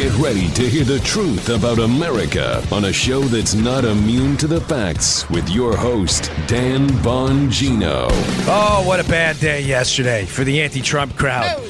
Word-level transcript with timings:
Get 0.00 0.16
ready 0.16 0.48
to 0.52 0.66
hear 0.66 0.84
the 0.84 0.98
truth 1.00 1.50
about 1.50 1.78
America 1.78 2.66
on 2.72 2.86
a 2.86 2.92
show 2.92 3.20
that's 3.20 3.52
not 3.52 3.84
immune 3.84 4.38
to 4.38 4.46
the 4.46 4.62
facts 4.62 5.28
with 5.28 5.46
your 5.50 5.76
host, 5.76 6.32
Dan 6.46 6.88
Bongino. 7.04 8.08
Oh, 8.48 8.82
what 8.86 8.98
a 8.98 9.04
bad 9.04 9.38
day 9.40 9.60
yesterday 9.60 10.24
for 10.24 10.42
the 10.42 10.62
anti 10.62 10.80
Trump 10.80 11.18
crowd. 11.18 11.62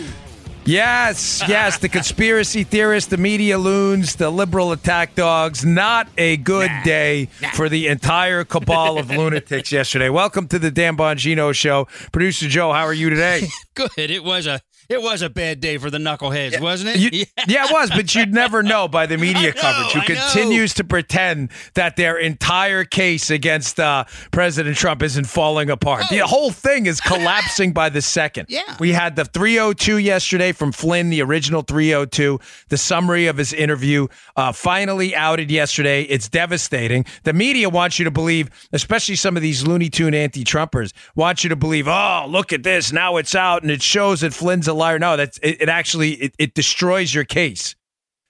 Yes, 0.64 1.42
yes, 1.48 1.78
the 1.78 1.88
conspiracy 1.88 2.62
theorists, 2.62 3.10
the 3.10 3.16
media 3.16 3.58
loons, 3.58 4.14
the 4.14 4.30
liberal 4.30 4.70
attack 4.70 5.16
dogs. 5.16 5.64
Not 5.64 6.06
a 6.16 6.36
good 6.36 6.70
day 6.84 7.26
for 7.54 7.68
the 7.68 7.88
entire 7.88 8.44
cabal 8.44 8.98
of 8.98 9.10
lunatics 9.16 9.72
yesterday. 9.72 10.08
Welcome 10.08 10.46
to 10.48 10.60
the 10.60 10.70
Dan 10.70 10.96
Bongino 10.96 11.52
Show. 11.52 11.88
Producer 12.12 12.46
Joe, 12.46 12.72
how 12.72 12.84
are 12.84 12.94
you 12.94 13.10
today? 13.10 13.48
Good. 13.74 13.90
It 13.96 14.22
was 14.22 14.46
a 14.46 14.60
it 14.90 15.00
was 15.00 15.22
a 15.22 15.30
bad 15.30 15.60
day 15.60 15.78
for 15.78 15.88
the 15.88 15.98
knuckleheads, 15.98 16.60
wasn't 16.60 16.90
it? 16.90 16.96
You- 17.00 17.24
yeah. 17.48 17.64
it 17.64 17.72
was, 17.72 17.90
but 17.90 18.14
you'd 18.14 18.34
never 18.34 18.62
know 18.64 18.88
by 18.88 19.06
the 19.06 19.16
media 19.16 19.48
know, 19.48 19.52
coverage, 19.52 19.92
who 19.92 20.00
I 20.00 20.14
know. 20.14 20.20
continues 20.20 20.74
to 20.74 20.84
pretend 20.84 21.50
that 21.74 21.96
their 21.96 22.18
entire 22.18 22.84
case 22.84 23.30
against 23.30 23.78
uh, 23.78 24.04
President 24.32 24.76
Trump 24.76 25.02
isn't 25.02 25.26
falling 25.26 25.70
apart. 25.70 26.04
The 26.10 26.18
whole 26.26 26.50
thing 26.50 26.86
is 26.86 27.00
collapsing 27.00 27.72
by 27.72 27.88
the 27.88 28.02
second. 28.02 28.46
Yeah. 28.48 28.76
We 28.80 28.92
had 28.92 29.14
the 29.16 29.24
302 29.24 29.98
yesterday 29.98 30.52
from 30.52 30.72
Flynn, 30.72 31.10
the 31.10 31.22
original 31.22 31.62
302, 31.62 32.40
the 32.68 32.76
summary 32.76 33.26
of 33.28 33.36
his 33.36 33.52
interview, 33.52 34.08
uh, 34.36 34.50
finally 34.52 35.14
outed 35.14 35.50
yesterday. 35.50 36.02
It's 36.02 36.28
devastating. 36.28 37.04
The 37.22 37.32
media 37.32 37.68
wants 37.70 37.98
you 38.00 38.04
to 38.06 38.10
believe, 38.10 38.50
especially 38.72 39.14
some 39.14 39.36
of 39.36 39.42
these 39.42 39.64
Looney 39.66 39.88
Tune 39.88 40.14
anti 40.14 40.42
Trumpers, 40.42 40.92
want 41.14 41.44
you 41.44 41.50
to 41.50 41.56
believe, 41.56 41.86
oh, 41.86 42.26
look 42.28 42.52
at 42.52 42.64
this. 42.64 42.92
Now 42.92 43.16
it's 43.16 43.36
out 43.36 43.62
and 43.62 43.70
it 43.70 43.82
shows 43.82 44.22
that 44.22 44.34
Flynn's 44.34 44.66
a 44.66 44.79
liar. 44.80 44.98
No, 44.98 45.16
that's 45.16 45.38
it, 45.38 45.62
it 45.62 45.68
actually 45.68 46.12
it, 46.14 46.34
it 46.38 46.54
destroys 46.54 47.14
your 47.14 47.24
case. 47.24 47.76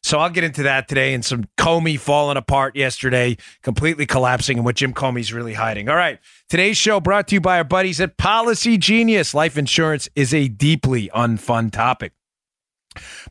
So 0.02 0.18
I'll 0.18 0.30
get 0.30 0.44
into 0.44 0.62
that 0.62 0.88
today 0.88 1.12
and 1.12 1.24
some 1.24 1.44
Comey 1.58 1.98
falling 1.98 2.36
apart 2.36 2.74
yesterday, 2.74 3.36
completely 3.62 4.06
collapsing, 4.06 4.56
and 4.56 4.64
what 4.64 4.76
Jim 4.76 4.94
Comey's 4.94 5.32
really 5.32 5.52
hiding. 5.54 5.88
All 5.88 5.96
right. 5.96 6.18
Today's 6.48 6.78
show 6.78 7.00
brought 7.00 7.28
to 7.28 7.36
you 7.36 7.40
by 7.40 7.58
our 7.58 7.64
buddies 7.64 8.00
at 8.00 8.16
Policy 8.16 8.78
Genius. 8.78 9.34
Life 9.34 9.58
insurance 9.58 10.08
is 10.14 10.32
a 10.32 10.48
deeply 10.48 11.10
unfun 11.14 11.70
topic. 11.70 12.12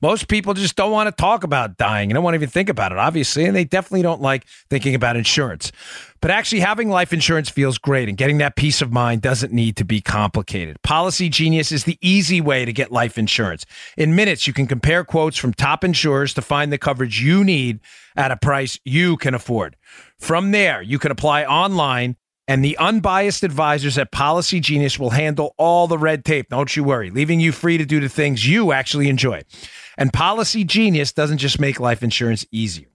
Most 0.02 0.30
people 0.30 0.54
just 0.54 0.76
don't 0.78 0.92
want 0.92 1.08
to 1.08 1.22
talk 1.22 1.44
about 1.44 1.78
dying 1.78 2.10
and 2.10 2.16
don't 2.16 2.24
want 2.24 2.34
to 2.34 2.38
even 2.38 2.50
think 2.50 2.70
about 2.70 2.94
it, 2.94 2.98
obviously, 2.98 3.44
and 3.44 3.56
they 3.56 3.66
definitely 3.66 4.02
don't 4.02 4.22
like 4.22 4.46
thinking 4.70 4.96
about 4.96 5.18
insurance. 5.18 5.72
But 6.22 6.32
actually, 6.32 6.62
having 6.62 6.90
life 6.90 7.12
insurance 7.12 7.50
feels 7.50 7.78
great, 7.78 8.08
and 8.08 8.18
getting 8.18 8.38
that 8.38 8.56
peace 8.56 8.82
of 8.82 8.92
mind 8.92 9.22
doesn't 9.22 9.52
need 9.52 9.76
to 9.78 9.86
be 9.86 10.02
complicated. 10.02 10.82
Policy 10.82 11.30
Genius 11.30 11.72
is 11.72 11.84
the 11.84 11.98
easy 12.02 12.40
way 12.40 12.66
to 12.66 12.74
get 12.74 12.92
life 12.92 13.18
insurance. 13.18 13.66
In 13.98 14.16
minutes, 14.16 14.48
you 14.48 14.54
can 14.54 14.68
compare 14.68 15.04
quotes 15.04 15.38
from 15.38 15.54
top 15.54 15.84
insurers 15.84 16.34
to 16.36 16.42
find 16.42 16.72
the 16.72 16.78
coverage 16.78 17.22
you 17.22 17.44
need 17.44 17.80
at 18.16 18.32
a 18.32 18.38
price 18.38 18.80
you 18.86 19.18
can 19.18 19.34
afford. 19.34 19.76
From 20.20 20.52
there, 20.52 20.82
you 20.82 21.00
can 21.00 21.12
apply 21.12 21.46
online 21.46 22.16
and 22.50 22.66
the 22.66 22.76
unbiased 22.78 23.44
advisors 23.44 24.00
at 24.00 24.12
Policy 24.12 24.60
Genius 24.60 24.98
will 24.98 25.12
handle 25.12 25.54
all 25.58 25.86
the 25.86 26.00
red 26.00 26.26
tape. 26.26 26.50
Don't 26.50 26.76
you 26.76 26.84
worry, 26.84 27.12
leaving 27.12 27.40
you 27.40 27.52
free 27.52 27.78
to 27.78 27.86
do 27.86 28.00
the 28.00 28.10
things 28.10 28.46
you 28.46 28.72
actually 28.72 29.08
enjoy. 29.08 29.44
And 30.00 30.12
Policy 30.12 30.64
Genius 30.64 31.14
doesn't 31.14 31.38
just 31.38 31.60
make 31.60 31.80
life 31.80 32.02
insurance 32.02 32.48
easier. 32.52 32.88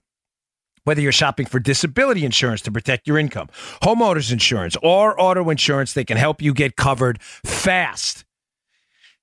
Whether 0.83 0.99
you're 0.99 1.13
shopping 1.13 1.45
for 1.45 1.59
disability 1.59 2.25
insurance 2.25 2.61
to 2.63 2.71
protect 2.71 3.07
your 3.07 3.17
income, 3.17 3.47
homeowners 3.81 4.29
insurance, 4.29 4.75
or 4.83 5.19
auto 5.19 5.49
insurance, 5.49 5.93
they 5.93 6.03
can 6.03 6.17
help 6.17 6.41
you 6.41 6.53
get 6.53 6.75
covered 6.75 7.21
fast. 7.21 8.25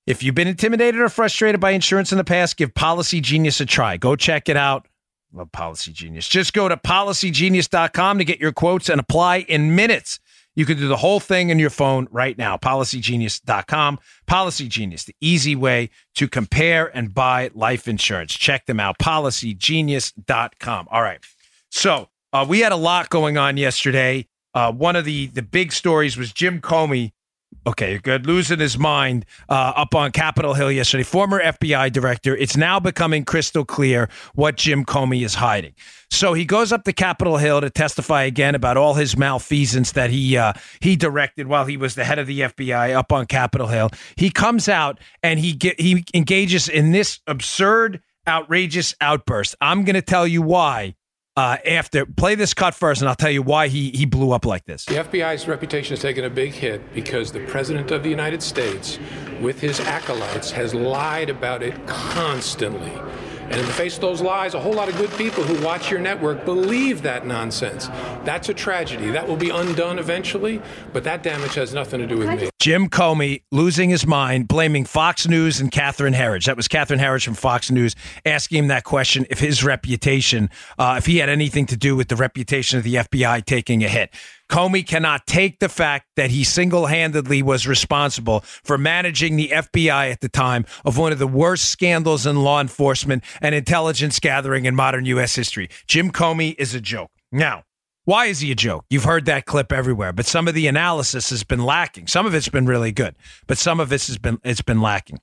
If 0.07 0.23
you've 0.23 0.35
been 0.35 0.47
intimidated 0.47 0.99
or 0.99 1.09
frustrated 1.09 1.61
by 1.61 1.71
insurance 1.71 2.11
in 2.11 2.17
the 2.17 2.23
past, 2.23 2.57
give 2.57 2.73
Policy 2.73 3.21
Genius 3.21 3.61
a 3.61 3.67
try. 3.67 3.97
Go 3.97 4.15
check 4.15 4.49
it 4.49 4.57
out. 4.57 4.87
Love 5.31 5.51
Policy 5.51 5.91
Genius. 5.91 6.27
Just 6.27 6.53
go 6.53 6.69
to 6.69 6.77
policygenius.com 6.77 8.17
to 8.19 8.25
get 8.25 8.39
your 8.39 8.51
quotes 8.51 8.89
and 8.89 8.99
apply 8.99 9.37
in 9.37 9.75
minutes. 9.75 10.19
You 10.55 10.65
can 10.65 10.77
do 10.77 10.87
the 10.87 10.97
whole 10.97 11.19
thing 11.19 11.51
on 11.51 11.59
your 11.59 11.69
phone 11.69 12.07
right 12.11 12.37
now. 12.37 12.57
Policygenius.com. 12.57 13.99
Policy 14.27 14.67
Genius, 14.67 15.05
the 15.05 15.15
easy 15.19 15.55
way 15.55 15.89
to 16.15 16.27
compare 16.27 16.95
and 16.95 17.13
buy 17.13 17.49
life 17.53 17.87
insurance. 17.87 18.33
Check 18.33 18.65
them 18.65 18.79
out. 18.79 18.97
Policygenius.com. 18.99 20.87
All 20.91 21.01
right. 21.01 21.19
So 21.69 22.09
uh, 22.31 22.45
we 22.47 22.59
had 22.59 22.71
a 22.71 22.77
lot 22.77 23.09
going 23.09 23.37
on 23.37 23.57
yesterday. 23.57 24.27
Uh, 24.53 24.71
one 24.71 24.95
of 24.95 25.05
the 25.05 25.27
the 25.27 25.41
big 25.41 25.71
stories 25.71 26.15
was 26.15 26.31
Jim 26.31 26.61
Comey. 26.61 27.11
Okay, 27.65 27.97
good. 27.97 28.25
Losing 28.25 28.59
his 28.59 28.77
mind 28.77 29.25
uh, 29.49 29.73
up 29.75 29.95
on 29.95 30.11
Capitol 30.11 30.53
Hill 30.53 30.71
yesterday. 30.71 31.03
Former 31.03 31.41
FBI 31.41 31.91
director. 31.91 32.35
It's 32.35 32.57
now 32.57 32.79
becoming 32.79 33.25
crystal 33.25 33.65
clear 33.65 34.09
what 34.35 34.57
Jim 34.57 34.85
Comey 34.85 35.23
is 35.23 35.35
hiding. 35.35 35.73
So 36.09 36.33
he 36.33 36.45
goes 36.45 36.71
up 36.71 36.83
to 36.83 36.93
Capitol 36.93 37.37
Hill 37.37 37.61
to 37.61 37.69
testify 37.69 38.23
again 38.23 38.53
about 38.53 38.77
all 38.77 38.93
his 38.93 39.17
malfeasance 39.17 39.93
that 39.93 40.09
he 40.09 40.37
uh, 40.37 40.53
he 40.79 40.95
directed 40.95 41.47
while 41.47 41.65
he 41.65 41.77
was 41.77 41.95
the 41.95 42.03
head 42.03 42.19
of 42.19 42.27
the 42.27 42.41
FBI 42.41 42.93
up 42.93 43.11
on 43.11 43.25
Capitol 43.25 43.67
Hill. 43.67 43.89
He 44.15 44.29
comes 44.29 44.69
out 44.69 44.99
and 45.23 45.39
he 45.39 45.53
get, 45.53 45.79
he 45.79 46.05
engages 46.13 46.69
in 46.69 46.91
this 46.91 47.19
absurd, 47.25 48.01
outrageous 48.27 48.93
outburst. 49.01 49.55
I'm 49.59 49.83
going 49.83 49.95
to 49.95 50.01
tell 50.01 50.27
you 50.27 50.41
why. 50.41 50.95
Uh, 51.35 51.57
after 51.65 52.05
play 52.05 52.35
this 52.35 52.53
cut 52.53 52.75
first, 52.75 53.01
and 53.01 53.09
I'll 53.09 53.15
tell 53.15 53.31
you 53.31 53.41
why 53.41 53.67
he 53.67 53.89
he 53.89 54.05
blew 54.05 54.31
up 54.31 54.45
like 54.45 54.65
this. 54.65 54.85
The 54.85 54.95
FBI's 54.95 55.47
reputation 55.47 55.93
has 55.93 55.99
taken 55.99 56.25
a 56.25 56.29
big 56.29 56.51
hit 56.51 56.93
because 56.93 57.31
the 57.31 57.43
President 57.47 57.89
of 57.89 58.03
the 58.03 58.09
United 58.09 58.43
States, 58.43 58.99
with 59.41 59.59
his 59.59 59.79
acolytes, 59.79 60.51
has 60.51 60.75
lied 60.75 61.31
about 61.31 61.63
it 61.63 61.87
constantly. 61.87 62.91
And 63.43 63.55
in 63.55 63.65
the 63.65 63.73
face 63.73 63.95
of 63.95 64.01
those 64.01 64.21
lies, 64.21 64.53
a 64.53 64.59
whole 64.59 64.73
lot 64.73 64.89
of 64.89 64.97
good 64.97 65.11
people 65.11 65.43
who 65.43 65.63
watch 65.63 65.91
your 65.91 65.99
network 65.99 66.45
believe 66.45 67.01
that 67.03 67.27
nonsense. 67.27 67.87
That's 68.23 68.49
a 68.49 68.53
tragedy. 68.53 69.11
That 69.11 69.27
will 69.27 69.35
be 69.35 69.49
undone 69.49 69.99
eventually, 69.99 70.61
but 70.91 71.03
that 71.03 71.23
damage 71.23 71.53
has 71.55 71.73
nothing 71.73 71.99
to 71.99 72.07
do 72.07 72.17
with 72.17 72.29
me. 72.29 72.49
Jim 72.59 72.89
Comey 72.89 73.43
losing 73.51 73.89
his 73.89 74.07
mind, 74.07 74.47
blaming 74.47 74.85
Fox 74.85 75.27
News 75.27 75.59
and 75.59 75.71
Catherine 75.71 76.13
Herridge. 76.13 76.45
That 76.45 76.55
was 76.55 76.67
Catherine 76.67 76.99
Herridge 76.99 77.25
from 77.25 77.35
Fox 77.35 77.69
News 77.69 77.95
asking 78.25 78.59
him 78.59 78.67
that 78.67 78.83
question 78.83 79.25
if 79.29 79.39
his 79.39 79.63
reputation, 79.63 80.49
uh, 80.77 80.95
if 80.97 81.05
he 81.05 81.17
had 81.17 81.29
anything 81.29 81.65
to 81.67 81.77
do 81.77 81.95
with 81.95 82.07
the 82.07 82.15
reputation 82.15 82.77
of 82.77 82.83
the 82.83 82.95
FBI 82.95 83.45
taking 83.45 83.83
a 83.83 83.89
hit. 83.89 84.13
Comey 84.53 84.85
cannot 84.85 85.25
take 85.25 85.57
the 85.57 85.67
fact 85.67 86.05
that 86.15 86.29
he 86.29 86.43
single 86.43 86.85
handedly 86.85 87.41
was 87.41 87.65
responsible 87.65 88.41
for 88.41 88.77
managing 88.77 89.35
the 89.35 89.47
FBI 89.47 90.11
at 90.11 90.21
the 90.21 90.29
time 90.29 90.63
of 90.85 90.95
one 90.95 91.11
of 91.11 91.17
the 91.17 91.25
worst 91.25 91.71
scandals 91.71 92.27
in 92.27 92.43
law 92.43 92.61
enforcement 92.61 93.23
and 93.41 93.55
intelligence 93.55 94.19
gathering 94.19 94.65
in 94.65 94.75
modern 94.75 95.05
U.S. 95.05 95.35
history. 95.35 95.69
Jim 95.87 96.11
Comey 96.11 96.53
is 96.59 96.75
a 96.75 96.79
joke. 96.79 97.09
Now, 97.31 97.63
why 98.05 98.27
is 98.27 98.41
he 98.41 98.51
a 98.51 98.55
joke? 98.55 98.85
You've 98.91 99.05
heard 99.05 99.25
that 99.25 99.47
clip 99.47 99.71
everywhere, 99.71 100.13
but 100.13 100.27
some 100.27 100.47
of 100.47 100.53
the 100.53 100.67
analysis 100.67 101.31
has 101.31 101.43
been 101.43 101.63
lacking. 101.65 102.05
Some 102.05 102.27
of 102.27 102.35
it's 102.35 102.47
been 102.47 102.67
really 102.67 102.91
good, 102.91 103.15
but 103.47 103.57
some 103.57 103.79
of 103.79 103.91
it 103.91 104.05
has 104.05 104.19
been 104.19 104.37
it's 104.43 104.61
been 104.61 104.81
lacking. 104.81 105.17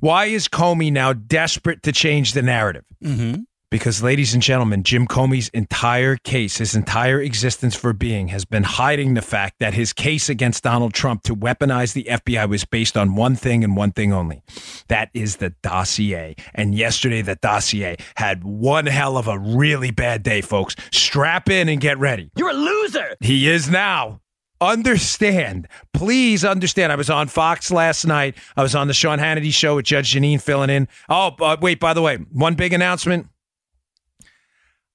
Why 0.00 0.26
is 0.26 0.46
Comey 0.46 0.92
now 0.92 1.14
desperate 1.14 1.82
to 1.84 1.92
change 1.92 2.34
the 2.34 2.42
narrative? 2.42 2.84
Mm-hmm. 3.02 3.44
Because, 3.74 4.04
ladies 4.04 4.34
and 4.34 4.40
gentlemen, 4.40 4.84
Jim 4.84 5.04
Comey's 5.04 5.48
entire 5.48 6.14
case, 6.18 6.58
his 6.58 6.76
entire 6.76 7.20
existence 7.20 7.74
for 7.74 7.92
being, 7.92 8.28
has 8.28 8.44
been 8.44 8.62
hiding 8.62 9.14
the 9.14 9.20
fact 9.20 9.56
that 9.58 9.74
his 9.74 9.92
case 9.92 10.28
against 10.28 10.62
Donald 10.62 10.94
Trump 10.94 11.24
to 11.24 11.34
weaponize 11.34 11.92
the 11.92 12.04
FBI 12.04 12.48
was 12.48 12.64
based 12.64 12.96
on 12.96 13.16
one 13.16 13.34
thing 13.34 13.64
and 13.64 13.76
one 13.76 13.90
thing 13.90 14.12
only. 14.12 14.44
That 14.86 15.10
is 15.12 15.38
the 15.38 15.54
dossier. 15.64 16.36
And 16.54 16.76
yesterday, 16.76 17.20
the 17.20 17.34
dossier 17.34 17.96
had 18.14 18.44
one 18.44 18.86
hell 18.86 19.16
of 19.16 19.26
a 19.26 19.40
really 19.40 19.90
bad 19.90 20.22
day, 20.22 20.40
folks. 20.40 20.76
Strap 20.92 21.48
in 21.48 21.68
and 21.68 21.80
get 21.80 21.98
ready. 21.98 22.30
You're 22.36 22.50
a 22.50 22.54
loser. 22.54 23.16
He 23.18 23.48
is 23.48 23.68
now. 23.68 24.20
Understand, 24.60 25.66
please 25.92 26.44
understand. 26.44 26.92
I 26.92 26.96
was 26.96 27.10
on 27.10 27.26
Fox 27.26 27.72
last 27.72 28.06
night. 28.06 28.36
I 28.56 28.62
was 28.62 28.76
on 28.76 28.86
the 28.86 28.94
Sean 28.94 29.18
Hannity 29.18 29.52
show 29.52 29.74
with 29.74 29.84
Judge 29.84 30.14
Jeanine 30.14 30.40
filling 30.40 30.70
in. 30.70 30.86
Oh, 31.08 31.34
uh, 31.40 31.56
wait, 31.60 31.80
by 31.80 31.92
the 31.92 32.00
way, 32.00 32.18
one 32.30 32.54
big 32.54 32.72
announcement. 32.72 33.26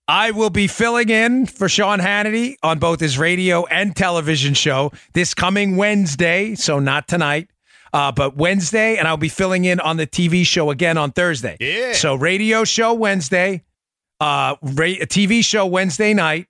I 0.10 0.32
will 0.32 0.50
be 0.50 0.66
filling 0.66 1.10
in 1.10 1.46
for 1.46 1.70
Sean 1.70 2.00
Hannity 2.00 2.56
on 2.64 2.80
both 2.80 3.00
his 3.00 3.20
radio 3.20 3.68
and 3.68 3.96
television 3.96 4.56
show 4.56 4.92
this 5.14 5.36
coming 5.36 5.76
Wednesday. 5.78 6.56
So, 6.56 6.80
not 6.80 7.08
tonight, 7.08 7.50
uh, 7.94 8.12
but 8.12 8.36
Wednesday. 8.36 8.98
And 8.98 9.08
I'll 9.08 9.18
be 9.18 9.30
filling 9.30 9.66
in 9.66 9.80
on 9.80 9.98
the 9.98 10.08
TV 10.08 10.48
show 10.48 10.72
again 10.72 10.98
on 10.98 11.12
Thursday. 11.12 11.58
Yeah. 11.60 11.94
So, 11.94 12.16
radio 12.16 12.64
show 12.64 12.96
Wednesday, 12.96 13.62
uh, 14.20 14.56
ra- 14.64 15.06
TV 15.06 15.46
show 15.46 15.68
Wednesday 15.68 16.16
night, 16.16 16.48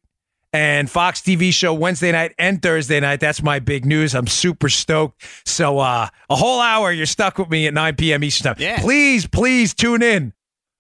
and 0.54 0.90
Fox 0.90 1.20
TV 1.20 1.52
show 1.52 1.74
Wednesday 1.74 2.14
night 2.14 2.34
and 2.40 2.62
Thursday 2.62 3.02
night. 3.02 3.20
That's 3.20 3.44
my 3.44 3.60
big 3.60 3.86
news. 3.86 4.16
I'm 4.16 4.28
super 4.28 4.70
stoked. 4.70 5.22
So, 5.46 5.80
uh, 5.80 6.08
a 6.30 6.36
whole 6.38 6.62
hour, 6.62 6.94
you're 6.94 7.06
stuck 7.06 7.38
with 7.38 7.50
me 7.50 7.68
at 7.68 7.74
9 7.74 7.98
p.m. 7.98 8.24
Eastern 8.24 8.54
Time. 8.54 8.64
Yeah. 8.64 8.80
Please, 8.80 9.28
please 9.28 9.74
tune 9.74 10.02
in. 10.02 10.32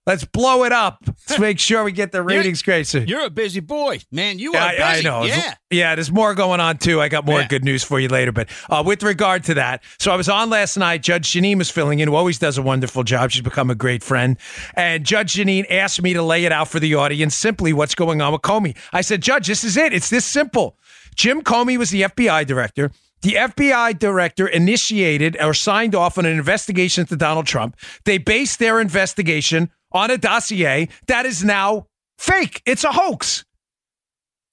Let's 0.10 0.26
blow 0.26 0.64
it 0.64 0.72
up. 0.72 1.04
Let's 1.06 1.38
make 1.40 1.60
sure 1.60 1.84
we 1.84 1.92
get 1.92 2.12
the 2.12 2.24
ratings 2.24 2.64
great. 2.64 2.88
So, 2.88 2.98
You're 2.98 3.26
a 3.26 3.30
busy 3.30 3.60
boy, 3.60 4.00
man. 4.12 4.40
You 4.40 4.54
are 4.54 4.58
I, 4.58 4.72
busy. 4.72 4.82
I 4.84 5.02
know. 5.02 5.24
Yeah. 5.24 5.54
Yeah, 5.70 5.94
there's 5.94 6.12
more 6.12 6.34
going 6.34 6.60
on 6.60 6.80
too. 6.80 7.00
I 7.00 7.10
got 7.10 7.28
more 7.28 7.42
Yeah. 7.42 7.48
good 7.48 7.64
news 7.64 7.84
for 7.84 8.00
you 8.00 8.08
later. 8.08 8.32
But 8.32 8.50
uh, 8.72 8.82
with 8.84 9.04
regard 9.04 9.44
to 9.44 9.54
that, 9.54 9.84
so 10.00 10.12
I 10.12 10.16
was 10.16 10.28
on 10.28 10.50
last 10.50 10.78
night. 10.78 11.04
Judge 11.04 11.32
Jeanine 11.32 11.60
was 11.60 11.70
filling 11.70 12.00
in, 12.00 12.08
who 12.08 12.16
always 12.16 12.40
does 12.40 12.58
a 12.58 12.64
wonderful 12.64 13.04
job. 13.04 13.30
She's 13.30 13.44
become 13.44 13.70
a 13.70 13.76
great 13.76 14.02
friend. 14.02 14.36
And 14.74 15.06
Judge 15.06 15.36
Jeanine 15.36 15.70
asked 15.70 16.02
me 16.02 16.14
to 16.14 16.24
lay 16.24 16.44
it 16.44 16.52
out 16.52 16.70
for 16.70 16.80
the 16.80 16.96
audience 16.96 17.36
simply 17.36 17.72
what's 17.72 17.94
going 17.94 18.20
on 18.20 18.34
with 18.34 18.42
Comey. 18.42 18.76
I 18.92 19.02
said, 19.02 19.22
Judge, 19.22 19.46
this 19.46 19.64
is 19.64 19.78
it. 19.78 19.94
It's 19.94 20.10
this 20.10 20.26
simple. 20.26 20.76
Jim 21.14 21.44
Comey 21.44 21.78
was 21.78 21.92
the 21.92 22.02
FBI 22.02 22.48
director. 22.48 22.90
The 23.22 23.34
FBI 23.34 24.00
director 24.00 24.48
initiated 24.48 25.38
or 25.42 25.54
signed 25.54 25.94
off 25.94 26.18
on 26.18 26.26
an 26.26 26.38
investigation 26.38 27.02
into 27.02 27.16
Donald 27.18 27.46
Trump. 27.46 27.76
They 28.06 28.18
based 28.18 28.58
their 28.60 28.80
investigation 28.80 29.70
on 29.92 30.12
a 30.12 30.18
dossier 30.18 30.90
that 31.08 31.26
is 31.26 31.44
now 31.44 31.88
fake. 32.18 32.62
It's 32.66 32.84
a 32.84 32.92
hoax. 32.92 33.46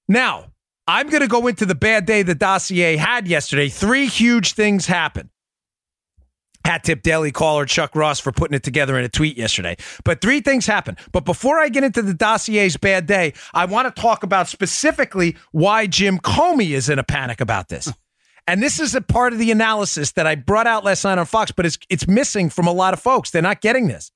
Now, 0.09 0.47
I'm 0.87 1.09
going 1.09 1.23
to 1.23 1.29
go 1.29 1.47
into 1.47 1.67
the 1.67 1.75
bad 1.75 2.07
day 2.07 2.23
the 2.23 2.35
dossier 2.35 2.97
had 2.97 3.27
yesterday. 3.27 3.69
Three 3.69 4.07
huge 4.07 4.53
things 4.53 4.87
happened. 4.87 5.31
Hat 6.65 6.83
tip 6.83 7.03
Daily 7.03 7.31
Caller 7.31 7.65
Chuck 7.65 7.95
Ross 7.95 8.19
for 8.19 8.33
putting 8.33 8.57
it 8.57 8.65
together 8.65 8.99
in 8.99 9.05
a 9.05 9.09
tweet 9.09 9.37
yesterday. 9.37 9.77
But 10.05 10.21
three 10.21 10.41
things 10.41 10.67
happened. 10.67 10.99
But 11.13 11.25
before 11.25 11.59
I 11.59 11.69
get 11.69 11.85
into 11.85 12.03
the 12.03 12.15
dossier's 12.15 12.77
bad 12.77 13.07
day, 13.07 13.35
I 13.55 13.67
want 13.67 13.95
to 13.95 14.01
talk 14.01 14.25
about 14.25 14.49
specifically 14.49 15.37
why 15.53 15.87
Jim 15.87 16.19
Comey 16.19 16.71
is 16.71 16.89
in 16.89 16.99
a 16.99 17.05
panic 17.05 17.41
about 17.41 17.69
this. 17.69 17.93
And 18.49 18.63
this 18.63 18.81
is 18.81 18.95
a 18.95 19.01
part 19.01 19.33
of 19.33 19.39
the 19.39 19.51
analysis 19.51 20.13
that 20.13 20.27
I 20.27 20.37
brought 20.37 20.67
out 20.67 20.85
last 20.85 21.05
night 21.05 21.19
on 21.19 21.27
Fox, 21.27 21.51
but 21.51 21.67
it's 21.67 21.79
it's 21.89 22.07
missing 22.07 22.49
from 22.49 22.67
a 22.67 22.73
lot 22.73 22.95
of 22.95 23.01
folks. 23.01 23.31
They're 23.31 23.43
not 23.43 23.61
getting 23.61 23.89
this. 23.89 24.13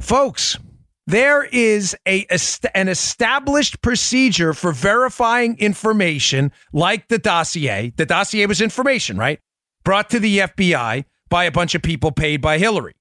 Folks, 0.00 0.56
there 1.06 1.44
is 1.44 1.96
a, 2.06 2.26
an 2.74 2.88
established 2.88 3.80
procedure 3.82 4.52
for 4.52 4.72
verifying 4.72 5.58
information 5.58 6.52
like 6.72 7.08
the 7.08 7.18
dossier. 7.18 7.92
The 7.96 8.06
dossier 8.06 8.46
was 8.46 8.60
information, 8.60 9.16
right? 9.16 9.40
Brought 9.84 10.10
to 10.10 10.20
the 10.20 10.38
FBI 10.38 11.04
by 11.28 11.44
a 11.44 11.50
bunch 11.50 11.74
of 11.74 11.82
people 11.82 12.12
paid 12.12 12.40
by 12.40 12.58
Hillary. 12.58 12.94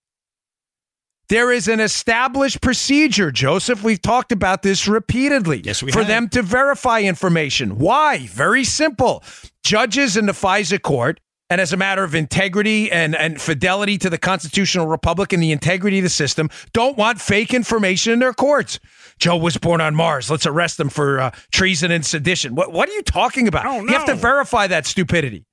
There 1.29 1.51
is 1.51 1.67
an 1.67 1.81
established 1.81 2.61
procedure, 2.61 3.31
Joseph. 3.31 3.83
We've 3.83 4.01
talked 4.01 4.31
about 4.31 4.61
this 4.61 4.87
repeatedly. 4.87 5.61
Yes, 5.63 5.83
we 5.83 5.91
For 5.91 5.99
have. 5.99 6.07
them 6.07 6.29
to 6.29 6.41
verify 6.41 7.01
information. 7.01 7.77
Why? 7.77 8.27
Very 8.27 8.63
simple. 8.63 9.23
Judges 9.61 10.15
in 10.15 10.25
the 10.27 10.31
FISA 10.31 10.81
court, 10.81 11.19
and 11.49 11.61
as 11.61 11.71
a 11.71 11.77
matter 11.77 12.03
of 12.03 12.13
integrity 12.13 12.91
and, 12.91 13.15
and 13.15 13.39
fidelity 13.39 13.97
to 13.99 14.09
the 14.09 14.17
constitutional 14.17 14.87
republic 14.87 15.31
and 15.31 15.41
the 15.41 15.51
integrity 15.51 15.99
of 15.99 16.03
the 16.03 16.09
system, 16.09 16.49
don't 16.73 16.97
want 16.97 17.21
fake 17.21 17.53
information 17.53 18.13
in 18.13 18.19
their 18.19 18.33
courts. 18.33 18.79
Joe 19.17 19.37
was 19.37 19.57
born 19.57 19.81
on 19.81 19.95
Mars. 19.95 20.29
Let's 20.29 20.45
arrest 20.45 20.79
him 20.79 20.89
for 20.89 21.19
uh, 21.19 21.31
treason 21.51 21.91
and 21.91 22.05
sedition. 22.05 22.55
What, 22.55 22.71
what 22.71 22.89
are 22.89 22.93
you 22.93 23.01
talking 23.01 23.47
about? 23.47 23.65
Oh, 23.65 23.81
You 23.81 23.87
have 23.89 24.05
to 24.05 24.15
verify 24.15 24.67
that 24.67 24.85
stupidity. 24.85 25.45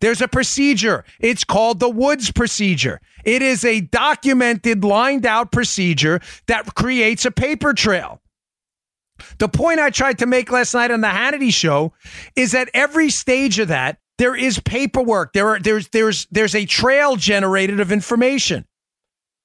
There's 0.00 0.20
a 0.20 0.28
procedure. 0.28 1.04
It's 1.20 1.44
called 1.44 1.80
the 1.80 1.88
Woods 1.88 2.30
procedure. 2.30 3.00
It 3.24 3.40
is 3.40 3.64
a 3.64 3.80
documented, 3.80 4.84
lined 4.84 5.24
out 5.24 5.52
procedure 5.52 6.20
that 6.48 6.74
creates 6.74 7.24
a 7.24 7.30
paper 7.30 7.72
trail. 7.72 8.20
The 9.38 9.48
point 9.48 9.80
I 9.80 9.88
tried 9.88 10.18
to 10.18 10.26
make 10.26 10.50
last 10.52 10.74
night 10.74 10.90
on 10.90 11.00
the 11.00 11.08
Hannity 11.08 11.52
show 11.52 11.94
is 12.34 12.52
that 12.52 12.68
every 12.74 13.08
stage 13.08 13.58
of 13.58 13.68
that, 13.68 13.98
there 14.18 14.34
is 14.34 14.58
paperwork. 14.60 15.32
There 15.32 15.48
are 15.48 15.58
there's 15.58 15.88
there's 15.88 16.26
there's 16.30 16.54
a 16.54 16.64
trail 16.64 17.16
generated 17.16 17.80
of 17.80 17.92
information. 17.92 18.64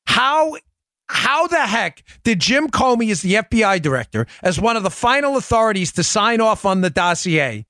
How 0.05 0.55
how 1.09 1.47
the 1.47 1.65
heck 1.65 2.03
did 2.23 2.39
Jim 2.39 2.69
Comey, 2.69 3.11
as 3.11 3.21
the 3.21 3.35
FBI 3.35 3.81
director, 3.81 4.27
as 4.41 4.59
one 4.59 4.77
of 4.77 4.83
the 4.83 4.89
final 4.89 5.35
authorities 5.35 5.91
to 5.93 6.03
sign 6.03 6.39
off 6.39 6.65
on 6.65 6.81
the 6.81 6.89
dossier, 6.89 7.65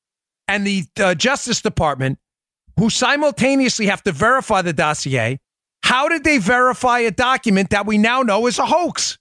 and 0.48 0.66
the 0.66 0.86
uh, 1.00 1.16
Justice 1.16 1.62
Department, 1.62 2.20
who 2.78 2.90
simultaneously 2.90 3.88
have 3.88 4.04
to 4.04 4.12
verify 4.12 4.62
the 4.62 4.74
dossier, 4.74 5.40
how 5.84 6.08
did 6.08 6.24
they 6.24 6.38
verify 6.38 7.00
a 7.00 7.12
document 7.12 7.72
that 7.72 7.88
we 7.88 7.98
now 7.98 8.22
know 8.22 8.46
is 8.46 8.60
a 8.60 8.66
hoax? 8.66 9.18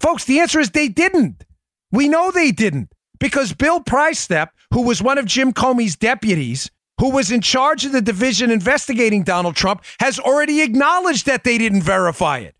Folks, 0.00 0.24
the 0.24 0.38
answer 0.38 0.60
is 0.60 0.70
they 0.70 0.88
didn't. 0.88 1.44
We 1.90 2.08
know 2.08 2.30
they 2.30 2.52
didn't 2.52 2.92
because 3.18 3.52
Bill 3.52 3.80
Priestap, 3.80 4.48
who 4.72 4.82
was 4.82 5.02
one 5.02 5.18
of 5.18 5.24
Jim 5.24 5.52
Comey's 5.52 5.96
deputies, 5.96 6.70
who 7.00 7.10
was 7.10 7.30
in 7.30 7.40
charge 7.40 7.84
of 7.84 7.92
the 7.92 8.02
division 8.02 8.50
investigating 8.50 9.22
Donald 9.22 9.56
Trump, 9.56 9.84
has 10.00 10.18
already 10.18 10.62
acknowledged 10.62 11.26
that 11.26 11.44
they 11.44 11.58
didn't 11.58 11.82
verify 11.82 12.38
it. 12.38 12.54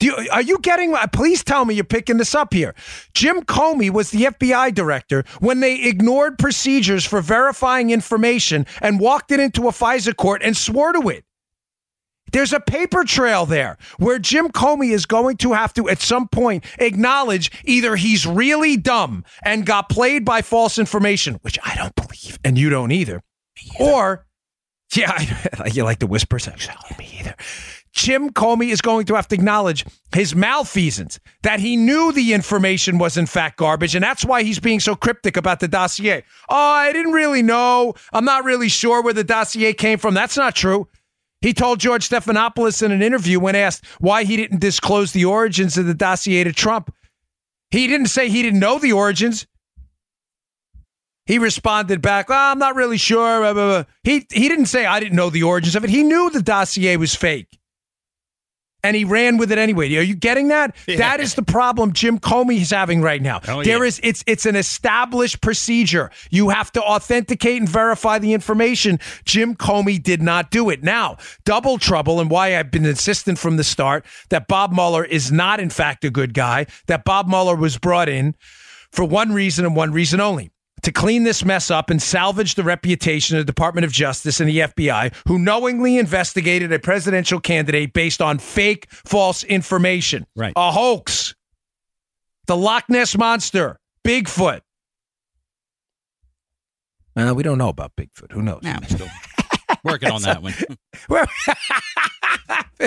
You, 0.00 0.14
are 0.30 0.42
you 0.42 0.58
getting? 0.58 0.94
Uh, 0.94 1.06
please 1.06 1.42
tell 1.42 1.64
me 1.64 1.74
you're 1.74 1.84
picking 1.84 2.18
this 2.18 2.34
up 2.34 2.52
here. 2.52 2.74
Jim 3.14 3.42
Comey 3.42 3.90
was 3.90 4.10
the 4.10 4.24
FBI 4.24 4.74
director 4.74 5.24
when 5.40 5.60
they 5.60 5.84
ignored 5.84 6.38
procedures 6.38 7.04
for 7.04 7.22
verifying 7.22 7.90
information 7.90 8.66
and 8.82 9.00
walked 9.00 9.32
it 9.32 9.40
into 9.40 9.68
a 9.68 9.72
FISA 9.72 10.14
court 10.14 10.42
and 10.42 10.54
swore 10.54 10.92
to 10.92 11.08
it. 11.08 11.24
There's 12.36 12.52
a 12.52 12.60
paper 12.60 13.02
trail 13.02 13.46
there 13.46 13.78
where 13.96 14.18
Jim 14.18 14.48
Comey 14.48 14.92
is 14.92 15.06
going 15.06 15.38
to 15.38 15.54
have 15.54 15.72
to, 15.72 15.88
at 15.88 16.02
some 16.02 16.28
point, 16.28 16.66
acknowledge 16.78 17.50
either 17.64 17.96
he's 17.96 18.26
really 18.26 18.76
dumb 18.76 19.24
and 19.42 19.64
got 19.64 19.88
played 19.88 20.22
by 20.26 20.42
false 20.42 20.78
information, 20.78 21.36
which 21.40 21.58
I 21.64 21.74
don't 21.76 21.94
believe, 21.94 22.38
and 22.44 22.58
you 22.58 22.68
don't 22.68 22.92
either, 22.92 23.22
or, 23.80 24.26
yeah, 24.94 25.12
I, 25.58 25.68
you 25.72 25.84
like 25.84 26.00
the 26.00 26.06
whisper, 26.06 26.38
so, 26.38 26.52
me 26.98 27.16
either. 27.20 27.34
Jim 27.94 28.28
Comey 28.28 28.68
is 28.68 28.82
going 28.82 29.06
to 29.06 29.14
have 29.14 29.28
to 29.28 29.34
acknowledge 29.34 29.86
his 30.14 30.34
malfeasance, 30.34 31.18
that 31.42 31.58
he 31.58 31.74
knew 31.74 32.12
the 32.12 32.34
information 32.34 32.98
was 32.98 33.16
in 33.16 33.24
fact 33.24 33.56
garbage, 33.56 33.94
and 33.94 34.04
that's 34.04 34.26
why 34.26 34.42
he's 34.42 34.60
being 34.60 34.80
so 34.80 34.94
cryptic 34.94 35.38
about 35.38 35.60
the 35.60 35.68
dossier. 35.68 36.22
Oh, 36.50 36.54
I 36.54 36.92
didn't 36.92 37.12
really 37.12 37.40
know. 37.40 37.94
I'm 38.12 38.26
not 38.26 38.44
really 38.44 38.68
sure 38.68 39.02
where 39.02 39.14
the 39.14 39.24
dossier 39.24 39.72
came 39.72 39.98
from. 39.98 40.12
That's 40.12 40.36
not 40.36 40.54
true. 40.54 40.86
He 41.40 41.52
told 41.52 41.80
George 41.80 42.08
Stephanopoulos 42.08 42.82
in 42.82 42.92
an 42.92 43.02
interview 43.02 43.38
when 43.38 43.54
asked 43.54 43.84
why 44.00 44.24
he 44.24 44.36
didn't 44.36 44.60
disclose 44.60 45.12
the 45.12 45.24
origins 45.24 45.76
of 45.76 45.86
the 45.86 45.94
dossier 45.94 46.44
to 46.44 46.52
Trump. 46.52 46.94
He 47.70 47.86
didn't 47.86 48.06
say 48.06 48.28
he 48.28 48.42
didn't 48.42 48.60
know 48.60 48.78
the 48.78 48.92
origins. 48.92 49.46
He 51.26 51.38
responded 51.38 52.00
back, 52.00 52.28
"Well, 52.28 52.52
I'm 52.52 52.58
not 52.58 52.76
really 52.76 52.98
sure. 52.98 53.40
blah, 53.40 53.52
blah, 53.52 53.82
blah." 53.82 53.84
He 54.04 54.26
he 54.30 54.48
didn't 54.48 54.66
say 54.66 54.86
I 54.86 55.00
didn't 55.00 55.16
know 55.16 55.28
the 55.28 55.42
origins 55.42 55.74
of 55.74 55.84
it. 55.84 55.90
He 55.90 56.04
knew 56.04 56.30
the 56.30 56.42
dossier 56.42 56.96
was 56.96 57.14
fake. 57.14 57.58
And 58.86 58.94
he 58.94 59.04
ran 59.04 59.36
with 59.36 59.50
it 59.50 59.58
anyway. 59.58 59.92
Are 59.96 60.02
you 60.02 60.14
getting 60.14 60.46
that? 60.48 60.76
That 60.86 61.18
is 61.18 61.34
the 61.34 61.42
problem 61.42 61.92
Jim 61.92 62.20
Comey 62.20 62.60
is 62.60 62.70
having 62.70 63.02
right 63.02 63.20
now. 63.20 63.40
Oh, 63.48 63.64
There 63.64 63.78
yeah. 63.78 63.88
is 63.88 64.00
it's 64.04 64.22
it's 64.28 64.46
an 64.46 64.54
established 64.54 65.40
procedure. 65.40 66.10
You 66.30 66.50
have 66.50 66.70
to 66.72 66.82
authenticate 66.82 67.58
and 67.58 67.68
verify 67.68 68.20
the 68.20 68.32
information. 68.32 69.00
Jim 69.24 69.56
Comey 69.56 70.00
did 70.00 70.22
not 70.22 70.52
do 70.52 70.70
it. 70.70 70.84
Now, 70.84 71.16
double 71.44 71.78
trouble 71.78 72.20
and 72.20 72.30
why 72.30 72.56
I've 72.56 72.70
been 72.70 72.86
insistent 72.86 73.40
from 73.40 73.56
the 73.56 73.64
start 73.64 74.06
that 74.28 74.46
Bob 74.46 74.72
Mueller 74.72 75.04
is 75.04 75.32
not 75.32 75.58
in 75.58 75.68
fact 75.70 76.04
a 76.04 76.10
good 76.10 76.32
guy, 76.32 76.66
that 76.86 77.04
Bob 77.04 77.26
Mueller 77.26 77.56
was 77.56 77.78
brought 77.78 78.08
in 78.08 78.36
for 78.92 79.04
one 79.04 79.32
reason 79.32 79.64
and 79.66 79.74
one 79.74 79.90
reason 79.90 80.20
only 80.20 80.50
to 80.82 80.92
clean 80.92 81.24
this 81.24 81.44
mess 81.44 81.70
up 81.70 81.90
and 81.90 82.00
salvage 82.00 82.54
the 82.54 82.62
reputation 82.62 83.36
of 83.36 83.42
the 83.42 83.52
Department 83.52 83.84
of 83.84 83.92
Justice 83.92 84.40
and 84.40 84.48
the 84.48 84.58
FBI, 84.58 85.14
who 85.26 85.38
knowingly 85.38 85.98
investigated 85.98 86.72
a 86.72 86.78
presidential 86.78 87.40
candidate 87.40 87.92
based 87.92 88.22
on 88.22 88.38
fake, 88.38 88.86
false 88.90 89.42
information. 89.44 90.26
Right. 90.36 90.52
A 90.56 90.70
hoax. 90.70 91.34
The 92.46 92.56
Loch 92.56 92.84
Ness 92.88 93.16
Monster, 93.18 93.78
Bigfoot. 94.04 94.60
Well, 97.16 97.34
we 97.34 97.42
don't 97.42 97.58
know 97.58 97.70
about 97.70 97.92
Bigfoot. 97.96 98.32
Who 98.32 98.42
knows? 98.42 98.62
Nah, 98.62 98.74
I'm 98.74 98.84
still 98.84 99.08
working 99.84 100.10
on 100.10 100.22
that 100.22 100.42
one. 100.42 100.54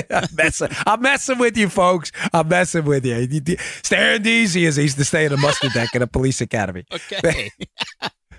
I'm, 0.10 0.28
messing, 0.36 0.70
I'm 0.86 1.02
messing 1.02 1.38
with 1.38 1.58
you, 1.58 1.70
folks. 1.70 2.12
I'm 2.34 2.48
messing 2.48 2.86
with 2.86 3.06
you. 3.06 3.58
Stand 3.84 4.26
easy, 4.28 4.66
as 4.66 4.76
he 4.76 4.84
used 4.84 4.98
to 4.98 5.06
stay 5.06 5.26
in 5.26 5.34
a 5.34 5.38
mustard 5.38 5.74
deck 5.74 5.96
in 5.96 6.02
a 6.02 6.08
police 6.08 6.42
academy. 6.42 6.86
Okay. 7.12 7.50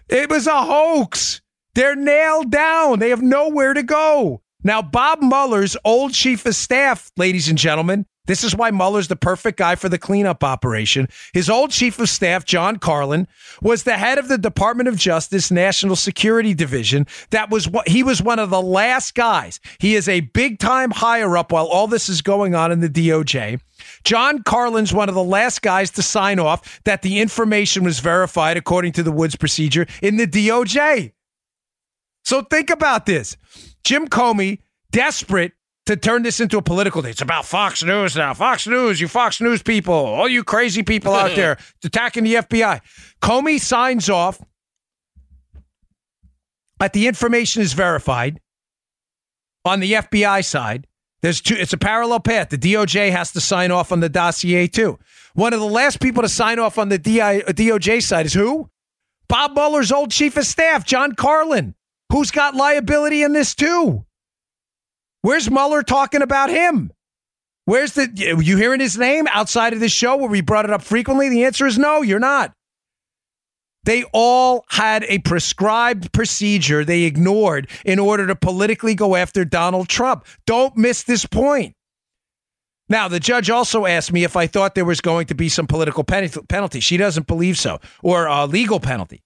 It 0.08 0.28
was 0.28 0.46
a 0.46 0.62
hoax. 0.62 1.40
They're 1.74 1.96
nailed 1.96 2.50
down. 2.50 2.98
They 2.98 3.10
have 3.10 3.22
nowhere 3.22 3.74
to 3.74 3.82
go. 3.82 4.42
Now, 4.62 4.82
Bob 4.82 5.22
Mueller's 5.22 5.76
old 5.84 6.12
chief 6.12 6.44
of 6.46 6.54
staff, 6.54 7.10
ladies 7.16 7.48
and 7.48 7.56
gentlemen, 7.56 8.06
this 8.30 8.44
is 8.44 8.54
why 8.54 8.70
Mueller's 8.70 9.08
the 9.08 9.16
perfect 9.16 9.58
guy 9.58 9.74
for 9.74 9.88
the 9.88 9.98
cleanup 9.98 10.44
operation. 10.44 11.08
His 11.34 11.50
old 11.50 11.72
chief 11.72 11.98
of 11.98 12.08
staff, 12.08 12.44
John 12.44 12.76
Carlin, 12.76 13.26
was 13.60 13.82
the 13.82 13.98
head 13.98 14.18
of 14.18 14.28
the 14.28 14.38
Department 14.38 14.88
of 14.88 14.94
Justice 14.94 15.50
National 15.50 15.96
Security 15.96 16.54
Division. 16.54 17.08
That 17.30 17.50
was 17.50 17.66
what 17.66 17.88
he 17.88 18.04
was 18.04 18.22
one 18.22 18.38
of 18.38 18.50
the 18.50 18.62
last 18.62 19.16
guys. 19.16 19.58
He 19.80 19.96
is 19.96 20.08
a 20.08 20.20
big 20.20 20.60
time 20.60 20.92
higher 20.92 21.36
up 21.36 21.50
while 21.50 21.66
all 21.66 21.88
this 21.88 22.08
is 22.08 22.22
going 22.22 22.54
on 22.54 22.70
in 22.70 22.78
the 22.78 22.88
DOJ. 22.88 23.60
John 24.04 24.44
Carlin's 24.44 24.94
one 24.94 25.08
of 25.08 25.16
the 25.16 25.24
last 25.24 25.60
guys 25.60 25.90
to 25.90 26.02
sign 26.02 26.38
off 26.38 26.80
that 26.84 27.02
the 27.02 27.18
information 27.18 27.82
was 27.82 27.98
verified 27.98 28.56
according 28.56 28.92
to 28.92 29.02
the 29.02 29.10
Woods 29.10 29.34
procedure 29.34 29.88
in 30.02 30.18
the 30.18 30.28
DOJ. 30.28 31.14
So 32.24 32.42
think 32.42 32.70
about 32.70 33.06
this. 33.06 33.36
Jim 33.82 34.06
Comey, 34.06 34.60
desperate, 34.92 35.52
to 35.86 35.96
turn 35.96 36.22
this 36.22 36.40
into 36.40 36.58
a 36.58 36.62
political 36.62 37.02
day. 37.02 37.10
It's 37.10 37.22
about 37.22 37.46
Fox 37.46 37.82
News 37.82 38.14
now. 38.16 38.34
Fox 38.34 38.66
News, 38.66 39.00
you 39.00 39.08
Fox 39.08 39.40
News 39.40 39.62
people, 39.62 39.94
all 39.94 40.28
you 40.28 40.44
crazy 40.44 40.82
people 40.82 41.14
out 41.14 41.34
there 41.34 41.58
attacking 41.84 42.24
the 42.24 42.34
FBI. 42.34 42.80
Comey 43.22 43.60
signs 43.60 44.08
off 44.08 44.40
that 46.78 46.92
the 46.92 47.06
information 47.06 47.62
is 47.62 47.72
verified 47.72 48.40
on 49.64 49.80
the 49.80 49.92
FBI 49.92 50.44
side. 50.44 50.86
There's 51.22 51.40
two, 51.40 51.54
it's 51.54 51.72
a 51.72 51.78
parallel 51.78 52.20
path. 52.20 52.48
The 52.48 52.58
DOJ 52.58 53.10
has 53.10 53.32
to 53.32 53.40
sign 53.40 53.70
off 53.70 53.92
on 53.92 54.00
the 54.00 54.08
dossier 54.08 54.66
too. 54.66 54.98
One 55.34 55.52
of 55.52 55.60
the 55.60 55.66
last 55.66 56.00
people 56.00 56.22
to 56.22 56.28
sign 56.28 56.58
off 56.58 56.78
on 56.78 56.88
the 56.88 56.98
DI, 56.98 57.42
uh, 57.42 57.52
DOJ 57.52 58.02
side 58.02 58.26
is 58.26 58.32
who? 58.32 58.70
Bob 59.28 59.52
Mueller's 59.52 59.92
old 59.92 60.10
chief 60.10 60.36
of 60.36 60.46
staff, 60.46 60.84
John 60.84 61.14
Carlin, 61.14 61.74
who's 62.10 62.30
got 62.30 62.56
liability 62.56 63.22
in 63.22 63.32
this 63.32 63.54
too. 63.54 64.04
Where's 65.22 65.50
Mueller 65.50 65.82
talking 65.82 66.22
about 66.22 66.50
him? 66.50 66.92
Where's 67.66 67.92
the 67.92 68.08
you 68.14 68.56
hearing 68.56 68.80
his 68.80 68.96
name 68.98 69.28
outside 69.30 69.72
of 69.72 69.80
this 69.80 69.92
show 69.92 70.16
where 70.16 70.30
we 70.30 70.40
brought 70.40 70.64
it 70.64 70.72
up 70.72 70.82
frequently? 70.82 71.28
The 71.28 71.44
answer 71.44 71.66
is 71.66 71.78
no, 71.78 72.02
you're 72.02 72.18
not. 72.18 72.52
They 73.84 74.04
all 74.12 74.64
had 74.68 75.04
a 75.04 75.18
prescribed 75.18 76.12
procedure 76.12 76.84
they 76.84 77.04
ignored 77.04 77.68
in 77.84 77.98
order 77.98 78.26
to 78.26 78.36
politically 78.36 78.94
go 78.94 79.16
after 79.16 79.44
Donald 79.44 79.88
Trump. 79.88 80.26
Don't 80.46 80.76
miss 80.76 81.02
this 81.02 81.24
point. 81.24 81.74
Now, 82.88 83.08
the 83.08 83.20
judge 83.20 83.48
also 83.48 83.86
asked 83.86 84.12
me 84.12 84.24
if 84.24 84.36
I 84.36 84.48
thought 84.48 84.74
there 84.74 84.84
was 84.84 85.00
going 85.00 85.28
to 85.28 85.34
be 85.34 85.48
some 85.48 85.66
political 85.66 86.02
penalty. 86.02 86.80
She 86.80 86.96
doesn't 86.96 87.28
believe 87.28 87.56
so, 87.56 87.78
or 88.02 88.26
a 88.26 88.46
legal 88.46 88.80
penalty. 88.80 89.22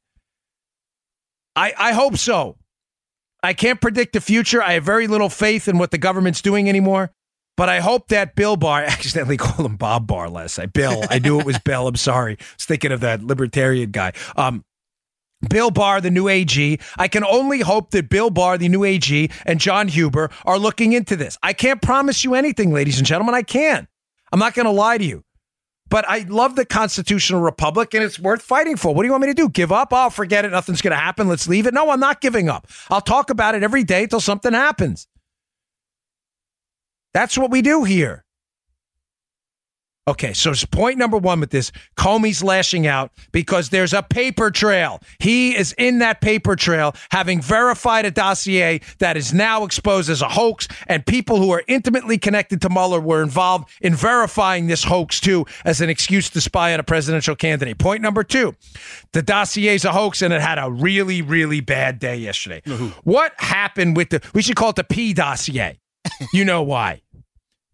I, 1.57 1.73
I 1.77 1.93
hope 1.93 2.19
so. 2.19 2.59
I 3.45 3.53
can't 3.53 3.81
predict 3.81 4.15
the 4.15 4.23
future. 4.23 4.63
I 4.63 4.73
have 4.73 4.85
very 4.85 5.07
little 5.07 5.29
faith 5.29 5.69
in 5.69 5.77
what 5.77 5.91
the 5.91 5.99
government's 5.99 6.41
doing 6.41 6.69
anymore. 6.69 7.13
But 7.57 7.69
I 7.69 7.81
hope 7.81 8.09
that 8.09 8.35
Bill 8.35 8.57
Barr, 8.57 8.81
I 8.83 8.85
accidentally 8.87 9.37
called 9.37 9.67
him 9.67 9.77
Bob 9.77 10.07
Barr 10.07 10.31
last 10.31 10.59
night. 10.59 10.73
Bill, 10.73 11.05
I 11.11 11.19
knew 11.19 11.39
it 11.39 11.47
was 11.47 11.59
Bill. 11.65 11.87
I'm 11.87 11.97
sorry. 11.97 12.39
I 12.41 12.45
was 12.57 12.65
thinking 12.65 12.91
of 12.91 13.01
that 13.01 13.23
libertarian 13.23 13.91
guy. 13.91 14.13
Um, 14.37 14.65
Bill 15.51 15.71
Barr, 15.71 16.01
the 16.01 16.11
new 16.11 16.29
AG. 16.29 16.79
I 16.97 17.09
can 17.09 17.23
only 17.23 17.61
hope 17.61 17.91
that 17.91 18.09
Bill 18.09 18.31
Barr, 18.31 18.57
the 18.57 18.71
new 18.71 18.83
AG, 18.83 19.31
and 19.45 19.61
John 19.61 19.89
Huber 19.89 20.31
are 20.47 20.59
looking 20.59 20.95
into 20.95 21.17
this. 21.17 21.37
I 21.43 21.53
can't 21.53 21.83
promise 21.83 22.25
you 22.25 22.35
anything, 22.35 22.73
ladies 22.73 22.97
and 22.97 23.07
gentlemen. 23.07 23.35
I 23.35 23.43
can't. 23.43 23.87
I'm 24.33 24.39
not 24.39 24.55
going 24.55 24.65
to 24.65 24.73
lie 24.73 24.97
to 24.97 25.05
you. 25.05 25.23
But 25.91 26.09
I 26.09 26.21
love 26.29 26.57
the 26.57 26.65
constitutional 26.65 27.41
republic 27.43 27.95
and 27.95 28.03
it's 28.03 28.19
worth 28.19 28.43
fighting 28.43 28.77
for. 28.77 28.95
What 28.95 29.03
do 29.03 29.07
you 29.07 29.13
want 29.13 29.23
me 29.23 29.29
to 29.29 29.35
do? 29.35 29.49
Give 29.49 29.71
up? 29.71 29.89
Oh, 29.93 30.11
forget 30.11 30.45
it. 30.45 30.51
Nothing's 30.51 30.81
going 30.83 30.93
to 30.93 30.97
happen. 30.97 31.29
Let's 31.29 31.47
leave 31.47 31.67
it. 31.67 31.75
No, 31.75 31.91
I'm 31.91 32.01
not 32.01 32.21
giving 32.21 32.49
up. 32.49 32.67
I'll 32.91 33.01
talk 33.01 33.31
about 33.31 33.55
it 33.55 33.63
every 33.63 33.85
day 33.85 34.05
until 34.05 34.21
something 34.21 34.53
happens. 34.53 35.07
That's 37.13 37.39
what 37.39 37.51
we 37.51 37.63
do 37.63 37.85
here. 37.85 38.24
Okay, 40.07 40.35
so 40.35 40.53
point 40.71 40.99
number 40.99 41.17
one 41.17 41.41
with 41.41 41.49
this 41.49 41.73
Comey's 41.97 42.45
lashing 42.45 42.87
out 42.87 43.11
because 43.33 43.71
there's 43.71 43.95
a 43.95 44.03
paper 44.03 44.51
trail. 44.51 45.01
He 45.19 45.57
is 45.57 45.75
in 45.79 46.01
that 46.01 46.21
paper 46.21 46.57
trail, 46.57 46.95
having 47.11 47.41
verified 47.41 48.05
a 48.05 48.11
dossier 48.11 48.83
that 48.99 49.17
is 49.17 49.33
now 49.33 49.65
exposed 49.65 50.11
as 50.11 50.21
a 50.21 50.29
hoax, 50.29 50.69
and 50.89 51.07
people 51.07 51.39
who 51.39 51.51
are 51.53 51.63
intimately 51.69 52.19
connected 52.19 52.61
to 52.61 52.69
Mueller 52.69 53.01
were 53.01 53.23
involved 53.23 53.71
in 53.81 53.95
verifying 53.95 54.67
this 54.67 54.85
hoax 54.85 55.21
too 55.21 55.47
as 55.65 55.81
an 55.81 55.89
excuse 55.89 56.29
to 56.31 56.41
spy 56.43 56.75
on 56.75 56.81
a 56.81 56.85
presidential 56.85 57.35
candidate. 57.35 57.79
Point 57.79 58.03
number 58.03 58.23
two 58.23 58.55
the 59.13 59.23
dossier 59.23 59.75
is 59.75 59.87
a 59.87 59.93
hoax, 59.93 60.21
and 60.21 60.35
it 60.35 60.43
had 60.43 60.59
a 60.59 60.71
really, 60.71 61.23
really 61.23 61.61
bad 61.61 61.99
day 61.99 62.17
yesterday. 62.17 62.61
What 63.05 63.33
happened 63.39 63.97
with 63.97 64.11
the, 64.11 64.21
we 64.35 64.43
should 64.43 64.57
call 64.57 64.69
it 64.69 64.77
the 64.77 64.85
P 64.85 65.15
dossier. 65.15 65.79
You 66.35 66.45
know 66.45 66.63
why 66.63 67.01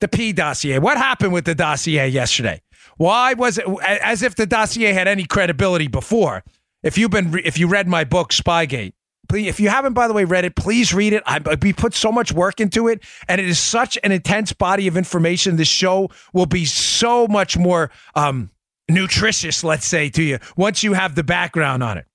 the 0.01 0.09
P 0.09 0.33
dossier. 0.33 0.79
What 0.79 0.97
happened 0.97 1.33
with 1.33 1.45
the 1.45 1.55
dossier 1.55 2.09
yesterday? 2.09 2.61
Why 2.97 3.35
was 3.35 3.59
it 3.59 3.67
as 3.83 4.23
if 4.23 4.35
the 4.35 4.47
dossier 4.47 4.93
had 4.93 5.09
any 5.09 5.25
credibility 5.25 5.89
before? 5.89 6.45
If 6.83 6.99
you've 6.99 7.11
been, 7.11 7.39
if 7.45 7.59
you 7.59 7.69
read 7.69 7.89
my 7.89 8.05
book 8.05 8.31
Spygate, 8.31 8.93
please, 9.29 9.49
if 9.49 9.61
you 9.61 9.69
haven't, 9.69 9.93
by 9.93 10.09
the 10.09 10.15
way, 10.15 10.25
read 10.25 10.45
it, 10.45 10.57
please 10.57 10.93
read 10.93 11.13
it. 11.13 11.23
I, 11.27 11.41
we 11.63 11.73
put 11.73 11.95
so 11.95 12.11
much 12.11 12.33
work 12.33 12.61
into 12.61 12.89
it, 12.89 13.03
and 13.29 13.41
it 13.41 13.49
is 13.49 13.59
such 13.59 13.99
an 14.03 14.13
intense 14.13 14.53
body 14.53 14.89
of 14.89 14.97
information. 14.97 15.57
This 15.57 15.69
show 15.69 16.11
will 16.33 16.47
be 16.47 16.65
so 16.65 17.27
much 17.27 17.57
more 17.57 17.91
um, 18.15 18.51
nutritious, 18.89 19.63
let's 19.63 19.87
say, 19.87 20.11
to 20.11 20.23
you 20.23 20.39
once 20.57 20.83
you 20.83 20.95
have 20.95 21.15
the 21.15 21.25
background 21.25 21.83
on 21.83 21.99
it. 21.99 22.07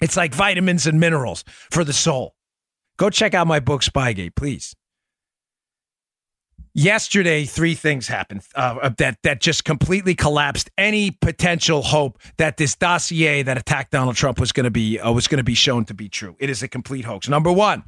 It's 0.00 0.16
like 0.16 0.34
vitamins 0.34 0.86
and 0.86 0.98
minerals 0.98 1.44
for 1.70 1.84
the 1.84 1.92
soul. 1.92 2.34
Go 2.96 3.10
check 3.10 3.34
out 3.34 3.46
my 3.46 3.60
book 3.60 3.82
Spygate, 3.82 4.34
please. 4.34 4.74
Yesterday, 6.76 7.44
three 7.44 7.74
things 7.74 8.08
happened 8.08 8.42
uh, 8.56 8.88
that 8.98 9.18
that 9.22 9.40
just 9.40 9.64
completely 9.64 10.16
collapsed 10.16 10.70
any 10.76 11.12
potential 11.12 11.82
hope 11.82 12.18
that 12.36 12.56
this 12.56 12.74
dossier 12.74 13.44
that 13.44 13.56
attacked 13.56 13.92
Donald 13.92 14.16
Trump 14.16 14.40
was 14.40 14.50
going 14.50 14.64
to 14.64 14.72
be 14.72 14.98
uh, 14.98 15.12
was 15.12 15.28
going 15.28 15.38
to 15.38 15.44
be 15.44 15.54
shown 15.54 15.84
to 15.84 15.94
be 15.94 16.08
true. 16.08 16.34
It 16.40 16.50
is 16.50 16.64
a 16.64 16.68
complete 16.68 17.04
hoax. 17.04 17.28
Number 17.28 17.52
one, 17.52 17.84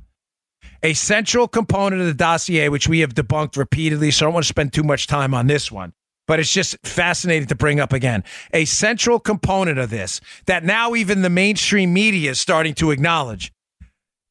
a 0.85 0.95
central 0.95 1.49
component 1.49 2.01
of 2.01 2.07
the 2.07 2.15
dossier, 2.15 2.69
which 2.69 2.89
we 2.89 3.01
have 3.01 3.13
debunked 3.13 3.57
repeatedly, 3.57 4.13
so 4.13 4.25
I 4.25 4.29
don't 4.29 4.35
want 4.35 4.45
to 4.45 4.49
spend 4.49 4.73
too 4.73 4.85
much 4.85 5.09
time 5.09 5.35
on 5.35 5.49
this 5.49 5.73
one, 5.73 5.93
but 6.29 6.39
it's 6.39 6.53
just 6.53 6.77
fascinating 6.85 7.49
to 7.49 7.57
bring 7.57 7.81
up 7.81 7.93
again. 7.93 8.23
A 8.53 8.67
central 8.67 9.19
component 9.19 9.81
of 9.81 9.91
this 9.91 10.21
that 10.47 10.63
now 10.63 10.95
even 10.95 11.23
the 11.23 11.31
mainstream 11.31 11.93
media 11.93 12.31
is 12.31 12.39
starting 12.39 12.75
to 12.75 12.93
acknowledge 12.93 13.53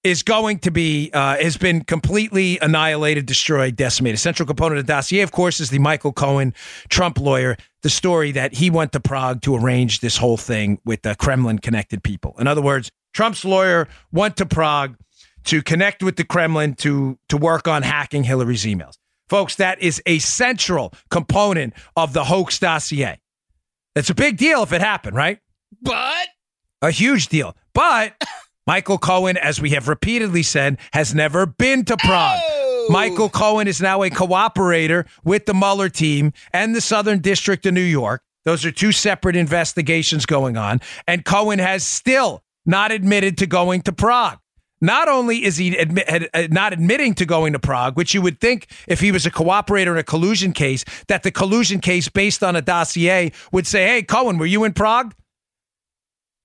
is 0.06 0.22
going 0.22 0.60
to 0.60 0.70
be 0.70 1.10
uh, 1.14 1.36
has 1.38 1.58
been 1.58 1.84
completely 1.84 2.60
annihilated, 2.62 3.26
destroyed, 3.26 3.76
decimated. 3.76 4.20
Central 4.20 4.46
component 4.46 4.80
of 4.80 4.86
the 4.86 4.94
dossier, 4.94 5.22
of 5.22 5.32
course, 5.32 5.60
is 5.60 5.72
the 5.72 5.80
Michael 5.80 6.14
Cohen 6.14 6.54
Trump 6.90 7.20
lawyer. 7.20 7.58
The 7.82 7.90
story 7.90 8.32
that 8.34 8.54
he 8.54 8.70
went 8.70 8.92
to 8.92 9.00
Prague 9.00 9.42
to 9.42 9.56
arrange 9.56 10.02
this 10.02 10.18
whole 10.18 10.38
thing 10.38 10.80
with 10.86 11.02
the 11.02 11.16
Kremlin 11.16 11.58
connected 11.58 12.04
people. 12.04 12.36
In 12.38 12.46
other 12.46 12.62
words, 12.62 12.92
Trump's 13.14 13.44
lawyer 13.44 13.88
went 14.12 14.38
to 14.38 14.46
Prague 14.46 14.96
to 15.46 15.64
connect 15.64 16.04
with 16.04 16.18
the 16.18 16.24
Kremlin 16.24 16.76
to 16.76 17.18
to 17.30 17.38
work 17.38 17.68
on 17.68 17.82
hacking 17.82 18.26
Hillary's 18.26 18.64
emails. 18.64 18.98
Folks, 19.28 19.56
that 19.56 19.82
is 19.82 20.04
a 20.06 20.20
central 20.20 20.94
component 21.10 21.74
of 21.96 22.14
the 22.14 22.26
hoax 22.26 22.60
dossier. 22.60 23.20
It's 23.96 24.12
a 24.12 24.16
big 24.16 24.38
deal 24.38 24.62
if 24.62 24.72
it 24.72 24.82
happened, 24.82 25.16
right? 25.16 25.40
But 25.82 26.28
a 26.84 26.92
huge 26.92 27.28
deal. 27.28 27.56
But 27.74 28.14
Michael 28.68 28.98
Cohen, 28.98 29.38
as 29.38 29.62
we 29.62 29.72
have 29.72 29.88
repeatedly 29.88 30.42
said, 30.44 30.80
has 30.94 31.14
never 31.14 31.46
been 31.46 31.86
to 31.86 31.98
Prague. 31.98 32.40
Oh. 32.44 32.88
Michael 32.90 33.30
Cohen 33.30 33.68
is 33.68 33.82
now 33.82 34.04
a 34.04 34.10
cooperator 34.10 35.08
with 35.24 35.46
the 35.46 35.54
Mueller 35.54 35.90
team 35.90 36.34
and 36.52 36.76
the 36.76 36.82
Southern 36.82 37.20
District 37.20 37.66
of 37.66 37.74
New 37.74 37.82
York. 37.82 38.24
Those 38.44 38.66
are 38.66 38.72
two 38.72 38.92
separate 38.92 39.36
investigations 39.36 40.26
going 40.26 40.58
on. 40.58 40.82
And 41.08 41.26
Cohen 41.26 41.60
has 41.60 41.86
still 41.86 42.44
not 42.66 42.92
admitted 42.92 43.38
to 43.40 43.48
going 43.48 43.82
to 43.84 43.92
Prague. 43.92 44.40
Not 44.82 45.08
only 45.08 45.44
is 45.44 45.58
he 45.58 45.78
uh, 45.78 46.48
not 46.52 46.74
admitting 46.74 47.16
to 47.16 47.26
going 47.26 47.54
to 47.54 47.60
Prague, 47.60 47.96
which 47.96 48.14
you 48.14 48.22
would 48.22 48.40
think 48.40 48.68
if 48.88 49.00
he 49.00 49.12
was 49.12 49.26
a 49.26 49.32
cooperator 49.32 49.92
in 49.92 49.98
a 49.98 50.04
collusion 50.04 50.52
case, 50.52 50.84
that 51.08 51.24
the 51.24 51.32
collusion 51.32 51.80
case 51.80 52.10
based 52.10 52.44
on 52.44 52.56
a 52.56 52.62
dossier 52.62 53.32
would 53.52 53.66
say, 53.66 53.88
hey, 53.88 54.04
Cohen, 54.04 54.38
were 54.38 54.46
you 54.46 54.64
in 54.64 54.74
Prague? 54.74 55.16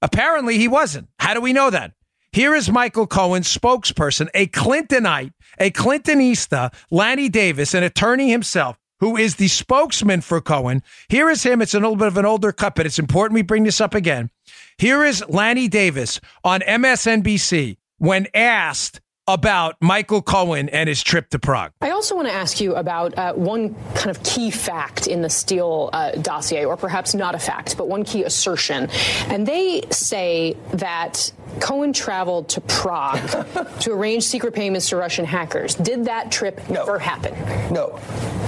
Apparently 0.00 0.58
he 0.58 0.68
wasn't. 0.68 1.08
How 1.18 1.34
do 1.34 1.40
we 1.40 1.52
know 1.52 1.70
that? 1.70 1.92
Here 2.32 2.54
is 2.54 2.70
Michael 2.70 3.08
Cohen's 3.08 3.52
spokesperson, 3.52 4.28
a 4.34 4.46
Clintonite, 4.46 5.32
a 5.58 5.72
Clintonista, 5.72 6.72
Lanny 6.88 7.28
Davis, 7.28 7.75
an 7.75 7.82
attorney 7.82 8.30
himself, 8.30 8.78
who 9.00 9.16
is 9.16 9.34
the 9.34 9.49
spokesman 9.49 10.20
for 10.20 10.40
Cohen. 10.40 10.84
Here 11.08 11.28
is 11.28 11.42
him. 11.42 11.60
It's 11.60 11.75
a 11.75 11.80
little 11.80 11.96
bit 11.96 12.06
of 12.06 12.16
an 12.16 12.25
older 12.25 12.52
cut, 12.52 12.76
but 12.76 12.87
it's 12.87 13.00
important 13.00 13.34
we 13.34 13.42
bring 13.42 13.64
this 13.64 13.80
up 13.80 13.96
again. 13.96 14.30
Here 14.78 15.04
is 15.04 15.25
Lanny 15.28 15.66
Davis 15.66 16.20
on 16.44 16.60
MSNBC 16.60 17.78
when 17.99 18.28
asked 18.32 19.00
about 19.26 19.76
Michael 19.80 20.22
Cohen 20.22 20.68
and 20.68 20.88
his 20.88 21.02
trip 21.02 21.30
to 21.30 21.38
Prague. 21.38 21.72
I 21.80 21.90
also 21.90 22.14
want 22.14 22.28
to 22.28 22.34
ask 22.34 22.60
you 22.60 22.75
about 22.75 23.16
uh, 23.18 23.32
one 23.34 23.75
kind 23.94 24.10
of 24.10 24.22
key 24.22 24.50
fact 24.50 25.06
in 25.06 25.22
the 25.22 25.30
Steele 25.30 25.90
uh, 25.92 26.12
dossier, 26.12 26.64
or 26.64 26.76
perhaps 26.76 27.14
not 27.14 27.34
a 27.34 27.38
fact, 27.38 27.76
but 27.76 27.88
one 27.88 28.04
key 28.04 28.25
assertion. 28.25 28.88
And 29.26 29.46
they 29.46 29.82
say 29.90 30.56
that 30.75 31.32
Cohen 31.61 31.92
traveled 31.92 32.49
to 32.50 32.61
Prague 32.62 33.21
to 33.80 33.92
arrange 33.92 34.25
secret 34.25 34.54
payments 34.54 34.88
to 34.90 34.97
Russian 34.97 35.25
hackers. 35.25 35.75
Did 35.75 36.04
that 36.04 36.30
trip 36.30 36.61
no. 36.69 36.83
ever 36.83 36.99
happen? 36.99 37.35
No. 37.73 37.99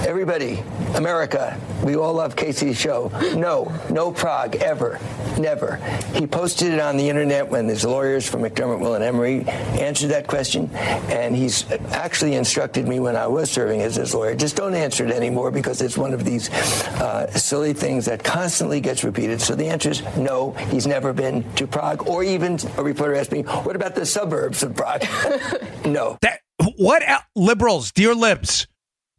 Everybody, 0.05 0.61
America, 0.95 1.57
we 1.83 1.95
all 1.95 2.13
love 2.13 2.35
Kasie's 2.35 2.77
show. 2.77 3.09
No, 3.35 3.73
no 3.89 4.11
Prague, 4.11 4.57
ever, 4.57 4.99
never. 5.39 5.77
He 6.13 6.27
posted 6.27 6.73
it 6.73 6.79
on 6.79 6.97
the 6.97 7.07
internet 7.07 7.47
when 7.47 7.69
his 7.69 7.85
lawyers 7.85 8.27
from 8.29 8.41
McDermott, 8.41 8.79
Will, 8.79 8.95
and 8.95 9.03
Emery 9.03 9.47
answered 9.47 10.09
that 10.09 10.27
question, 10.27 10.69
and 10.75 11.35
he's 11.35 11.71
actually 11.91 12.35
instructed 12.35 12.85
me 12.85 12.99
when 12.99 13.15
I 13.15 13.27
was 13.27 13.49
serving 13.49 13.81
as 13.81 13.95
his 13.95 14.13
lawyer, 14.13 14.35
just 14.35 14.57
don't 14.57 14.75
answer 14.75 15.05
it 15.05 15.11
anymore 15.11 15.51
because 15.51 15.81
it's 15.81 15.97
one 15.97 16.13
of 16.13 16.25
these 16.25 16.49
uh, 16.51 17.31
silly 17.31 17.73
things 17.73 18.05
that 18.05 18.23
constantly 18.23 18.81
gets 18.81 19.05
repeated. 19.05 19.41
So 19.41 19.55
the 19.55 19.67
answer 19.67 19.89
is 19.91 20.03
no, 20.17 20.51
he's 20.69 20.85
never 20.85 21.13
been 21.13 21.43
to 21.53 21.65
Prague 21.65 22.07
or 22.07 22.23
even 22.23 22.59
a 22.77 22.83
reporter 22.93 23.15
asked 23.15 23.31
me, 23.31 23.41
what 23.41 23.75
about 23.75 23.95
the 23.95 24.05
suburbs 24.05 24.63
of 24.63 24.75
Prague? 24.75 25.03
no. 25.85 26.17
That 26.21 26.39
what 26.75 27.03
el- 27.05 27.23
liberals, 27.35 27.91
dear 27.91 28.15
libs, 28.15 28.67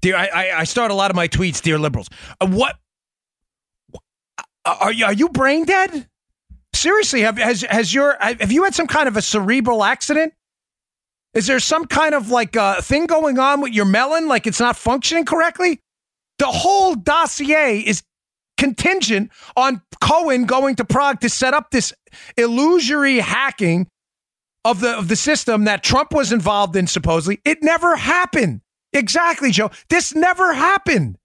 dear, 0.01 0.17
I, 0.17 0.27
I, 0.27 0.61
I 0.61 0.65
start 0.65 0.91
a 0.91 0.95
lot 0.95 1.11
of 1.11 1.17
my 1.17 1.29
tweets, 1.29 1.61
dear 1.61 1.79
liberals. 1.79 2.09
Uh, 2.41 2.47
what 2.47 2.77
are 4.65 4.93
you? 4.93 5.05
Are 5.05 5.13
you 5.13 5.29
brain 5.29 5.65
dead? 5.65 6.09
Seriously, 6.75 7.21
have 7.23 7.37
has 7.39 7.63
has 7.63 7.93
your 7.93 8.17
have 8.21 8.51
you 8.51 8.65
had 8.65 8.75
some 8.75 8.87
kind 8.87 9.09
of 9.09 9.17
a 9.17 9.23
cerebral 9.23 9.85
accident? 9.85 10.33
Is 11.35 11.47
there 11.47 11.61
some 11.61 11.87
kind 11.87 12.15
of 12.15 12.31
like 12.31 12.57
uh, 12.57 12.81
thing 12.81 13.07
going 13.07 13.39
on 13.39 13.61
with 13.61 13.73
your 13.73 13.85
melon, 13.85 14.29
like 14.29 14.47
it's 14.47 14.61
not 14.61 14.77
functioning 14.77 15.25
correctly? 15.25 15.81
The 16.39 16.47
whole 16.47 16.95
dossier 16.95 17.79
is 17.79 18.03
contingent 18.57 19.31
on 19.57 19.83
Cohen 20.01 20.45
going 20.45 20.77
to 20.77 20.85
Prague 20.85 21.21
to 21.21 21.29
set 21.29 21.55
up 21.55 21.71
this 21.71 21.93
illusory 22.37 23.19
hacking 23.19 23.89
of 24.65 24.81
the 24.81 24.97
of 24.97 25.09
the 25.09 25.17
system 25.17 25.65
that 25.65 25.83
Trump 25.83 26.13
was 26.13 26.33
involved 26.33 26.77
in 26.77 26.87
supposedly. 26.87 27.41
It 27.45 27.63
never 27.63 27.97
happened. 27.97 28.61
Exactly, 28.93 29.51
Joe. 29.51 29.71
This 29.89 30.15
never 30.15 30.53
happened. 30.55 31.19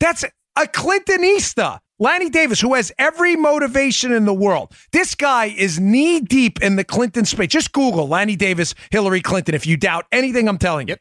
That's 0.00 0.24
a 0.24 0.62
Clintonista. 0.62 1.80
Lanny 1.98 2.28
Davis, 2.28 2.60
who 2.60 2.74
has 2.74 2.92
every 2.98 3.36
motivation 3.36 4.12
in 4.12 4.26
the 4.26 4.34
world. 4.34 4.70
This 4.92 5.14
guy 5.14 5.46
is 5.46 5.80
knee 5.80 6.20
deep 6.20 6.62
in 6.62 6.76
the 6.76 6.84
Clinton 6.84 7.24
space. 7.24 7.48
Just 7.48 7.72
Google 7.72 8.06
Lanny 8.06 8.36
Davis, 8.36 8.74
Hillary 8.90 9.22
Clinton 9.22 9.54
if 9.54 9.66
you 9.66 9.78
doubt 9.78 10.04
anything 10.12 10.46
I'm 10.46 10.58
telling 10.58 10.88
you. 10.88 10.96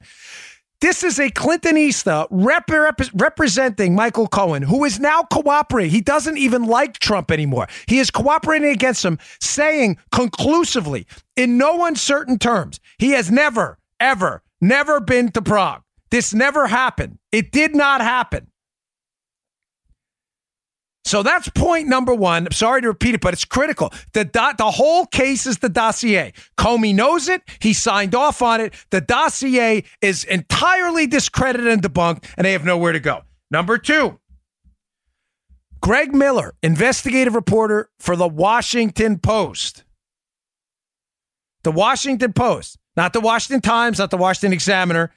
This 0.82 1.04
is 1.04 1.20
a 1.20 1.30
Clintonista 1.30 2.28
rep- 2.30 2.70
rep- 2.70 3.00
representing 3.14 3.96
Michael 3.96 4.28
Cohen, 4.28 4.62
who 4.62 4.84
is 4.84 5.00
now 5.00 5.24
cooperating. 5.24 5.92
He 5.92 6.02
doesn't 6.02 6.38
even 6.38 6.66
like 6.66 7.00
Trump 7.00 7.32
anymore. 7.32 7.68
He 7.88 8.00
is 8.00 8.12
cooperating 8.12 8.70
against 8.70 9.04
him, 9.04 9.18
saying 9.40 9.98
conclusively, 10.12 11.08
in 11.36 11.58
no 11.58 11.86
uncertain 11.86 12.38
terms, 12.38 12.80
he 13.00 13.12
has 13.12 13.32
never, 13.32 13.80
ever, 14.00 14.44
never 14.62 15.00
been 15.00 15.32
to 15.32 15.42
Prague. 15.42 15.82
This 16.12 16.34
never 16.34 16.68
happened. 16.68 17.20
It 17.32 17.52
did 17.52 17.76
not 17.76 18.02
happen. 18.02 18.48
So 21.06 21.22
that's 21.22 21.48
point 21.50 21.88
number 21.88 22.16
one. 22.16 22.48
I'm 22.48 22.52
sorry 22.52 22.82
to 22.82 22.88
repeat 22.88 23.14
it, 23.14 23.22
but 23.22 23.32
it's 23.34 23.46
critical. 23.46 23.94
The 24.14 24.26
dot, 24.26 24.58
the 24.58 24.72
whole 24.72 25.06
case 25.06 25.46
is 25.46 25.60
the 25.60 25.70
dossier. 25.70 26.34
Comey 26.58 26.96
knows 26.96 27.30
it. 27.30 27.44
He 27.60 27.74
signed 27.74 28.16
off 28.16 28.42
on 28.42 28.60
it. 28.60 28.74
The 28.90 29.02
dossier 29.02 29.84
is 30.02 30.24
entirely 30.24 31.06
discredited 31.06 31.68
and 31.68 31.82
debunked, 31.82 32.26
and 32.38 32.46
they 32.46 32.54
have 32.54 32.66
nowhere 32.66 32.92
to 32.92 33.00
go. 33.00 33.22
Number 33.52 33.78
two, 33.78 34.20
Greg 35.80 36.16
Miller, 36.16 36.56
investigative 36.64 37.36
reporter 37.36 37.92
for 38.00 38.16
the 38.16 38.28
Washington 38.28 39.20
Post. 39.20 39.84
The 41.64 41.72
Washington 41.72 42.34
Post, 42.34 42.80
not 42.98 43.14
the 43.14 43.20
Washington 43.20 43.62
Times, 43.62 44.00
not 44.00 44.10
the 44.10 44.18
Washington 44.18 44.54
Examiner, 44.54 45.12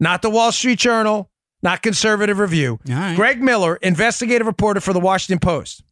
not 0.00 0.22
the 0.22 0.30
Wall 0.30 0.52
Street 0.52 0.78
Journal, 0.78 1.30
not 1.66 1.82
conservative 1.82 2.38
review. 2.38 2.78
right. 2.88 3.16
Greg 3.16 3.42
Miller, 3.42 3.76
investigative 3.76 4.46
reporter 4.46 4.80
for 4.80 4.92
the 4.92 5.00
Washington 5.00 5.40
Post, 5.40 5.82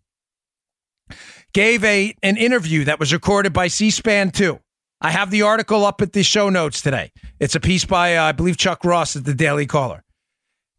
gave 1.53 1.83
a 1.85 2.15
an 2.23 2.37
interview 2.37 2.85
that 2.85 3.01
was 3.01 3.13
recorded 3.13 3.53
by 3.53 3.67
C-SPAN 3.67 4.31
2. 4.31 4.61
I 5.01 5.11
have 5.11 5.31
the 5.33 5.43
article 5.43 5.85
up 5.85 6.01
at 6.01 6.13
the 6.13 6.23
show 6.23 6.49
notes 6.49 6.81
today. 6.81 7.11
It's 7.41 7.57
a 7.57 7.61
piece 7.61 7.85
by, 7.85 8.17
uh, 8.17 8.23
I 8.25 8.33
believe, 8.33 8.57
Chuck 8.57 8.85
Ross 8.85 9.17
at 9.17 9.25
the 9.25 9.35
Daily 9.35 9.67
Caller. 9.67 10.05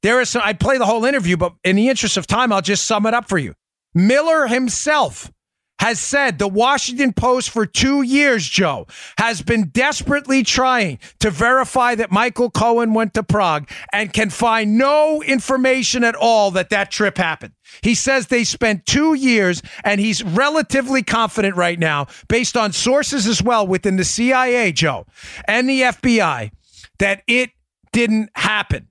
There 0.02 0.22
is 0.22 0.30
some, 0.30 0.42
I'd 0.46 0.60
play 0.62 0.78
the 0.78 0.86
whole 0.86 1.04
interview, 1.04 1.36
but 1.36 1.54
in 1.64 1.76
the 1.76 1.90
interest 1.90 2.16
of 2.16 2.26
time, 2.26 2.54
I'll 2.54 2.62
just 2.62 2.86
sum 2.86 3.06
it 3.06 3.14
up 3.14 3.28
for 3.28 3.38
you. 3.38 3.54
Miller 3.94 4.48
himself 4.48 5.30
has 5.80 6.00
said 6.00 6.40
the 6.40 6.48
Washington 6.48 7.14
Post 7.14 7.50
for 7.50 7.66
two 7.66 8.02
years, 8.02 8.48
Joe, 8.48 8.88
has 9.18 9.42
been 9.42 9.70
desperately 9.70 10.44
trying 10.44 11.00
to 11.20 11.30
verify 11.30 11.96
that 11.96 12.12
Michael 12.12 12.50
Cohen 12.50 12.94
went 12.94 13.14
to 13.16 13.24
Prague 13.24 13.70
and 13.92 14.14
can 14.14 14.30
find 14.30 14.78
no 14.78 15.22
information 15.22 16.04
at 16.04 16.16
all 16.16 16.52
that 16.52 16.70
that 16.70 16.92
trip 16.92 17.18
happened. 17.18 17.54
He 17.82 17.96
says 17.96 18.28
they 18.28 18.44
spent 18.44 18.86
two 18.86 19.14
years, 19.16 19.62
and 19.84 20.00
he's 20.00 20.24
relatively 20.24 21.04
confident 21.04 21.56
right 21.56 21.78
now, 21.78 22.08
based 22.28 22.56
on 22.56 22.72
sources 22.72 23.28
as 23.28 23.44
well 23.44 23.68
within 23.68 23.98
the 23.98 24.04
CIA, 24.06 24.72
Joe, 24.72 25.06
and 25.48 25.68
the 25.68 25.82
FBI, 25.82 26.52
that 27.00 27.24
it 27.28 27.52
didn't 27.92 28.30
happen. 28.36 28.88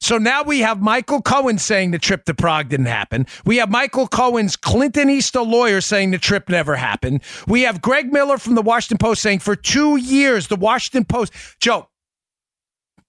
So 0.00 0.16
now 0.16 0.42
we 0.42 0.60
have 0.60 0.80
Michael 0.80 1.20
Cohen 1.20 1.58
saying 1.58 1.90
the 1.90 1.98
trip 1.98 2.24
to 2.24 2.34
Prague 2.34 2.70
didn't 2.70 2.86
happen. 2.86 3.26
We 3.44 3.58
have 3.58 3.70
Michael 3.70 4.08
Cohen's 4.08 4.56
Clinton 4.56 4.90
Clintonista 4.90 5.46
lawyer 5.46 5.80
saying 5.80 6.10
the 6.10 6.18
trip 6.18 6.48
never 6.48 6.74
happened. 6.76 7.22
We 7.46 7.62
have 7.62 7.82
Greg 7.82 8.12
Miller 8.12 8.38
from 8.38 8.54
the 8.54 8.62
Washington 8.62 8.98
Post 8.98 9.22
saying 9.22 9.40
for 9.40 9.54
two 9.54 9.96
years, 9.96 10.48
the 10.48 10.56
Washington 10.56 11.04
Post, 11.04 11.32
Joe, 11.60 11.88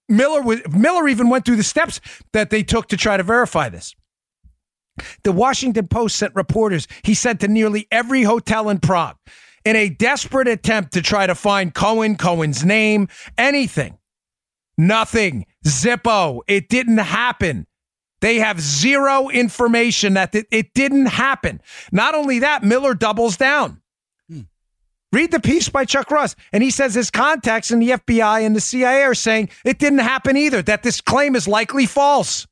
Miller 0.08 0.42
Miller 0.70 1.08
even 1.08 1.30
went 1.30 1.44
through 1.44 1.56
the 1.56 1.62
steps 1.62 2.00
that 2.32 2.50
they 2.50 2.62
took 2.62 2.88
to 2.88 2.96
try 2.96 3.16
to 3.16 3.22
verify 3.22 3.68
this. 3.68 3.94
The 5.24 5.32
Washington 5.32 5.88
Post 5.88 6.16
sent 6.16 6.34
reporters, 6.34 6.86
he 7.02 7.14
said, 7.14 7.40
to 7.40 7.48
nearly 7.48 7.88
every 7.90 8.22
hotel 8.22 8.68
in 8.68 8.78
Prague 8.78 9.16
in 9.64 9.76
a 9.76 9.88
desperate 9.88 10.48
attempt 10.48 10.92
to 10.92 11.02
try 11.02 11.26
to 11.26 11.34
find 11.34 11.72
Cohen, 11.72 12.16
Cohen's 12.16 12.64
name, 12.64 13.08
anything. 13.38 13.96
Nothing. 14.76 15.46
Zippo. 15.64 16.40
It 16.46 16.68
didn't 16.68 16.98
happen. 16.98 17.66
They 18.20 18.38
have 18.38 18.60
zero 18.60 19.28
information 19.28 20.14
that 20.14 20.34
it, 20.34 20.46
it 20.50 20.74
didn't 20.74 21.06
happen. 21.06 21.60
Not 21.90 22.14
only 22.14 22.38
that, 22.40 22.62
Miller 22.62 22.94
doubles 22.94 23.36
down. 23.36 23.82
Read 25.12 25.30
the 25.30 25.40
piece 25.40 25.68
by 25.68 25.84
Chuck 25.84 26.10
Ross. 26.10 26.34
And 26.52 26.62
he 26.62 26.70
says 26.70 26.94
his 26.94 27.10
contacts 27.10 27.70
in 27.70 27.80
the 27.80 27.90
FBI 27.90 28.46
and 28.46 28.56
the 28.56 28.60
CIA 28.60 29.02
are 29.02 29.14
saying 29.14 29.50
it 29.64 29.78
didn't 29.78 29.98
happen 29.98 30.36
either, 30.36 30.62
that 30.62 30.82
this 30.82 31.00
claim 31.00 31.36
is 31.36 31.46
likely 31.46 31.84
false. 31.84 32.46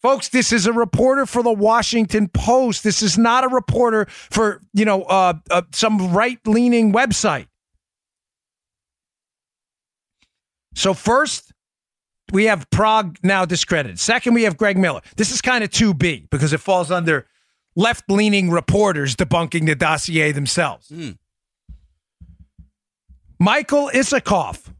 Folks, 0.00 0.28
this 0.28 0.52
is 0.52 0.66
a 0.66 0.72
reporter 0.72 1.26
for 1.26 1.42
the 1.42 1.52
Washington 1.52 2.28
Post. 2.28 2.84
This 2.84 3.02
is 3.02 3.18
not 3.18 3.44
a 3.44 3.48
reporter 3.48 4.06
for, 4.08 4.60
you 4.72 4.84
know, 4.84 5.02
uh, 5.02 5.34
uh, 5.50 5.62
some 5.72 6.12
right 6.12 6.38
leaning 6.46 6.92
website. 6.92 7.47
So, 10.78 10.94
first, 10.94 11.52
we 12.30 12.44
have 12.44 12.70
Prague 12.70 13.18
now 13.24 13.44
discredited. 13.44 13.98
Second, 13.98 14.34
we 14.34 14.44
have 14.44 14.56
Greg 14.56 14.78
Miller. 14.78 15.00
This 15.16 15.32
is 15.32 15.42
kind 15.42 15.64
of 15.64 15.70
2B 15.70 16.30
because 16.30 16.52
it 16.52 16.60
falls 16.60 16.92
under 16.92 17.26
left 17.74 18.08
leaning 18.08 18.48
reporters 18.48 19.16
debunking 19.16 19.66
the 19.66 19.74
dossier 19.74 20.30
themselves. 20.30 20.88
Michael 23.40 23.90
Isikoff. 23.92 24.72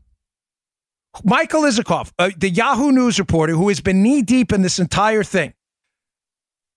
Michael 1.25 1.63
Isikoff, 1.63 2.13
uh, 2.21 2.31
the 2.37 2.51
Yahoo 2.51 2.93
News 2.93 3.19
reporter 3.19 3.55
who 3.55 3.69
has 3.69 3.81
been 3.81 4.01
knee 4.01 4.23
deep 4.23 4.53
in 4.53 4.63
this 4.63 4.79
entire 4.79 5.25
thing, 5.25 5.53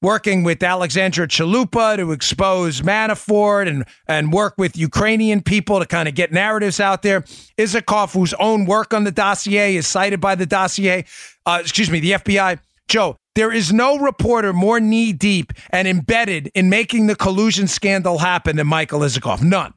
working 0.02 0.44
with 0.44 0.64
Alexandra 0.64 1.28
Chalupa 1.28 1.98
to 1.98 2.12
expose 2.12 2.82
Manafort 2.82 3.68
and, 3.68 3.86
and 4.08 4.34
work 4.34 4.56
with 4.58 4.76
Ukrainian 4.76 5.42
people 5.42 5.80
to 5.80 5.86
kind 5.86 6.08
of 6.08 6.16
get 6.16 6.32
narratives 6.32 6.80
out 6.80 7.04
there. 7.04 7.22
Isikoff, 7.58 8.14
whose 8.14 8.34
own 8.36 8.66
work 8.66 8.94
on 8.94 9.04
the 9.04 9.12
dossier 9.12 9.76
is 9.76 9.88
cited 9.88 10.20
by 10.20 10.36
the 10.36 10.46
dossier, 10.46 11.06
uh, 11.46 11.60
excuse 11.62 11.92
me, 11.92 12.00
the 12.00 12.12
FBI. 12.14 12.60
Joe, 12.88 13.18
there 13.36 13.52
is 13.52 13.72
no 13.72 13.98
reporter 14.00 14.54
more 14.54 14.80
knee 14.80 15.14
deep 15.14 15.54
and 15.70 15.88
embedded 15.88 16.52
in 16.54 16.70
making 16.70 17.08
the 17.08 17.16
collusion 17.16 17.68
scandal 17.68 18.18
happen 18.18 18.58
than 18.58 18.68
Michael 18.68 19.02
Isikoff. 19.02 19.42
None. 19.42 19.74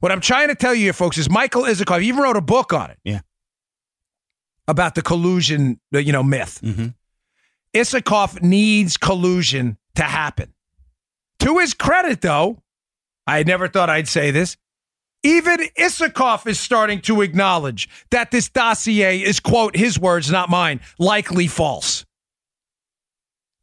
What 0.00 0.12
I'm 0.12 0.20
trying 0.20 0.48
to 0.48 0.54
tell 0.54 0.74
you, 0.74 0.92
folks, 0.92 1.18
is 1.18 1.28
Michael 1.28 1.62
Isikoff 1.62 2.02
even 2.02 2.22
wrote 2.22 2.36
a 2.36 2.40
book 2.40 2.72
on 2.72 2.90
it. 2.90 2.98
Yeah. 3.04 3.20
About 4.68 4.94
the 4.94 5.02
collusion, 5.02 5.80
you 5.90 6.12
know, 6.12 6.22
myth. 6.22 6.60
Isikoff 7.74 8.42
needs 8.42 8.96
collusion 8.96 9.78
to 9.94 10.02
happen. 10.02 10.52
To 11.40 11.58
his 11.58 11.74
credit, 11.74 12.20
though, 12.20 12.62
I 13.26 13.42
never 13.42 13.68
thought 13.68 13.90
I'd 13.90 14.08
say 14.08 14.30
this. 14.30 14.56
Even 15.22 15.58
Isikoff 15.78 16.46
is 16.46 16.58
starting 16.58 17.00
to 17.02 17.20
acknowledge 17.20 17.88
that 18.10 18.30
this 18.30 18.48
dossier 18.48 19.20
is, 19.20 19.38
quote, 19.38 19.76
his 19.76 19.98
words, 19.98 20.30
not 20.30 20.48
mine, 20.48 20.80
likely 20.98 21.46
false. 21.46 22.06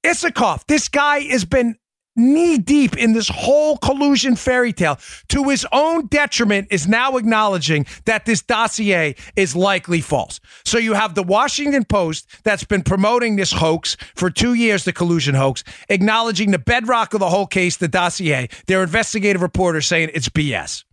Isikoff, 0.05 0.65
this 0.67 0.87
guy 0.87 1.21
has 1.21 1.45
been 1.45 1.75
knee 2.17 2.57
deep 2.57 2.97
in 2.97 3.13
this 3.13 3.29
whole 3.29 3.77
collusion 3.77 4.35
fairy 4.35 4.73
tale 4.73 4.99
to 5.29 5.47
his 5.49 5.65
own 5.71 6.07
detriment 6.07 6.67
is 6.71 6.87
now 6.87 7.17
acknowledging 7.17 7.85
that 8.05 8.25
this 8.25 8.41
dossier 8.41 9.15
is 9.35 9.55
likely 9.55 10.01
false. 10.01 10.39
So 10.65 10.77
you 10.77 10.93
have 10.93 11.15
the 11.15 11.23
Washington 11.23 11.85
Post 11.85 12.27
that's 12.43 12.63
been 12.63 12.83
promoting 12.83 13.35
this 13.35 13.51
hoax 13.51 13.95
for 14.15 14.29
2 14.29 14.55
years 14.55 14.83
the 14.83 14.93
collusion 14.93 15.35
hoax 15.35 15.63
acknowledging 15.89 16.51
the 16.51 16.59
bedrock 16.59 17.13
of 17.13 17.19
the 17.19 17.29
whole 17.29 17.47
case 17.47 17.77
the 17.77 17.87
dossier 17.87 18.49
their 18.65 18.83
investigative 18.83 19.41
reporter 19.41 19.81
saying 19.81 20.09
it's 20.13 20.29
BS. 20.29 20.83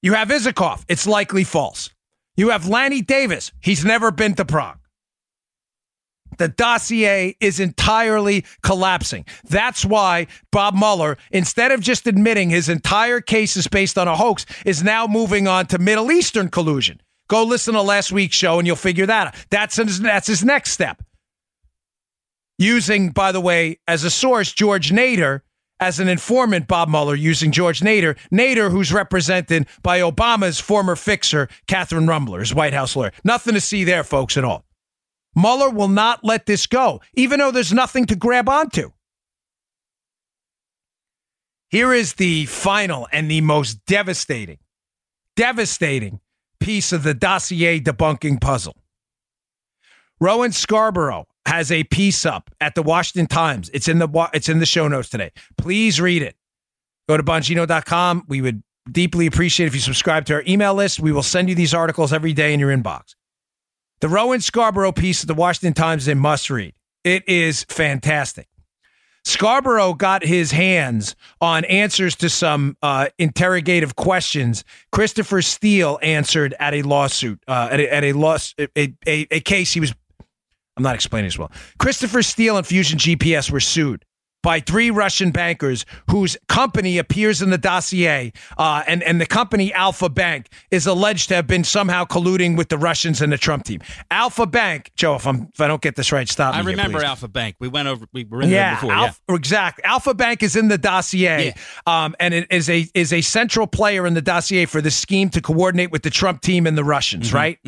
You 0.00 0.14
have 0.14 0.28
Isikoff, 0.28 0.84
it's 0.88 1.06
likely 1.06 1.44
false. 1.44 1.90
You 2.36 2.50
have 2.50 2.68
Lanny 2.68 3.02
Davis, 3.02 3.52
he's 3.60 3.84
never 3.84 4.10
been 4.10 4.34
to 4.34 4.44
Prague. 4.44 4.77
The 6.38 6.48
dossier 6.48 7.36
is 7.40 7.60
entirely 7.60 8.44
collapsing. 8.62 9.26
That's 9.44 9.84
why 9.84 10.28
Bob 10.50 10.74
Mueller, 10.74 11.18
instead 11.30 11.72
of 11.72 11.80
just 11.80 12.06
admitting 12.06 12.50
his 12.50 12.68
entire 12.68 13.20
case 13.20 13.56
is 13.56 13.68
based 13.68 13.98
on 13.98 14.08
a 14.08 14.16
hoax, 14.16 14.46
is 14.64 14.82
now 14.82 15.06
moving 15.06 15.46
on 15.46 15.66
to 15.66 15.78
Middle 15.78 16.10
Eastern 16.10 16.48
collusion. 16.48 17.00
Go 17.28 17.44
listen 17.44 17.74
to 17.74 17.82
last 17.82 18.10
week's 18.10 18.36
show 18.36 18.58
and 18.58 18.66
you'll 18.66 18.76
figure 18.76 19.06
that 19.06 19.28
out. 19.28 19.34
That's 19.50 19.76
his, 19.76 20.00
that's 20.00 20.26
his 20.26 20.44
next 20.44 20.70
step. 20.70 21.02
Using, 22.56 23.10
by 23.10 23.32
the 23.32 23.40
way, 23.40 23.78
as 23.86 24.02
a 24.02 24.10
source, 24.10 24.52
George 24.52 24.90
Nader, 24.90 25.42
as 25.80 26.00
an 26.00 26.08
informant, 26.08 26.66
Bob 26.66 26.88
Mueller 26.88 27.14
using 27.14 27.52
George 27.52 27.80
Nader. 27.80 28.16
Nader, 28.32 28.70
who's 28.70 28.92
represented 28.92 29.66
by 29.82 30.00
Obama's 30.00 30.58
former 30.58 30.96
fixer, 30.96 31.48
Kathryn 31.68 32.06
Ruemmler, 32.06 32.40
his 32.40 32.54
White 32.54 32.74
House 32.74 32.96
lawyer. 32.96 33.12
Nothing 33.22 33.54
to 33.54 33.60
see 33.60 33.84
there, 33.84 34.02
folks, 34.02 34.36
at 34.36 34.44
all. 34.44 34.64
Mueller 35.38 35.70
will 35.70 35.88
not 35.88 36.24
let 36.24 36.46
this 36.46 36.66
go, 36.66 37.00
even 37.14 37.38
though 37.38 37.50
there's 37.50 37.72
nothing 37.72 38.06
to 38.06 38.16
grab 38.16 38.48
onto. 38.48 38.90
Here 41.70 41.92
is 41.92 42.14
the 42.14 42.46
final 42.46 43.06
and 43.12 43.30
the 43.30 43.42
most 43.42 43.84
devastating, 43.86 44.58
devastating 45.36 46.20
piece 46.60 46.92
of 46.92 47.02
the 47.02 47.14
dossier 47.14 47.78
debunking 47.78 48.40
puzzle. 48.40 48.76
Rowan 50.20 50.52
Scarborough 50.52 51.26
has 51.46 51.70
a 51.70 51.84
piece 51.84 52.26
up 52.26 52.50
at 52.60 52.74
the 52.74 52.82
Washington 52.82 53.26
Times. 53.26 53.70
It's 53.72 53.86
in 53.86 53.98
the 53.98 54.28
it's 54.32 54.48
in 54.48 54.58
the 54.58 54.66
show 54.66 54.88
notes 54.88 55.08
today. 55.08 55.30
Please 55.56 56.00
read 56.00 56.22
it. 56.22 56.36
Go 57.08 57.16
to 57.16 57.22
bongino.com. 57.22 58.24
We 58.28 58.40
would 58.40 58.62
deeply 58.90 59.26
appreciate 59.26 59.66
if 59.66 59.74
you 59.74 59.80
subscribe 59.80 60.24
to 60.26 60.34
our 60.34 60.42
email 60.48 60.74
list. 60.74 61.00
We 61.00 61.12
will 61.12 61.22
send 61.22 61.48
you 61.48 61.54
these 61.54 61.74
articles 61.74 62.12
every 62.12 62.32
day 62.32 62.52
in 62.52 62.60
your 62.60 62.74
inbox. 62.74 63.14
The 64.00 64.08
Rowan 64.08 64.40
Scarborough 64.40 64.92
piece 64.92 65.22
of 65.22 65.26
the 65.26 65.34
Washington 65.34 65.74
Times 65.74 66.04
is 66.04 66.08
a 66.08 66.14
must 66.14 66.50
read. 66.50 66.74
It 67.02 67.28
is 67.28 67.64
fantastic. 67.64 68.48
Scarborough 69.24 69.92
got 69.94 70.24
his 70.24 70.52
hands 70.52 71.16
on 71.40 71.64
answers 71.64 72.14
to 72.16 72.30
some 72.30 72.76
uh, 72.80 73.08
interrogative 73.18 73.96
questions. 73.96 74.64
Christopher 74.92 75.42
Steele 75.42 75.98
answered 76.00 76.54
at 76.60 76.74
a 76.74 76.82
lawsuit, 76.82 77.42
uh, 77.48 77.68
at, 77.72 77.80
a, 77.80 77.94
at 77.94 78.04
a 78.04 78.12
loss, 78.12 78.54
a, 78.58 78.94
a, 79.06 79.26
a 79.30 79.40
case 79.40 79.72
he 79.72 79.80
was 79.80 79.92
I'm 80.76 80.84
not 80.84 80.94
explaining 80.94 81.26
this 81.26 81.36
well. 81.36 81.50
Christopher 81.78 82.22
Steele 82.22 82.56
and 82.56 82.64
Fusion 82.64 83.00
GPS 83.00 83.50
were 83.50 83.58
sued 83.58 84.04
by 84.42 84.60
three 84.60 84.90
Russian 84.90 85.30
bankers 85.30 85.84
whose 86.10 86.36
company 86.48 86.98
appears 86.98 87.42
in 87.42 87.50
the 87.50 87.58
dossier, 87.58 88.32
uh, 88.56 88.82
and 88.86 89.02
and 89.02 89.20
the 89.20 89.26
company 89.26 89.72
Alfa 89.72 90.08
Bank 90.08 90.48
is 90.70 90.86
alleged 90.86 91.28
to 91.28 91.34
have 91.34 91.46
been 91.46 91.64
somehow 91.64 92.04
colluding 92.04 92.56
with 92.56 92.68
the 92.68 92.78
Russians 92.78 93.20
and 93.20 93.32
the 93.32 93.38
Trump 93.38 93.64
team. 93.64 93.80
Alfa 94.10 94.46
Bank, 94.46 94.92
Joe, 94.96 95.16
if, 95.16 95.26
I'm, 95.26 95.48
if 95.52 95.60
I 95.60 95.66
don't 95.66 95.82
get 95.82 95.96
this 95.96 96.12
right, 96.12 96.28
stop 96.28 96.54
I 96.54 96.62
me. 96.62 96.68
remember 96.72 96.98
here, 97.00 97.08
Alfa 97.08 97.28
Bank. 97.28 97.56
We 97.58 97.68
went 97.68 97.88
over. 97.88 98.06
We 98.12 98.24
were 98.24 98.42
in 98.42 98.50
yeah, 98.50 98.70
there 98.70 98.74
before. 98.76 98.92
Alpha, 98.92 99.20
yeah, 99.28 99.34
exactly. 99.34 99.84
Alfa 99.84 100.14
Bank 100.14 100.42
is 100.42 100.56
in 100.56 100.68
the 100.68 100.78
dossier, 100.78 101.46
Yeah. 101.46 102.04
um, 102.04 102.14
and 102.20 102.32
it 102.34 102.46
is 102.50 102.70
a 102.70 102.86
is 102.94 103.12
a 103.12 103.20
central 103.20 103.66
player 103.66 104.06
in 104.06 104.14
the 104.14 104.22
dossier 104.22 104.66
for 104.66 104.80
the 104.80 104.90
scheme 104.90 105.30
to 105.30 105.40
coordinate 105.40 105.90
with 105.90 106.02
the 106.02 106.10
Trump 106.10 106.40
team 106.42 106.66
and 106.66 106.78
the 106.78 106.84
Russians, 106.84 107.32
right? 107.32 107.58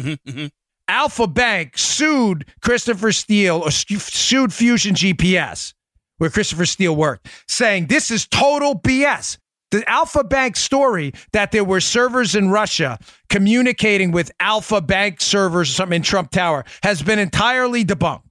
Alfa 0.88 1.26
Bank 1.28 1.78
sued 1.78 2.46
Christopher 2.62 3.12
Steele 3.12 3.58
or 3.58 3.70
sued 3.70 4.52
Fusion 4.52 4.94
GPS, 4.94 5.72
where 6.20 6.28
Christopher 6.28 6.66
Steele 6.66 6.94
worked, 6.94 7.26
saying 7.48 7.86
this 7.86 8.10
is 8.10 8.26
total 8.26 8.78
BS. 8.78 9.38
The 9.70 9.88
Alfa 9.88 10.22
Bank 10.22 10.56
story 10.56 11.14
that 11.32 11.50
there 11.50 11.64
were 11.64 11.80
servers 11.80 12.34
in 12.34 12.50
Russia 12.50 12.98
communicating 13.30 14.10
with 14.10 14.30
Alfa 14.38 14.82
Bank 14.82 15.20
servers 15.20 15.70
or 15.70 15.72
something 15.72 15.96
in 15.96 16.02
Trump 16.02 16.30
Tower 16.30 16.64
has 16.82 17.02
been 17.02 17.18
entirely 17.18 17.84
debunked. 17.84 18.24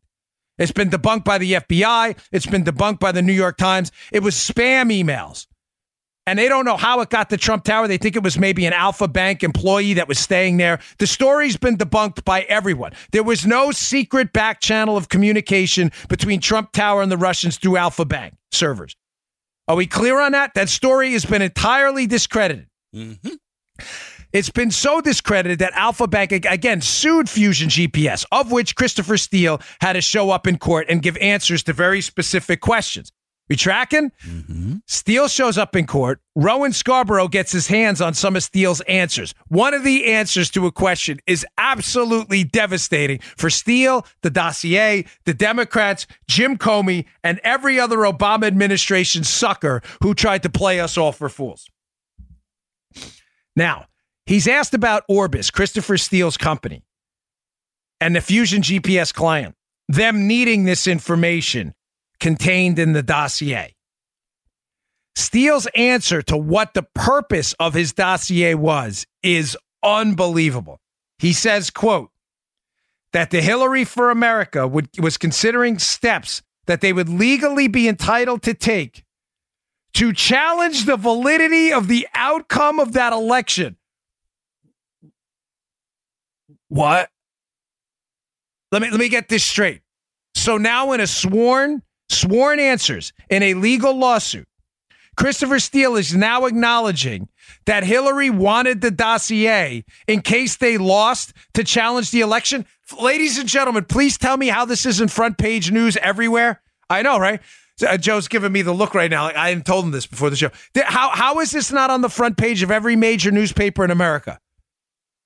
It's 0.60 0.74
been 0.74 0.92
debunked 0.92 1.24
by 1.24 1.40
the 1.40 1.54
FBI. 1.54 2.18
It's 2.32 2.46
been 2.46 2.64
debunked 2.64 3.00
by 3.00 3.12
the 3.12 3.22
New 3.24 3.34
York 3.34 3.58
Times. 3.58 3.92
It 4.12 4.22
was 4.22 4.36
spam 4.36 4.94
emails. 4.94 5.48
And 6.30 6.38
they 6.38 6.48
don't 6.48 6.64
know 6.64 6.78
how 6.78 7.02
it 7.02 7.10
got 7.10 7.32
to 7.32 7.38
Trump 7.38 7.64
Tower. 7.64 7.88
They 7.88 7.98
think 7.98 8.16
it 8.16 8.22
was 8.22 8.38
maybe 8.38 8.68
an 8.68 8.74
Alfa 8.74 9.08
Bank 9.08 9.44
employee 9.44 9.94
that 9.96 10.08
was 10.08 10.20
staying 10.20 10.58
there. 10.58 10.78
The 11.00 11.08
story's 11.08 11.58
been 11.58 11.76
debunked 11.76 12.24
by 12.24 12.42
everyone. 12.42 12.94
There 13.12 13.24
was 13.24 13.48
no 13.48 13.72
secret 13.72 14.32
back 14.32 14.62
channel 14.62 14.96
of 14.96 15.10
communication 15.10 15.92
between 16.08 16.40
Trump 16.40 16.72
Tower 16.72 17.02
and 17.02 17.12
the 17.12 17.18
Russians 17.18 17.58
through 17.58 17.78
Alfa 17.78 18.06
Bank 18.06 18.36
servers. 18.52 18.96
Are 19.68 19.76
we 19.76 19.88
clear 19.88 20.22
on 20.22 20.34
that? 20.34 20.54
That 20.54 20.70
story 20.70 21.14
has 21.14 21.26
been 21.26 21.42
entirely 21.42 22.06
discredited. 22.06 22.68
Mm-hmm. 22.96 23.30
It's 24.32 24.52
been 24.52 24.70
so 24.70 25.02
discredited 25.02 25.58
that 25.58 25.74
Alfa 25.74 26.06
Bank 26.06 26.32
again 26.32 26.82
sued 26.82 27.28
Fusion 27.28 27.70
GPS, 27.70 28.24
of 28.32 28.52
which 28.52 28.76
Christopher 28.76 29.18
Steele 29.18 29.60
had 29.82 29.94
to 29.94 30.02
show 30.02 30.30
up 30.30 30.46
in 30.46 30.60
court 30.60 30.86
and 30.90 31.02
give 31.02 31.18
answers 31.18 31.64
to 31.64 31.74
very 31.74 32.02
specific 32.02 32.62
questions. 32.62 33.12
We 33.50 33.56
tracking? 33.56 34.12
Mm-hmm. 34.28 34.59
Steele 34.92 35.28
shows 35.28 35.56
up 35.56 35.76
in 35.76 35.86
court. 35.86 36.20
Rowan 36.36 36.74
Scarborough 36.74 37.28
gets 37.28 37.52
his 37.52 37.68
hands 37.68 38.02
on 38.02 38.16
some 38.16 38.36
of 38.36 38.42
Steele's 38.42 38.82
answers. 38.82 39.36
One 39.48 39.76
of 39.76 39.84
the 39.84 40.12
answers 40.12 40.50
to 40.50 40.66
a 40.66 40.72
question 40.72 41.20
is 41.28 41.46
absolutely 41.60 42.44
devastating 42.44 43.20
for 43.20 43.52
Steele, 43.52 44.04
the 44.24 44.32
dossier, 44.32 45.06
the 45.26 45.34
Democrats, 45.36 46.08
Jim 46.28 46.58
Comey, 46.58 47.06
and 47.24 47.40
every 47.44 47.80
other 47.80 47.98
Obama 47.98 48.48
administration 48.48 49.24
sucker 49.24 49.84
who 50.02 50.16
tried 50.16 50.42
to 50.42 50.50
play 50.50 50.80
us 50.80 50.98
all 50.98 51.12
for 51.12 51.30
fools. 51.30 51.70
Now, 53.56 53.86
he's 54.26 54.48
asked 54.48 54.74
about 54.74 55.04
Orbis, 55.08 55.52
Christopher 55.52 56.00
Steele's 56.00 56.36
company, 56.36 56.84
and 58.02 58.16
the 58.16 58.22
Fusion 58.22 58.64
GPS 58.64 59.14
client, 59.14 59.54
them 59.88 60.26
needing 60.26 60.64
this 60.64 60.88
information 60.88 61.76
contained 62.20 62.80
in 62.80 62.94
the 62.94 63.04
dossier. 63.04 63.76
Steele's 65.16 65.68
answer 65.76 66.22
to 66.24 66.38
what 66.38 66.74
the 66.74 66.84
purpose 66.96 67.54
of 67.60 67.74
his 67.74 67.94
dossier 67.94 68.54
was 68.56 69.06
is 69.22 69.58
unbelievable. 69.84 70.80
He 71.18 71.34
says, 71.34 71.70
quote, 71.70 72.12
that 73.12 73.32
the 73.32 73.42
Hillary 73.42 73.86
for 73.86 74.12
America 74.12 74.68
would, 74.68 74.90
was 75.00 75.18
considering 75.18 75.80
steps 75.80 76.42
that 76.68 76.82
they 76.82 76.94
would 76.94 77.10
legally 77.10 77.68
be 77.68 77.88
entitled 77.88 78.44
to 78.44 78.54
take 78.54 79.04
to 79.94 80.14
challenge 80.14 80.86
the 80.86 80.96
validity 80.96 81.74
of 81.74 81.88
the 81.88 82.08
outcome 82.14 82.80
of 82.80 82.94
that 82.94 83.12
election. 83.12 83.76
What? 86.68 87.10
Let 88.72 88.84
me 88.84 88.92
let 88.92 89.00
me 89.00 89.10
get 89.10 89.30
this 89.30 89.44
straight. 89.44 89.82
So 90.36 90.58
now 90.58 90.92
in 90.92 91.02
a 91.02 91.08
sworn 91.08 91.82
sworn 92.10 92.60
answers 92.60 93.14
in 93.30 93.42
a 93.42 93.56
legal 93.56 93.98
lawsuit, 93.98 94.48
Christopher 95.20 95.60
Steele 95.60 95.98
is 95.98 96.16
now 96.16 96.46
acknowledging 96.46 97.28
that 97.66 97.84
Hillary 97.84 98.30
wanted 98.30 98.80
the 98.80 98.90
dossier 98.90 99.84
in 100.08 100.22
case 100.22 100.56
they 100.56 100.78
lost 100.78 101.34
to 101.56 101.66
challenge 101.66 102.12
the 102.12 102.22
election. 102.22 102.66
Ladies 102.98 103.38
and 103.38 103.50
gentlemen, 103.50 103.84
please 103.84 104.18
tell 104.18 104.38
me 104.38 104.48
how 104.48 104.64
this 104.64 104.86
isn't 104.86 105.12
front 105.12 105.38
page 105.38 105.74
news 105.74 105.98
everywhere. 105.98 106.62
I 106.90 107.02
know, 107.02 107.20
right? 107.20 107.42
Uh, 107.86 107.98
Joe's 107.98 108.30
giving 108.30 108.54
me 108.54 108.62
the 108.62 108.72
look 108.72 108.96
right 108.96 109.12
now. 109.12 109.24
Like 109.24 109.36
I 109.36 109.50
hadn't 109.50 109.66
told 109.66 109.84
him 109.84 109.92
this 109.92 110.08
before 110.08 110.30
the 110.30 110.38
show. 110.38 110.52
How, 110.86 111.10
how 111.10 111.42
is 111.42 111.52
this 111.52 111.70
not 111.70 111.90
on 111.90 112.00
the 112.00 112.10
front 112.10 112.38
page 112.38 112.64
of 112.64 112.72
every 112.72 112.96
major 112.96 113.30
newspaper 113.30 113.84
in 113.84 113.92
America? 113.92 114.40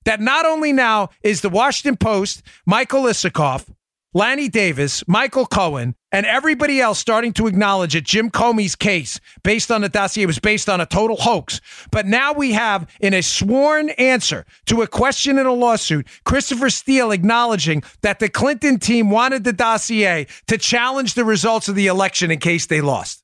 That 0.05 0.19
not 0.19 0.47
only 0.47 0.73
now 0.73 1.09
is 1.21 1.41
the 1.41 1.49
Washington 1.49 1.97
Post, 1.97 2.41
Michael 2.65 3.03
Isikoff, 3.03 3.71
Lanny 4.15 4.47
Davis, 4.47 5.03
Michael 5.07 5.47
Cohen, 5.47 5.95
and 6.11 6.27
everybody 6.27 6.79
else 6.79 6.99
starting 6.99 7.33
to 7.33 7.47
acknowledge 7.47 7.93
that 7.93 8.03
Jim 8.03 8.29
Comey's 8.29 8.75
case, 8.75 9.19
based 9.41 9.71
on 9.71 9.81
the 9.81 9.89
dossier, 9.89 10.27
was 10.27 10.37
based 10.37 10.69
on 10.69 10.79
a 10.79 10.85
total 10.85 11.17
hoax. 11.17 11.59
But 11.89 12.05
now 12.05 12.31
we 12.31 12.51
have, 12.51 12.87
in 12.99 13.15
a 13.15 13.23
sworn 13.23 13.89
answer 13.91 14.45
to 14.67 14.83
a 14.83 14.87
question 14.87 15.39
in 15.39 15.47
a 15.47 15.53
lawsuit, 15.53 16.07
Christopher 16.25 16.69
Steele 16.69 17.09
acknowledging 17.09 17.81
that 18.01 18.19
the 18.19 18.29
Clinton 18.29 18.77
team 18.77 19.09
wanted 19.09 19.45
the 19.45 19.53
dossier 19.53 20.27
to 20.45 20.59
challenge 20.59 21.15
the 21.15 21.25
results 21.25 21.67
of 21.67 21.73
the 21.73 21.87
election 21.87 22.29
in 22.29 22.37
case 22.37 22.67
they 22.67 22.81
lost. 22.81 23.22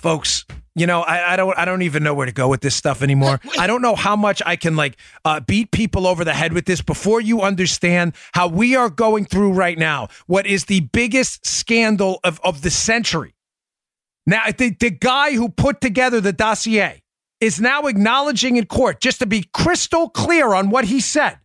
Folks, 0.00 0.46
you 0.74 0.86
know, 0.86 1.02
I, 1.02 1.34
I 1.34 1.36
don't, 1.36 1.58
I 1.58 1.66
don't 1.66 1.82
even 1.82 2.02
know 2.02 2.14
where 2.14 2.24
to 2.24 2.32
go 2.32 2.48
with 2.48 2.62
this 2.62 2.74
stuff 2.74 3.02
anymore. 3.02 3.38
I 3.58 3.66
don't 3.66 3.82
know 3.82 3.94
how 3.94 4.16
much 4.16 4.40
I 4.46 4.56
can 4.56 4.74
like 4.74 4.96
uh, 5.26 5.40
beat 5.40 5.72
people 5.72 6.06
over 6.06 6.24
the 6.24 6.32
head 6.32 6.54
with 6.54 6.64
this 6.64 6.80
before 6.80 7.20
you 7.20 7.42
understand 7.42 8.14
how 8.32 8.48
we 8.48 8.76
are 8.76 8.88
going 8.88 9.26
through 9.26 9.52
right 9.52 9.76
now. 9.76 10.08
What 10.26 10.46
is 10.46 10.64
the 10.64 10.80
biggest 10.80 11.44
scandal 11.44 12.18
of 12.24 12.40
of 12.42 12.62
the 12.62 12.70
century? 12.70 13.34
Now, 14.26 14.44
the 14.56 14.70
the 14.70 14.90
guy 14.90 15.32
who 15.32 15.50
put 15.50 15.82
together 15.82 16.20
the 16.20 16.32
dossier 16.32 17.02
is 17.40 17.60
now 17.60 17.86
acknowledging 17.86 18.56
in 18.56 18.64
court, 18.64 19.00
just 19.00 19.18
to 19.18 19.26
be 19.26 19.44
crystal 19.52 20.08
clear 20.08 20.54
on 20.54 20.70
what 20.70 20.86
he 20.86 21.00
said. 21.00 21.38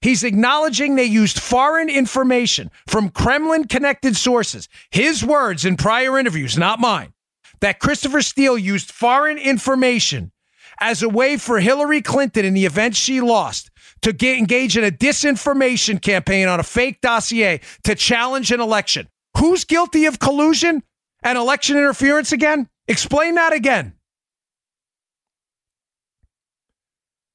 He's 0.00 0.24
acknowledging 0.24 0.96
they 0.96 1.04
used 1.04 1.38
foreign 1.38 1.88
information 1.88 2.72
from 2.88 3.10
Kremlin 3.10 3.68
connected 3.68 4.16
sources. 4.16 4.68
His 4.90 5.22
words 5.24 5.64
in 5.64 5.76
prior 5.76 6.18
interviews, 6.18 6.58
not 6.58 6.80
mine 6.80 7.12
that 7.60 7.78
Christopher 7.78 8.22
Steele 8.22 8.58
used 8.58 8.90
foreign 8.90 9.38
information 9.38 10.32
as 10.80 11.02
a 11.02 11.08
way 11.08 11.36
for 11.36 11.60
Hillary 11.60 12.02
Clinton 12.02 12.44
in 12.44 12.54
the 12.54 12.64
event 12.64 12.96
she 12.96 13.20
lost 13.20 13.70
to 14.02 14.12
get, 14.12 14.38
engage 14.38 14.76
in 14.76 14.84
a 14.84 14.90
disinformation 14.90 16.00
campaign 16.00 16.48
on 16.48 16.58
a 16.58 16.62
fake 16.62 17.00
dossier 17.00 17.60
to 17.84 17.94
challenge 17.94 18.50
an 18.50 18.60
election. 18.60 19.06
Who's 19.36 19.64
guilty 19.64 20.06
of 20.06 20.18
collusion 20.18 20.82
and 21.22 21.36
election 21.36 21.76
interference 21.76 22.32
again? 22.32 22.68
Explain 22.88 23.34
that 23.34 23.52
again. 23.52 23.94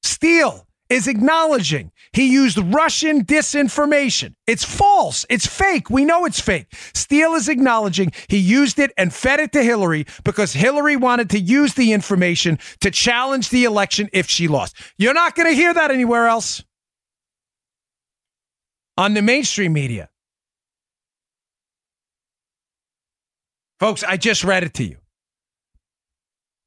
Steele 0.02 0.66
is 0.88 1.08
acknowledging 1.08 1.92
he 2.16 2.32
used 2.32 2.56
Russian 2.56 3.26
disinformation. 3.26 4.34
It's 4.46 4.64
false. 4.64 5.26
It's 5.28 5.46
fake. 5.46 5.90
We 5.90 6.06
know 6.06 6.24
it's 6.24 6.40
fake. 6.40 6.72
Steele 6.94 7.34
is 7.34 7.50
acknowledging 7.50 8.10
he 8.28 8.38
used 8.38 8.78
it 8.78 8.90
and 8.96 9.12
fed 9.12 9.38
it 9.38 9.52
to 9.52 9.62
Hillary 9.62 10.06
because 10.24 10.54
Hillary 10.54 10.96
wanted 10.96 11.28
to 11.30 11.38
use 11.38 11.74
the 11.74 11.92
information 11.92 12.58
to 12.80 12.90
challenge 12.90 13.50
the 13.50 13.64
election 13.64 14.08
if 14.14 14.30
she 14.30 14.48
lost. 14.48 14.76
You're 14.96 15.12
not 15.12 15.34
going 15.34 15.50
to 15.50 15.54
hear 15.54 15.74
that 15.74 15.90
anywhere 15.90 16.26
else 16.26 16.64
on 18.96 19.12
the 19.12 19.20
mainstream 19.20 19.74
media. 19.74 20.08
Folks, 23.78 24.02
I 24.02 24.16
just 24.16 24.42
read 24.42 24.64
it 24.64 24.72
to 24.74 24.84
you. 24.84 24.96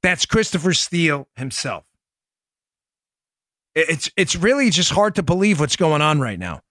That's 0.04 0.28
Christopher 0.28 0.76
Steele 0.76 1.28
himself. 1.36 1.88
It's 3.88 4.10
it's 4.18 4.36
really 4.36 4.70
just 4.70 4.92
hard 4.92 5.15
to 5.15 5.24
believe 5.24 5.60
what's 5.60 5.76
going 5.76 6.02
on 6.02 6.20
right 6.20 6.39
now. 6.39 6.62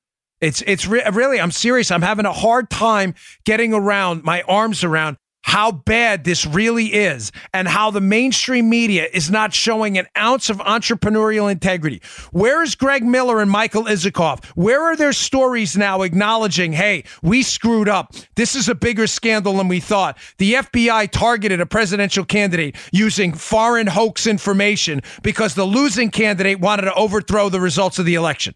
It's 0.41 0.63
it's 0.67 0.87
re- 0.87 1.03
really 1.13 1.41
I'm 1.41 1.51
serious. 1.51 1.91
I'm 1.91 2.03
having 2.03 2.27
a 2.27 2.33
hard 2.33 2.71
time 2.71 3.15
getting 3.45 3.75
around 3.75 4.23
my 4.25 4.43
arms 4.43 4.85
around 4.85 5.17
how 5.43 5.73
bad 5.73 6.25
this 6.25 6.45
really 6.45 6.87
is 6.87 7.33
and 7.55 7.67
how 7.67 7.91
the 7.91 8.01
mainstream 8.01 8.69
media 8.69 9.09
is 9.13 9.31
not 9.31 9.55
showing 9.55 9.97
an 9.97 10.07
ounce 10.17 10.51
of 10.51 10.59
entrepreneurial 10.59 11.51
integrity. 11.51 12.03
Where 12.33 12.63
is 12.63 12.75
Greg 12.75 13.05
Miller 13.05 13.41
and 13.41 13.51
Michael 13.51 13.85
Isikoff? 13.85 14.45
Where 14.57 14.83
are 14.83 14.97
their 14.97 15.13
stories 15.13 15.77
now 15.77 16.03
acknowledging, 16.03 16.73
hey, 16.73 17.05
we 17.23 17.43
screwed 17.43 17.89
up. 17.89 18.15
This 18.37 18.55
is 18.55 18.69
a 18.69 18.75
bigger 18.75 19.07
scandal 19.07 19.55
than 19.57 19.69
we 19.69 19.81
thought. 19.81 20.19
The 20.39 20.55
FBI 20.55 21.11
targeted 21.11 21.61
a 21.61 21.67
presidential 21.67 22.25
candidate 22.25 22.77
using 22.93 23.33
foreign 23.33 23.87
hoax 23.87 24.27
information 24.27 25.03
because 25.23 25.55
the 25.55 25.65
losing 25.65 26.11
candidate 26.11 26.61
wanted 26.61 26.83
to 26.83 26.95
overthrow 26.95 27.49
the 27.49 27.61
results 27.61 27.99
of 27.99 28.05
the 28.05 28.15
election. 28.15 28.55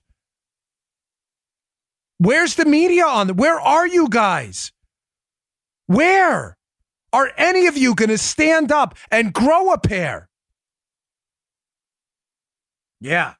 Where's 2.18 2.54
the 2.54 2.66
media 2.66 3.04
on? 3.04 3.30
Where 3.30 3.60
are 3.60 3.86
you 3.86 4.08
guys? 4.08 4.72
Where? 5.86 6.56
Are 7.12 7.30
any 7.36 7.66
of 7.66 7.76
you 7.76 7.94
going 7.94 8.08
to 8.08 8.18
stand 8.18 8.72
up 8.72 8.96
and 9.10 9.32
grow 9.32 9.72
a 9.72 9.78
pair? 9.78 10.28
Yeah, 13.00 13.34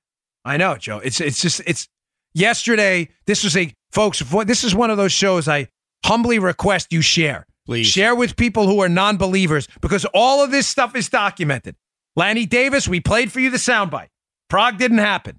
I 0.45 0.57
know, 0.57 0.77
Joe. 0.77 0.99
It's 0.99 1.21
it's 1.21 1.41
just 1.41 1.63
it's 1.67 1.89
yesterday. 2.35 3.09
This 3.27 3.45
was 3.45 3.57
a 3.57 3.73
folks. 3.93 4.23
This 4.45 4.65
is 4.65 4.75
one 4.75 4.91
of 4.91 4.97
those 4.97 5.13
shows 5.13 5.49
I 5.49 5.69
humbly 6.05 6.39
request 6.39 6.93
you 6.93 7.01
share. 7.01 7.47
Please 7.65 7.87
share 7.87 8.15
with 8.17 8.37
people 8.37 8.67
who 8.67 8.81
are 8.81 8.89
non-believers 8.89 9.69
because 9.81 10.05
all 10.07 10.43
of 10.43 10.51
this 10.51 10.67
stuff 10.67 10.97
is 10.97 11.09
documented. 11.09 11.77
Lanny 12.17 12.45
Davis, 12.45 12.89
we 12.89 12.99
played 12.99 13.31
for 13.31 13.39
you 13.39 13.51
the 13.51 13.57
soundbite. 13.57 14.09
Prague 14.51 14.79
didn't 14.79 14.99
happen. 14.99 15.39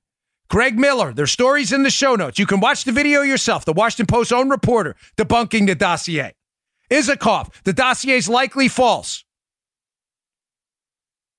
Greg 0.49 0.79
Miller, 0.79 1.13
there's 1.13 1.31
stories 1.31 1.73
in 1.73 1.83
the 1.83 1.89
show 1.89 2.15
notes. 2.15 2.39
You 2.39 2.45
can 2.45 2.61
watch 2.61 2.85
the 2.85 2.91
video 2.91 3.21
yourself. 3.21 3.65
The 3.65 3.73
Washington 3.73 4.05
Post's 4.05 4.31
own 4.31 4.49
reporter 4.49 4.95
debunking 5.17 5.67
the 5.67 5.75
dossier. 5.75 6.33
Isikoff, 6.93 7.53
the 7.63 7.73
dossier 7.73 8.15
is 8.15 8.29
likely 8.29 8.67
false. 8.67 9.25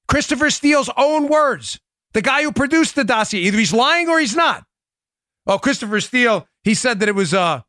Christopher 0.09 0.51
Steele's 0.51 0.90
own 0.97 1.29
words, 1.29 1.81
the 2.12 2.23
guy 2.23 2.43
who 2.43 2.53
produced 2.53 2.95
the 2.95 3.05
dossier, 3.05 3.40
either 3.40 3.59
he's 3.59 3.73
lying 3.73 4.09
or 4.09 4.21
he's 4.21 4.37
not. 4.37 4.64
Oh, 5.47 5.59
Christopher 5.59 6.01
Steele, 6.01 6.47
he 6.62 6.75
said 6.75 7.01
that 7.01 7.09
it 7.09 7.14
was 7.14 7.33
uh 7.35 7.61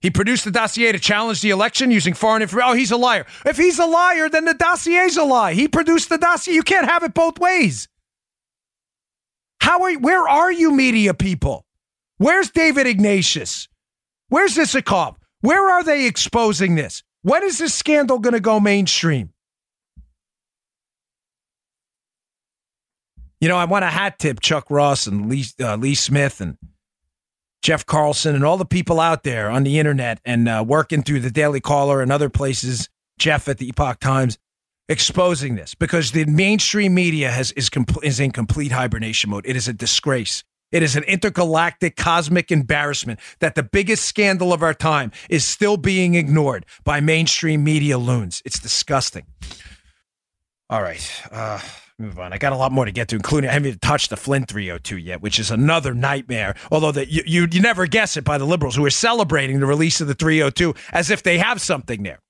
he 0.00 0.10
produced 0.10 0.44
the 0.44 0.50
dossier 0.50 0.92
to 0.92 0.98
challenge 0.98 1.42
the 1.42 1.50
election 1.50 1.90
using 1.90 2.14
foreign 2.14 2.40
information. 2.40 2.70
Oh, 2.70 2.74
he's 2.74 2.90
a 2.90 2.96
liar. 2.96 3.26
If 3.44 3.58
he's 3.58 3.78
a 3.78 3.84
liar, 3.84 4.30
then 4.30 4.46
the 4.46 4.54
dossier's 4.54 5.18
a 5.18 5.24
lie. 5.24 5.52
He 5.52 5.68
produced 5.68 6.08
the 6.08 6.16
dossier. 6.16 6.54
You 6.54 6.62
can't 6.62 6.88
have 6.88 7.02
it 7.02 7.12
both 7.12 7.38
ways. 7.38 7.86
How 9.60 9.82
are 9.82 9.92
where 9.98 10.26
are 10.26 10.50
you 10.50 10.70
media 10.70 11.12
people? 11.12 11.66
Where's 12.16 12.50
David 12.50 12.86
Ignatius? 12.86 13.68
Where's 14.28 14.56
Isikoff? 14.56 15.16
Where 15.40 15.70
are 15.70 15.82
they 15.82 16.06
exposing 16.06 16.74
this? 16.74 17.02
When 17.22 17.42
is 17.42 17.58
this 17.58 17.74
scandal 17.74 18.18
going 18.18 18.34
to 18.34 18.40
go 18.40 18.60
mainstream? 18.60 19.30
You 23.40 23.48
know, 23.48 23.56
I 23.56 23.64
want 23.64 23.84
to 23.84 23.88
hat 23.88 24.18
tip 24.18 24.40
Chuck 24.40 24.66
Ross 24.70 25.06
and 25.06 25.30
Lee, 25.30 25.46
uh, 25.60 25.76
Lee 25.76 25.94
Smith 25.94 26.42
and 26.42 26.58
Jeff 27.62 27.86
Carlson 27.86 28.34
and 28.34 28.44
all 28.44 28.58
the 28.58 28.66
people 28.66 29.00
out 29.00 29.22
there 29.22 29.50
on 29.50 29.64
the 29.64 29.78
internet 29.78 30.20
and 30.24 30.48
uh, 30.48 30.64
working 30.66 31.02
through 31.02 31.20
the 31.20 31.30
Daily 31.30 31.60
Caller 31.60 32.02
and 32.02 32.12
other 32.12 32.28
places, 32.28 32.88
Jeff 33.18 33.48
at 33.48 33.58
the 33.58 33.68
Epoch 33.68 33.98
Times, 34.00 34.38
exposing 34.88 35.54
this 35.54 35.74
because 35.74 36.12
the 36.12 36.24
mainstream 36.26 36.94
media 36.94 37.30
has 37.30 37.52
is, 37.52 37.70
compl- 37.70 38.02
is 38.02 38.20
in 38.20 38.30
complete 38.30 38.72
hibernation 38.72 39.30
mode. 39.30 39.46
It 39.46 39.56
is 39.56 39.68
a 39.68 39.72
disgrace. 39.72 40.44
It 40.72 40.82
is 40.82 40.96
an 40.96 41.02
intergalactic 41.04 41.96
cosmic 41.96 42.52
embarrassment 42.52 43.18
that 43.40 43.54
the 43.54 43.62
biggest 43.62 44.04
scandal 44.04 44.52
of 44.52 44.62
our 44.62 44.74
time 44.74 45.10
is 45.28 45.44
still 45.44 45.76
being 45.76 46.14
ignored 46.14 46.64
by 46.84 47.00
mainstream 47.00 47.64
media 47.64 47.98
loons. 47.98 48.40
It's 48.44 48.58
disgusting. 48.58 49.26
All 50.68 50.82
right. 50.82 51.22
Uh, 51.32 51.58
move 51.98 52.20
on. 52.20 52.32
I 52.32 52.38
got 52.38 52.52
a 52.52 52.56
lot 52.56 52.70
more 52.70 52.84
to 52.84 52.92
get 52.92 53.08
to, 53.08 53.16
including 53.16 53.50
I 53.50 53.54
haven't 53.54 53.66
even 53.66 53.78
touched 53.80 54.10
the 54.10 54.16
Flynn 54.16 54.44
302 54.44 54.96
yet, 54.98 55.20
which 55.20 55.40
is 55.40 55.50
another 55.50 55.92
nightmare. 55.94 56.54
Although 56.70 56.92
that 56.92 57.08
you, 57.08 57.22
you 57.26 57.48
you 57.50 57.60
never 57.60 57.86
guess 57.86 58.16
it 58.16 58.22
by 58.22 58.38
the 58.38 58.46
liberals 58.46 58.76
who 58.76 58.84
are 58.84 58.90
celebrating 58.90 59.58
the 59.58 59.66
release 59.66 60.00
of 60.00 60.06
the 60.06 60.14
302 60.14 60.74
as 60.92 61.10
if 61.10 61.24
they 61.24 61.38
have 61.38 61.60
something 61.60 62.04
there. 62.04 62.20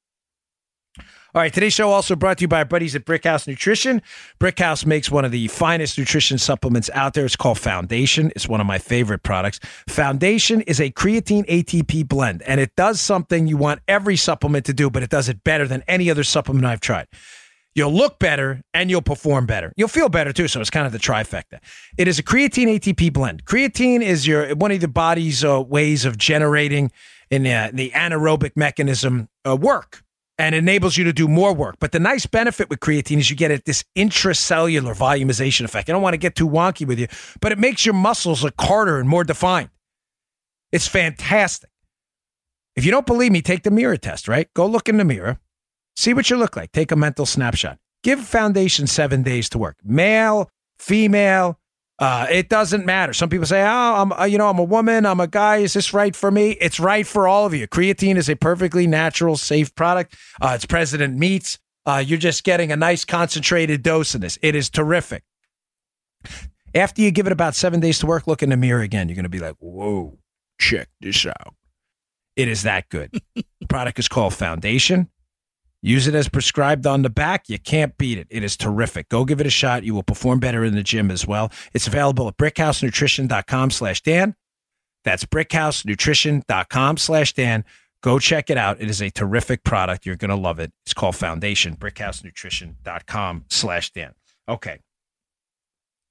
All 1.33 1.41
right, 1.41 1.53
today's 1.53 1.75
show 1.75 1.91
also 1.91 2.17
brought 2.17 2.39
to 2.39 2.43
you 2.43 2.49
by 2.49 2.59
our 2.59 2.65
buddies 2.65 2.97
at 2.97 3.05
Brickhouse 3.05 3.47
Nutrition. 3.47 4.03
Brickhouse 4.41 4.85
makes 4.85 5.13
one 5.13 5.25
of 5.25 5.31
the 5.31 5.47
finest 5.47 5.97
nutrition 5.97 6.39
supplements 6.39 6.91
out 6.93 7.15
there. 7.15 7.25
It's 7.25 7.37
called 7.37 7.61
Foundation. 7.61 8.33
It's 8.35 8.49
one 8.49 8.61
of 8.61 8.67
my 8.67 8.79
favorite 8.79 9.23
products. 9.23 9.61
Foundation 9.89 10.61
is 10.63 10.81
a 10.81 10.91
creatine 10.91 11.47
ATP 11.47 12.09
blend, 12.09 12.43
and 12.43 12.59
it 12.59 12.75
does 12.75 13.01
something 13.01 13.47
you 13.47 13.57
want 13.57 13.81
every 13.87 14.17
supplement 14.17 14.67
to 14.67 14.73
do, 14.73 14.91
but 14.91 15.05
it 15.05 15.11
does 15.11 15.29
it 15.29 15.45
better 15.45 15.69
than 15.69 15.85
any 15.87 16.11
other 16.11 16.25
supplement 16.25 16.67
I've 16.67 16.81
tried. 16.81 17.07
You'll 17.77 17.95
look 17.95 18.19
better 18.19 18.63
and 18.75 18.91
you'll 18.91 19.01
perform 19.01 19.47
better. 19.47 19.73
You'll 19.77 19.87
feel 19.87 20.09
better 20.09 20.33
too. 20.33 20.49
So 20.49 20.61
it's 20.61 20.69
kind 20.71 20.85
of 20.85 20.93
the 20.93 20.99
trifecta. 20.99 21.61
It 21.97 22.09
is 22.09 22.19
a 22.19 22.25
creatine 22.25 22.67
ATP 22.67 23.13
blend. 23.13 23.45
Creatine 23.45 24.03
is 24.03 24.27
your 24.27 24.57
one 24.57 24.73
of 24.73 24.81
the 24.81 24.89
body's 24.89 25.45
uh, 25.45 25.63
ways 25.63 26.05
of 26.05 26.19
generating 26.19 26.91
in 27.31 27.47
uh, 27.47 27.71
the 27.73 27.91
anaerobic 27.91 28.57
mechanism 28.57 29.29
uh, 29.47 29.55
work 29.55 30.03
and 30.41 30.55
enables 30.55 30.97
you 30.97 31.05
to 31.05 31.13
do 31.13 31.29
more 31.29 31.55
work. 31.55 31.77
But 31.79 31.93
the 31.93 32.01
nice 32.01 32.25
benefit 32.25 32.71
with 32.71 32.81
creatine 32.81 33.19
is 33.19 33.29
you 33.29 33.37
get 33.37 33.51
it, 33.51 33.67
this 33.67 33.85
intracellular 33.95 34.97
volumization 34.97 35.67
effect. 35.67 35.91
I 35.91 35.93
don't 35.93 36.01
want 36.01 36.15
to 36.15 36.19
get 36.19 36.35
too 36.35 36.49
wonky 36.49 36.87
with 36.87 36.99
you, 36.99 37.09
but 37.41 37.53
it 37.53 37.59
makes 37.59 37.85
your 37.85 37.95
muscles 37.95 38.43
look 38.43 38.55
harder 38.59 38.99
and 38.99 39.07
more 39.07 39.23
defined. 39.23 39.69
It's 40.73 40.89
fantastic. 40.89 41.69
If 42.75 42.87
you 42.87 42.91
don't 42.91 43.07
believe 43.07 43.33
me, 43.33 43.43
take 43.43 43.65
the 43.65 43.71
mirror 43.71 43.99
test, 43.99 44.29
right? 44.29 44.49
Go 44.55 44.65
look 44.65 44.89
in 44.89 44.97
the 44.97 45.05
mirror, 45.05 45.39
see 45.95 46.15
what 46.15 46.31
you 46.31 46.39
look 46.39 46.57
like, 46.57 46.73
take 46.73 46.91
a 46.91 46.97
mental 46.97 47.27
snapshot. 47.27 47.79
Give 48.03 48.19
Foundation 48.19 48.87
seven 48.87 49.23
days 49.23 49.51
to 49.51 49.59
work. 49.59 49.77
Male, 49.85 50.49
female, 50.79 51.60
uh, 52.01 52.27
it 52.31 52.49
doesn't 52.49 52.87
matter. 52.87 53.13
Some 53.13 53.29
people 53.29 53.47
say, 53.47 53.63
"Oh, 53.63 53.67
I'm, 53.67 54.13
uh, 54.13 54.25
you 54.25 54.39
know, 54.39 54.49
I'm 54.49 54.59
a 54.59 54.65
woman. 54.65 55.05
I'm 55.05 55.21
a 55.21 55.27
guy. 55.27 55.59
Is 55.59 55.75
this 55.75 55.93
right 55.93 56.17
for 56.17 56.31
me?" 56.31 56.53
It's 56.53 56.81
right 56.81 57.07
for 57.07 57.29
all 57.29 57.45
of 57.45 57.53
you. 57.55 57.69
Creatine 57.69 58.17
is 58.17 58.31
a 58.31 58.37
perfectly 58.37 58.87
natural, 58.87 59.37
safe 59.37 59.75
product. 59.75 60.17
Uh, 60.41 60.53
it's 60.55 60.65
President 60.65 61.19
Meats. 61.19 61.59
Uh, 61.85 62.03
you're 62.05 62.19
just 62.19 62.43
getting 62.43 62.73
a 62.73 62.77
nice 62.77 63.05
concentrated 63.05 63.83
dose 63.83 64.15
of 64.15 64.23
this. 64.23 64.39
It 64.43 64.55
is 64.55 64.71
terrific. 64.71 65.25
After 66.75 67.03
you 67.03 67.11
give 67.11 67.27
it 67.27 67.33
about 67.33 67.55
seven 67.55 67.81
days 67.81 67.99
to 67.99 68.07
work, 68.07 68.27
look 68.27 68.43
in 68.43 68.49
the 68.51 68.57
mirror 68.57 68.81
again. 68.81 69.09
You're 69.09 69.17
going 69.17 69.25
to 69.25 69.29
be 69.29 69.39
like, 69.39 69.57
"Whoa, 69.59 70.19
check 70.59 70.89
this 71.03 71.27
out." 71.27 71.55
It 72.35 72.49
is 72.49 72.63
that 72.63 72.89
good. 72.89 73.11
the 73.35 73.45
product 73.69 73.99
is 73.99 74.09
called 74.09 74.33
Foundation. 74.33 75.11
Use 75.83 76.07
it 76.07 76.15
as 76.15 76.29
prescribed 76.29 76.87
on 76.87 77.03
the 77.03 77.11
back. 77.11 77.49
You 77.49 77.59
can't 77.59 77.97
beat 77.97 78.19
it. 78.19 78.27
It 78.31 78.45
is 78.45 78.57
terrific. 78.57 79.09
Go 79.09 79.25
give 79.25 79.41
it 79.41 79.47
a 79.47 79.51
shot. 79.51 79.83
You 79.83 79.95
will 79.95 80.03
perform 80.03 80.39
better 80.39 80.65
in 80.65 80.75
the 80.75 80.83
gym 80.83 81.11
as 81.11 81.27
well. 81.27 81.51
It's 81.73 81.87
available 81.87 82.29
at 82.29 82.37
brickhousenutrition.com 82.37 83.71
slash 83.71 84.03
Dan. 84.03 84.35
That's 85.05 85.25
brickhousenutrition.com 85.25 86.97
slash 86.99 87.33
Dan. 87.33 87.65
Go 88.03 88.19
check 88.19 88.51
it 88.51 88.59
out. 88.59 88.81
It 88.81 88.91
is 88.91 89.01
a 89.03 89.11
terrific 89.11 89.65
product. 89.65 90.07
You're 90.07 90.17
going 90.17 90.31
to 90.31 90.37
love 90.37 90.59
it. 90.59 90.73
It's 90.85 90.95
called 90.95 91.17
Foundation, 91.17 91.77
brickhousenutrition.com 91.77 93.45
slash 93.49 93.93
Dan. 93.93 94.13
Okay. 94.49 94.81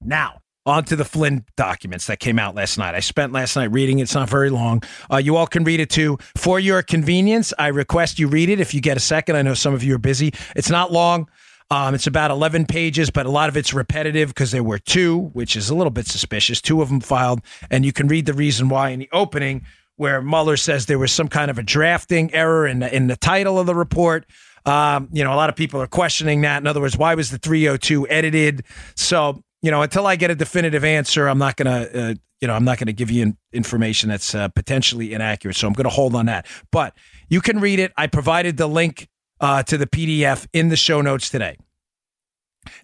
Now, 0.00 0.40
on 0.66 0.84
to 0.84 0.96
the 0.96 1.04
Flynn 1.04 1.44
documents 1.56 2.06
that 2.06 2.20
came 2.20 2.38
out 2.38 2.54
last 2.54 2.78
night. 2.78 2.94
I 2.94 3.00
spent 3.00 3.32
last 3.32 3.56
night 3.56 3.72
reading 3.72 3.98
it. 3.98 4.02
It's 4.02 4.14
not 4.14 4.28
very 4.28 4.50
long. 4.50 4.82
Uh, 5.10 5.16
you 5.16 5.36
all 5.36 5.46
can 5.46 5.64
read 5.64 5.80
it 5.80 5.90
too. 5.90 6.18
For 6.36 6.60
your 6.60 6.82
convenience, 6.82 7.52
I 7.58 7.68
request 7.68 8.18
you 8.18 8.28
read 8.28 8.48
it 8.48 8.60
if 8.60 8.74
you 8.74 8.80
get 8.80 8.96
a 8.96 9.00
second. 9.00 9.36
I 9.36 9.42
know 9.42 9.54
some 9.54 9.74
of 9.74 9.82
you 9.82 9.94
are 9.94 9.98
busy. 9.98 10.34
It's 10.54 10.70
not 10.70 10.92
long. 10.92 11.28
Um, 11.72 11.94
it's 11.94 12.08
about 12.08 12.32
11 12.32 12.66
pages, 12.66 13.10
but 13.10 13.26
a 13.26 13.30
lot 13.30 13.48
of 13.48 13.56
it's 13.56 13.72
repetitive 13.72 14.28
because 14.30 14.50
there 14.50 14.64
were 14.64 14.78
two, 14.78 15.30
which 15.32 15.54
is 15.54 15.70
a 15.70 15.74
little 15.74 15.92
bit 15.92 16.06
suspicious. 16.06 16.60
Two 16.60 16.82
of 16.82 16.88
them 16.88 17.00
filed, 17.00 17.40
and 17.70 17.84
you 17.84 17.92
can 17.92 18.08
read 18.08 18.26
the 18.26 18.34
reason 18.34 18.68
why 18.68 18.90
in 18.90 18.98
the 18.98 19.08
opening, 19.12 19.64
where 19.94 20.20
Mueller 20.20 20.56
says 20.56 20.86
there 20.86 20.98
was 20.98 21.12
some 21.12 21.28
kind 21.28 21.48
of 21.50 21.58
a 21.58 21.62
drafting 21.62 22.34
error 22.34 22.66
in 22.66 22.80
the, 22.80 22.94
in 22.94 23.06
the 23.06 23.16
title 23.16 23.58
of 23.58 23.66
the 23.66 23.74
report. 23.74 24.26
Um, 24.66 25.08
you 25.12 25.22
know, 25.22 25.32
a 25.32 25.36
lot 25.36 25.48
of 25.48 25.56
people 25.56 25.80
are 25.80 25.86
questioning 25.86 26.40
that. 26.40 26.60
In 26.60 26.66
other 26.66 26.80
words, 26.80 26.96
why 26.96 27.14
was 27.14 27.30
the 27.30 27.38
302 27.38 28.08
edited? 28.08 28.64
So, 28.96 29.44
you 29.62 29.70
know, 29.70 29.82
until 29.82 30.06
I 30.06 30.16
get 30.16 30.30
a 30.30 30.34
definitive 30.34 30.84
answer, 30.84 31.26
I'm 31.26 31.38
not 31.38 31.56
going 31.56 31.66
to, 31.66 32.02
uh, 32.10 32.14
you 32.40 32.48
know, 32.48 32.54
I'm 32.54 32.64
not 32.64 32.78
going 32.78 32.86
to 32.86 32.92
give 32.92 33.10
you 33.10 33.22
in- 33.22 33.38
information 33.52 34.08
that's 34.08 34.34
uh, 34.34 34.48
potentially 34.48 35.12
inaccurate. 35.12 35.54
So 35.54 35.66
I'm 35.66 35.74
going 35.74 35.84
to 35.84 35.90
hold 35.90 36.14
on 36.14 36.26
that. 36.26 36.46
But 36.72 36.96
you 37.28 37.40
can 37.40 37.60
read 37.60 37.78
it. 37.78 37.92
I 37.96 38.06
provided 38.06 38.56
the 38.56 38.66
link 38.66 39.08
uh, 39.40 39.62
to 39.64 39.76
the 39.76 39.86
PDF 39.86 40.46
in 40.52 40.68
the 40.68 40.76
show 40.76 41.00
notes 41.00 41.28
today. 41.28 41.56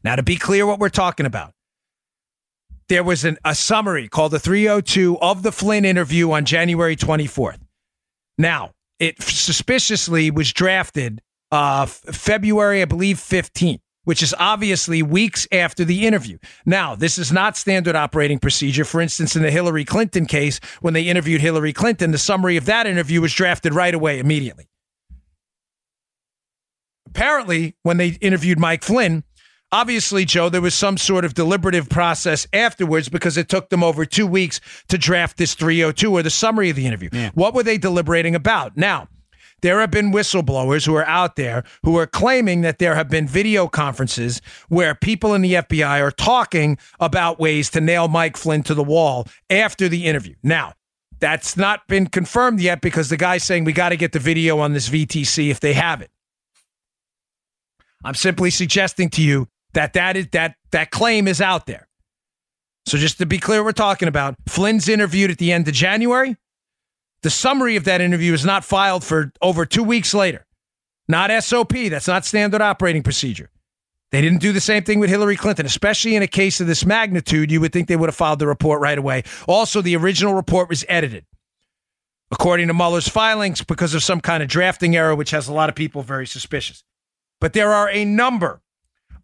Now, 0.03 0.17
to 0.17 0.23
be 0.23 0.37
clear, 0.37 0.67
what 0.67 0.79
we're 0.79 0.89
talking 0.89 1.27
about, 1.27 1.53
there 2.89 3.03
was 3.03 3.25
an, 3.25 3.37
a 3.45 3.55
summary 3.55 4.09
called 4.09 4.33
the 4.33 4.39
302 4.39 5.19
of 5.19 5.43
the 5.43 5.53
Flynn 5.53 5.85
interview 5.85 6.31
on 6.33 6.45
January 6.45 6.97
24th. 6.97 7.59
Now, 8.39 8.73
it 8.99 9.21
suspiciously 9.21 10.31
was 10.31 10.53
drafted 10.53 11.21
uh, 11.51 11.87
February, 11.87 12.83
I 12.83 12.85
believe, 12.87 13.19
15th, 13.19 13.81
which 14.07 14.23
is 14.23 14.35
obviously 14.39 15.03
weeks 15.03 15.47
after 15.53 15.85
the 15.85 16.07
interview. 16.07 16.39
Now, 16.65 16.97
this 16.97 17.19
is 17.19 17.31
not 17.31 17.57
standard 17.57 17.95
operating 17.95 18.39
procedure. 18.39 18.85
For 18.85 19.01
instance, 19.01 19.37
in 19.37 19.43
the 19.43 19.51
Hillary 19.51 19.85
Clinton 19.85 20.27
case, 20.27 20.59
when 20.81 20.95
they 20.95 21.03
interviewed 21.03 21.43
Hillary 21.43 21.73
Clinton, 21.73 22.11
the 22.11 22.19
summary 22.19 22.57
of 22.57 22.65
that 22.65 22.87
interview 22.87 23.21
was 23.21 23.33
drafted 23.33 23.75
right 23.75 23.95
away, 23.95 24.19
immediately 24.19 24.69
apparently, 27.17 27.75
when 27.83 27.97
they 27.97 28.09
interviewed 28.21 28.59
Mike 28.59 28.85
Flynn, 28.85 29.25
obviously, 29.73 30.27
Joe, 30.27 30.51
there 30.51 30.61
was 30.61 30.75
some 30.75 30.99
sort 30.99 31.25
of 31.25 31.33
deliberative 31.33 31.89
process 31.89 32.47
afterwards 32.53 33.09
because 33.09 33.39
it 33.39 33.49
took 33.49 33.71
them 33.71 33.83
over 33.83 34.05
two 34.05 34.27
weeks 34.27 34.61
to 34.89 34.99
draft 34.99 35.39
this 35.39 35.55
302 35.55 36.13
or 36.13 36.23
the 36.23 36.31
summary 36.31 36.69
of 36.69 36.77
the 36.77 36.87
interview. 36.87 37.09
Yeah. 37.13 37.31
What 37.35 37.55
were 37.55 37.63
they 37.63 37.79
deliberating 37.79 38.35
about? 38.35 38.77
Now, 38.77 39.09
there 39.67 39.81
have 39.81 39.91
been 39.91 40.13
whistleblowers 40.13 40.87
who 40.87 40.95
are 40.95 41.07
out 41.07 41.35
there 41.35 41.65
who 41.83 41.99
are 41.99 42.07
claiming 42.07 42.61
that 42.61 42.79
there 42.79 42.95
have 42.95 43.09
been 43.09 43.27
video 43.27 43.67
conferences 43.67 44.41
where 44.69 44.95
people 44.95 45.35
in 45.35 45.43
the 45.43 45.55
FBI 45.55 46.01
are 46.01 46.13
talking 46.13 46.79
about 47.01 47.41
ways 47.41 47.69
to 47.71 47.81
nail 47.81 48.07
Mike 48.07 48.37
Flynn 48.37 48.63
to 48.63 48.75
the 48.75 48.85
wall 48.85 49.27
after 49.51 49.89
the 49.89 50.07
interview. 50.07 50.37
Now, 50.45 50.75
that's 51.19 51.57
not 51.57 51.85
been 51.89 52.07
confirmed 52.07 52.61
yet 52.61 52.81
because 52.81 53.09
the 53.09 53.17
guy's 53.17 53.43
saying 53.43 53.65
we 53.65 53.73
got 53.73 53.89
to 53.89 53.97
get 53.97 54.13
the 54.13 54.21
video 54.21 54.61
on 54.61 54.73
this 54.73 54.89
VTC 54.89 55.51
if 55.51 55.59
they 55.59 55.73
have 55.73 56.01
it. 56.01 56.13
I'm 58.05 58.15
simply 58.15 58.51
suggesting 58.51 59.11
to 59.11 59.23
you 59.23 59.49
that 59.73 59.95
that 59.95 60.17
is 60.17 60.29
that 60.29 60.55
that 60.71 60.93
claim 60.93 61.27
is 61.27 61.41
out 61.41 61.67
there. 61.67 61.89
So 62.87 62.99
just 62.99 63.19
to 63.19 63.27
be 63.27 63.39
clear, 63.39 63.65
we're 63.65 63.73
talking 63.73 64.07
about 64.07 64.37
Flynn's 64.47 64.89
interviewed 64.89 65.33
at 65.33 65.39
the 65.39 65.53
end 65.53 65.67
of 65.67 65.75
January. 65.75 66.37
The 67.23 67.31
summary 67.31 67.77
of 67.77 67.85
that 67.85 68.01
interview 68.01 68.33
is 68.33 68.45
not 68.45 68.65
filed 68.65 69.03
for 69.03 69.33
over 69.43 69.67
two 69.67 69.83
weeks 69.83 70.15
later. 70.15 70.47
Not 71.09 71.31
SOP. 71.43 71.73
That's 71.73 72.09
not 72.09 72.25
standard 72.25 72.61
operating 72.61 73.03
procedure. 73.03 73.51
They 74.13 74.21
didn't 74.21 74.41
do 74.41 74.53
the 74.53 74.61
same 74.61 74.85
thing 74.85 75.01
with 75.01 75.11
Hillary 75.11 75.37
Clinton, 75.37 75.67
especially 75.67 76.15
in 76.15 76.23
a 76.23 76.29
case 76.29 76.61
of 76.61 76.67
this 76.67 76.85
magnitude. 76.85 77.51
You 77.51 77.61
would 77.61 77.73
think 77.73 77.89
they 77.89 77.97
would 77.97 78.09
have 78.09 78.17
filed 78.17 78.39
the 78.39 78.47
report 78.47 78.81
right 78.81 78.99
away. 78.99 79.25
Also, 79.49 79.83
the 79.83 79.97
original 79.97 80.35
report 80.35 80.69
was 80.69 80.85
edited, 80.89 81.27
according 82.31 82.69
to 82.69 82.75
Mueller's 82.75 83.09
filings, 83.09 83.63
because 83.63 83.95
of 83.95 84.03
some 84.03 84.21
kind 84.21 84.43
of 84.43 84.49
drafting 84.49 84.95
error, 84.95 85.15
which 85.15 85.33
has 85.33 85.49
a 85.49 85.53
lot 85.53 85.69
of 85.69 85.75
people 85.75 86.03
very 86.03 86.27
suspicious. 86.27 86.85
But 87.41 87.53
there 87.53 87.73
are 87.73 87.91
a 87.91 88.05
number 88.05 88.63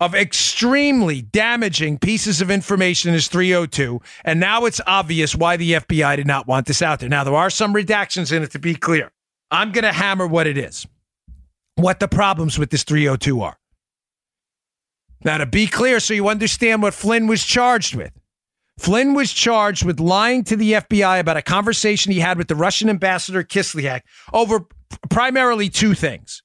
of 0.02 0.16
extremely 0.16 1.22
damaging 1.22 1.96
pieces 1.96 2.40
of 2.40 2.50
information 2.50 3.10
in 3.10 3.14
his 3.14 3.28
302. 3.28 4.00
And 4.24 4.40
now 4.40 4.64
it's 4.64 4.80
obvious 4.84 5.36
why 5.36 5.56
the 5.56 5.74
FBI 5.74 6.16
did 6.16 6.26
not 6.26 6.48
want 6.48 6.66
this 6.66 6.82
out 6.82 6.98
there. 6.98 7.08
Now, 7.08 7.22
there 7.22 7.36
are 7.36 7.50
some 7.50 7.72
redactions 7.72 8.32
in 8.32 8.42
it 8.42 8.50
to 8.50 8.58
be 8.58 8.74
clear. 8.74 9.12
I'm 9.52 9.70
going 9.70 9.84
to 9.84 9.92
hammer 9.92 10.26
what 10.26 10.48
it 10.48 10.58
is, 10.58 10.88
what 11.76 12.00
the 12.00 12.08
problems 12.08 12.58
with 12.58 12.70
this 12.70 12.82
302 12.82 13.42
are. 13.42 13.56
Now, 15.24 15.38
to 15.38 15.46
be 15.46 15.68
clear, 15.68 16.00
so 16.00 16.14
you 16.14 16.26
understand 16.26 16.82
what 16.82 16.94
Flynn 16.94 17.28
was 17.28 17.44
charged 17.44 17.94
with. 17.94 18.10
Flynn 18.80 19.14
was 19.14 19.32
charged 19.32 19.84
with 19.84 20.00
lying 20.00 20.42
to 20.44 20.56
the 20.56 20.72
FBI 20.72 21.20
about 21.20 21.36
a 21.36 21.42
conversation 21.42 22.10
he 22.10 22.18
had 22.18 22.38
with 22.38 22.48
the 22.48 22.56
Russian 22.56 22.88
ambassador 22.88 23.44
Kislyak 23.44 24.00
over 24.32 24.66
primarily 25.10 25.68
two 25.68 25.94
things. 25.94 26.41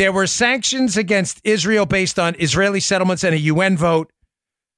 There 0.00 0.12
were 0.12 0.26
sanctions 0.26 0.96
against 0.96 1.42
Israel 1.44 1.84
based 1.84 2.18
on 2.18 2.34
Israeli 2.38 2.80
settlements 2.80 3.22
and 3.22 3.34
a 3.34 3.38
UN 3.38 3.76
vote. 3.76 4.10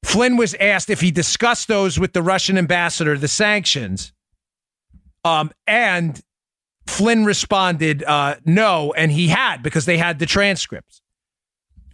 Flynn 0.02 0.36
was 0.36 0.54
asked 0.54 0.90
if 0.90 1.00
he 1.00 1.12
discussed 1.12 1.68
those 1.68 1.96
with 1.96 2.12
the 2.12 2.22
Russian 2.22 2.58
ambassador, 2.58 3.16
the 3.16 3.28
sanctions. 3.28 4.12
Um, 5.24 5.52
and 5.64 6.20
Flynn 6.88 7.24
responded, 7.24 8.02
uh, 8.02 8.34
no, 8.44 8.92
and 8.94 9.12
he 9.12 9.28
had 9.28 9.62
because 9.62 9.84
they 9.84 9.96
had 9.96 10.18
the 10.18 10.26
transcripts. 10.26 11.02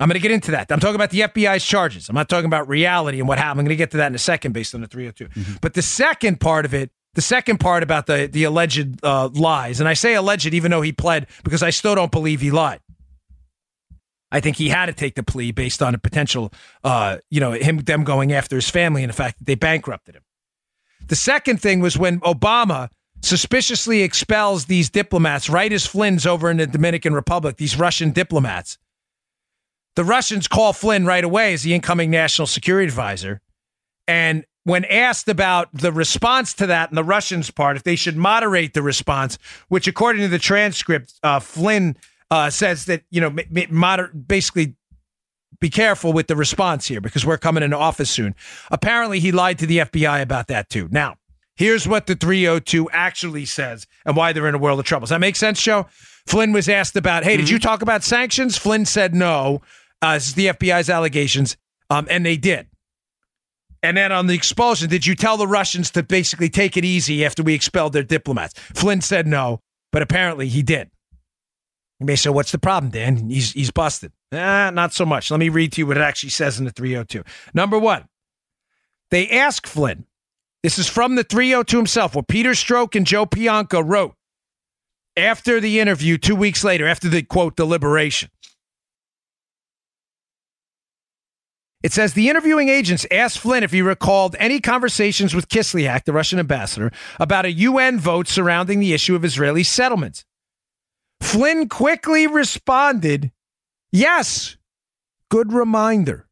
I'm 0.00 0.08
going 0.08 0.14
to 0.14 0.20
get 0.20 0.30
into 0.30 0.52
that. 0.52 0.72
I'm 0.72 0.80
talking 0.80 0.94
about 0.94 1.10
the 1.10 1.20
FBI's 1.20 1.66
charges. 1.66 2.08
I'm 2.08 2.14
not 2.14 2.30
talking 2.30 2.46
about 2.46 2.66
reality 2.66 3.18
and 3.18 3.28
what 3.28 3.36
happened. 3.36 3.60
I'm 3.60 3.66
going 3.66 3.76
to 3.76 3.76
get 3.76 3.90
to 3.90 3.98
that 3.98 4.06
in 4.06 4.14
a 4.14 4.18
second 4.18 4.52
based 4.52 4.74
on 4.74 4.80
the 4.80 4.86
302. 4.86 5.26
Mm-hmm. 5.26 5.56
But 5.60 5.74
the 5.74 5.82
second 5.82 6.40
part 6.40 6.64
of 6.64 6.72
it, 6.72 6.90
the 7.12 7.20
second 7.20 7.60
part 7.60 7.82
about 7.82 8.06
the, 8.06 8.26
the 8.32 8.44
alleged 8.44 9.04
uh, 9.04 9.28
lies, 9.34 9.80
and 9.80 9.88
I 9.88 9.92
say 9.92 10.14
alleged 10.14 10.54
even 10.54 10.70
though 10.70 10.80
he 10.80 10.92
pled 10.92 11.26
because 11.44 11.62
I 11.62 11.68
still 11.68 11.94
don't 11.94 12.10
believe 12.10 12.40
he 12.40 12.50
lied. 12.50 12.80
I 14.30 14.40
think 14.40 14.56
he 14.56 14.68
had 14.68 14.86
to 14.86 14.92
take 14.92 15.14
the 15.14 15.22
plea 15.22 15.52
based 15.52 15.82
on 15.82 15.94
a 15.94 15.98
potential, 15.98 16.52
uh, 16.84 17.18
you 17.30 17.40
know, 17.40 17.52
him 17.52 17.78
them 17.78 18.04
going 18.04 18.32
after 18.32 18.56
his 18.56 18.68
family 18.68 19.02
and 19.02 19.10
the 19.10 19.16
fact 19.16 19.38
that 19.38 19.44
they 19.46 19.54
bankrupted 19.54 20.16
him. 20.16 20.22
The 21.06 21.16
second 21.16 21.60
thing 21.62 21.80
was 21.80 21.96
when 21.96 22.20
Obama 22.20 22.90
suspiciously 23.22 24.02
expels 24.02 24.66
these 24.66 24.90
diplomats 24.90 25.48
right 25.48 25.72
as 25.72 25.86
Flynn's 25.86 26.26
over 26.26 26.50
in 26.50 26.58
the 26.58 26.66
Dominican 26.66 27.14
Republic, 27.14 27.56
these 27.56 27.78
Russian 27.78 28.10
diplomats. 28.10 28.78
The 29.96 30.04
Russians 30.04 30.46
call 30.46 30.72
Flynn 30.72 31.06
right 31.06 31.24
away 31.24 31.54
as 31.54 31.62
the 31.62 31.74
incoming 31.74 32.10
national 32.10 32.46
security 32.46 32.86
advisor. 32.86 33.40
And 34.06 34.44
when 34.64 34.84
asked 34.84 35.28
about 35.28 35.70
the 35.72 35.90
response 35.90 36.54
to 36.54 36.66
that 36.66 36.90
and 36.90 36.98
the 36.98 37.02
Russians' 37.02 37.50
part, 37.50 37.76
if 37.76 37.82
they 37.82 37.96
should 37.96 38.16
moderate 38.16 38.74
the 38.74 38.82
response, 38.82 39.38
which 39.68 39.88
according 39.88 40.22
to 40.22 40.28
the 40.28 40.38
transcript, 40.38 41.14
uh, 41.22 41.40
Flynn 41.40 41.96
uh, 42.30 42.50
says 42.50 42.86
that 42.86 43.02
you 43.10 43.20
know 43.20 43.34
moder- 43.70 44.12
basically 44.12 44.76
be 45.60 45.70
careful 45.70 46.12
with 46.12 46.26
the 46.26 46.36
response 46.36 46.86
here 46.86 47.00
because 47.00 47.26
we're 47.26 47.38
coming 47.38 47.62
into 47.62 47.76
office 47.76 48.10
soon. 48.10 48.34
Apparently, 48.70 49.20
he 49.20 49.32
lied 49.32 49.58
to 49.58 49.66
the 49.66 49.78
FBI 49.78 50.22
about 50.22 50.46
that 50.48 50.68
too. 50.68 50.88
Now, 50.90 51.16
here's 51.56 51.88
what 51.88 52.06
the 52.06 52.14
302 52.14 52.88
actually 52.90 53.44
says 53.44 53.86
and 54.04 54.16
why 54.16 54.32
they're 54.32 54.48
in 54.48 54.54
a 54.54 54.58
world 54.58 54.78
of 54.78 54.84
trouble. 54.84 55.04
Does 55.04 55.10
that 55.10 55.20
make 55.20 55.36
sense, 55.36 55.60
Joe? 55.60 55.86
Flynn 56.26 56.52
was 56.52 56.68
asked 56.68 56.96
about, 56.96 57.24
hey, 57.24 57.32
mm-hmm. 57.32 57.40
did 57.40 57.50
you 57.50 57.58
talk 57.58 57.82
about 57.82 58.04
sanctions? 58.04 58.56
Flynn 58.56 58.84
said 58.84 59.14
no. 59.14 59.62
Uh, 60.00 60.14
this 60.14 60.28
is 60.28 60.34
the 60.34 60.46
FBI's 60.46 60.90
allegations, 60.90 61.56
um, 61.90 62.06
and 62.10 62.24
they 62.24 62.36
did. 62.36 62.68
And 63.82 63.96
then 63.96 64.12
on 64.12 64.26
the 64.26 64.34
expulsion, 64.34 64.88
did 64.88 65.06
you 65.06 65.14
tell 65.14 65.36
the 65.36 65.46
Russians 65.46 65.90
to 65.92 66.02
basically 66.02 66.48
take 66.48 66.76
it 66.76 66.84
easy 66.84 67.24
after 67.24 67.42
we 67.42 67.54
expelled 67.54 67.92
their 67.92 68.02
diplomats? 68.02 68.54
Flynn 68.74 69.00
said 69.00 69.26
no, 69.26 69.60
but 69.90 70.02
apparently 70.02 70.48
he 70.48 70.62
did. 70.62 70.90
You 72.00 72.06
may 72.06 72.16
say, 72.16 72.30
what's 72.30 72.52
the 72.52 72.58
problem, 72.58 72.92
Dan? 72.92 73.28
He's, 73.28 73.52
he's 73.52 73.70
busted. 73.70 74.12
Eh, 74.30 74.70
not 74.70 74.92
so 74.92 75.04
much. 75.04 75.30
Let 75.30 75.40
me 75.40 75.48
read 75.48 75.72
to 75.72 75.80
you 75.80 75.86
what 75.86 75.96
it 75.96 76.02
actually 76.02 76.30
says 76.30 76.58
in 76.58 76.64
the 76.64 76.70
302. 76.70 77.24
Number 77.54 77.78
one, 77.78 78.08
they 79.10 79.28
ask 79.30 79.66
Flynn, 79.66 80.06
this 80.62 80.78
is 80.78 80.88
from 80.88 81.16
the 81.16 81.24
302 81.24 81.76
himself, 81.76 82.14
what 82.14 82.28
Peter 82.28 82.50
Strzok 82.50 82.94
and 82.94 83.06
Joe 83.06 83.26
Pientka 83.26 83.82
wrote 83.84 84.14
after 85.16 85.60
the 85.60 85.80
interview 85.80 86.18
two 86.18 86.36
weeks 86.36 86.62
later, 86.62 86.86
after 86.86 87.08
the 87.08 87.22
quote, 87.22 87.56
deliberation. 87.56 88.30
It 91.82 91.92
says 91.92 92.14
the 92.14 92.28
interviewing 92.28 92.68
agents 92.68 93.06
asked 93.10 93.38
Flynn 93.38 93.62
if 93.62 93.70
he 93.70 93.82
recalled 93.82 94.34
any 94.38 94.60
conversations 94.60 95.34
with 95.34 95.48
Kislyak, 95.48 96.04
the 96.04 96.12
Russian 96.12 96.38
ambassador, 96.38 96.90
about 97.20 97.44
a 97.44 97.52
UN 97.52 98.00
vote 98.00 98.26
surrounding 98.26 98.80
the 98.80 98.92
issue 98.92 99.14
of 99.14 99.24
Israeli 99.24 99.62
settlements. 99.62 100.24
Flynn 101.20 101.68
quickly 101.68 102.26
responded, 102.26 103.32
Yes, 103.92 104.56
good 105.30 105.52
reminder. 105.52 106.28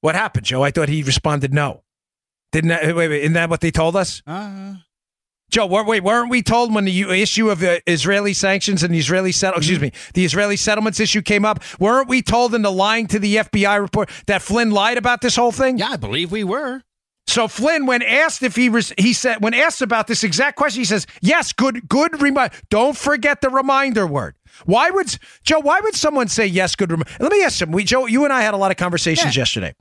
What 0.00 0.14
happened, 0.14 0.46
Joe? 0.46 0.62
I 0.62 0.70
thought 0.70 0.88
he 0.88 1.02
responded 1.02 1.52
no. 1.52 1.82
Didn't 2.52 2.68
that, 2.68 2.84
wait, 2.94 3.08
wait, 3.08 3.22
isn't 3.22 3.32
that 3.32 3.50
what 3.50 3.60
they 3.60 3.70
told 3.70 3.96
us? 3.96 4.22
Uh-huh. 4.26 4.74
Joe, 5.50 5.66
wait, 5.66 6.02
weren't 6.02 6.30
we 6.30 6.42
told 6.42 6.74
when 6.74 6.84
the 6.84 7.02
issue 7.22 7.50
of 7.50 7.60
the 7.60 7.80
Israeli 7.90 8.32
sanctions 8.32 8.82
and 8.82 8.92
the 8.92 8.98
Israeli 8.98 9.30
settle, 9.30 9.58
excuse 9.58 9.80
me, 9.80 9.92
the 10.14 10.24
Israeli 10.24 10.56
settlements 10.56 10.98
issue 10.98 11.22
came 11.22 11.44
up? 11.44 11.62
Weren't 11.78 12.08
we 12.08 12.20
told 12.20 12.54
in 12.54 12.62
the 12.62 12.72
lying 12.72 13.06
to 13.08 13.18
the 13.18 13.36
FBI 13.36 13.80
report 13.80 14.10
that 14.26 14.42
Flynn 14.42 14.72
lied 14.72 14.98
about 14.98 15.20
this 15.20 15.36
whole 15.36 15.52
thing? 15.52 15.78
Yeah, 15.78 15.90
I 15.90 15.96
believe 15.96 16.32
we 16.32 16.42
were. 16.42 16.82
So 17.26 17.48
Flynn, 17.48 17.86
when 17.86 18.02
asked 18.02 18.42
if 18.42 18.54
he 18.54 18.68
was, 18.68 18.92
he 18.98 19.12
said 19.12 19.42
when 19.42 19.52
asked 19.52 19.82
about 19.82 20.06
this 20.06 20.22
exact 20.22 20.56
question, 20.56 20.80
he 20.80 20.84
says, 20.84 21.06
"Yes, 21.20 21.52
good, 21.52 21.88
good 21.88 22.22
remind. 22.22 22.52
Don't 22.70 22.96
forget 22.96 23.40
the 23.40 23.50
reminder 23.50 24.06
word." 24.06 24.36
Why 24.64 24.90
would 24.90 25.18
Joe? 25.42 25.60
Why 25.60 25.80
would 25.80 25.94
someone 25.94 26.28
say 26.28 26.46
yes? 26.46 26.74
Good. 26.74 26.90
Rem-? 26.90 27.02
Let 27.20 27.32
me 27.32 27.42
ask 27.42 27.60
him. 27.60 27.72
We, 27.72 27.84
Joe, 27.84 28.06
you 28.06 28.24
and 28.24 28.32
I 28.32 28.42
had 28.42 28.54
a 28.54 28.56
lot 28.56 28.70
of 28.70 28.76
conversations 28.76 29.36
yeah. 29.36 29.40
yesterday. 29.40 29.74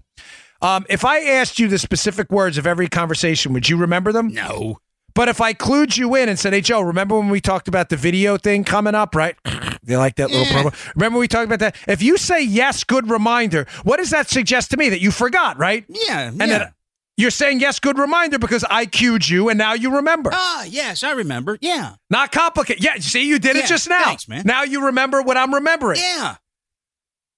Um, 0.62 0.86
if 0.90 1.06
I 1.06 1.22
asked 1.22 1.60
you 1.60 1.68
the 1.68 1.78
specific 1.78 2.32
words 2.32 2.58
of 2.58 2.66
every 2.66 2.88
conversation, 2.88 3.54
would 3.54 3.70
you 3.70 3.78
remember 3.78 4.12
them? 4.12 4.30
No. 4.30 4.80
But 5.14 5.30
if 5.30 5.40
I 5.40 5.54
clued 5.54 5.98
you 5.98 6.16
in 6.16 6.28
and 6.28 6.38
said, 6.38 6.52
"Hey 6.52 6.62
Joe, 6.62 6.82
remember 6.82 7.18
when 7.18 7.30
we 7.30 7.40
talked 7.40 7.68
about 7.68 7.90
the 7.90 7.96
video 7.96 8.38
thing 8.38 8.64
coming 8.64 8.96
up, 8.96 9.16
right?" 9.16 9.38
they 9.84 9.96
like 9.96 10.16
that 10.16 10.30
little 10.30 10.46
promo. 10.46 10.94
Remember 10.96 11.20
we 11.20 11.28
talked 11.28 11.46
about 11.46 11.60
that? 11.60 11.78
If 11.88 12.02
you 12.02 12.18
say 12.18 12.44
yes, 12.44 12.84
good 12.84 13.10
reminder, 13.10 13.66
what 13.84 13.98
does 13.98 14.10
that 14.10 14.30
suggest 14.30 14.72
to 14.72 14.78
me 14.78 14.90
that 14.90 15.00
you 15.00 15.12
forgot, 15.12 15.58
right? 15.58 15.86
Yeah. 15.88 16.28
And 16.28 16.38
yeah. 16.38 16.46
then 16.46 16.74
you're 17.18 17.32
saying 17.32 17.62
yes, 17.62 17.80
good 17.80 17.98
reminder 17.98 18.40
because 18.40 18.66
I 18.70 18.86
cued 18.86 19.28
you 19.28 19.50
and 19.50 19.58
now 19.58 19.74
you 19.74 19.96
remember. 19.96 20.32
Ah, 20.34 20.66
yes, 20.66 21.04
I 21.04 21.12
remember. 21.12 21.58
Yeah. 21.62 21.96
Not 22.10 22.32
complicated. 22.32 22.84
Yeah, 22.84 22.96
see, 23.00 23.28
you 23.28 23.40
did 23.40 23.56
yeah, 23.56 23.64
it 23.64 23.68
just 23.68 23.88
now. 23.88 24.04
Thanks, 24.04 24.28
man. 24.28 24.44
Now 24.46 24.64
you 24.64 24.88
remember 24.88 25.22
what 25.22 25.38
I'm 25.38 25.54
remembering. 25.54 26.00
Yeah. 26.00 26.36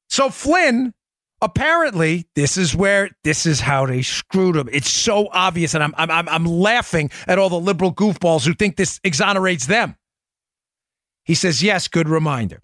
So 0.10 0.30
Flynn, 0.30 0.94
apparently, 1.42 2.28
this 2.36 2.58
is 2.58 2.76
where 2.76 3.10
this 3.24 3.46
is 3.46 3.60
how 3.60 3.86
they 3.86 4.02
screwed 4.02 4.56
him. 4.56 4.70
It's 4.72 4.90
so 4.90 5.30
obvious, 5.32 5.74
and 5.76 5.84
I'm 5.84 5.94
I'm 5.98 6.28
I'm 6.28 6.46
laughing 6.46 7.12
at 7.28 7.38
all 7.38 7.50
the 7.50 7.60
liberal 7.60 7.94
goofballs 7.94 8.46
who 8.46 8.54
think 8.54 8.78
this 8.78 9.00
exonerates 9.04 9.68
them. 9.68 9.96
He 11.26 11.36
says, 11.36 11.62
"Yes, 11.62 11.88
good 11.88 12.10
reminder." 12.10 12.62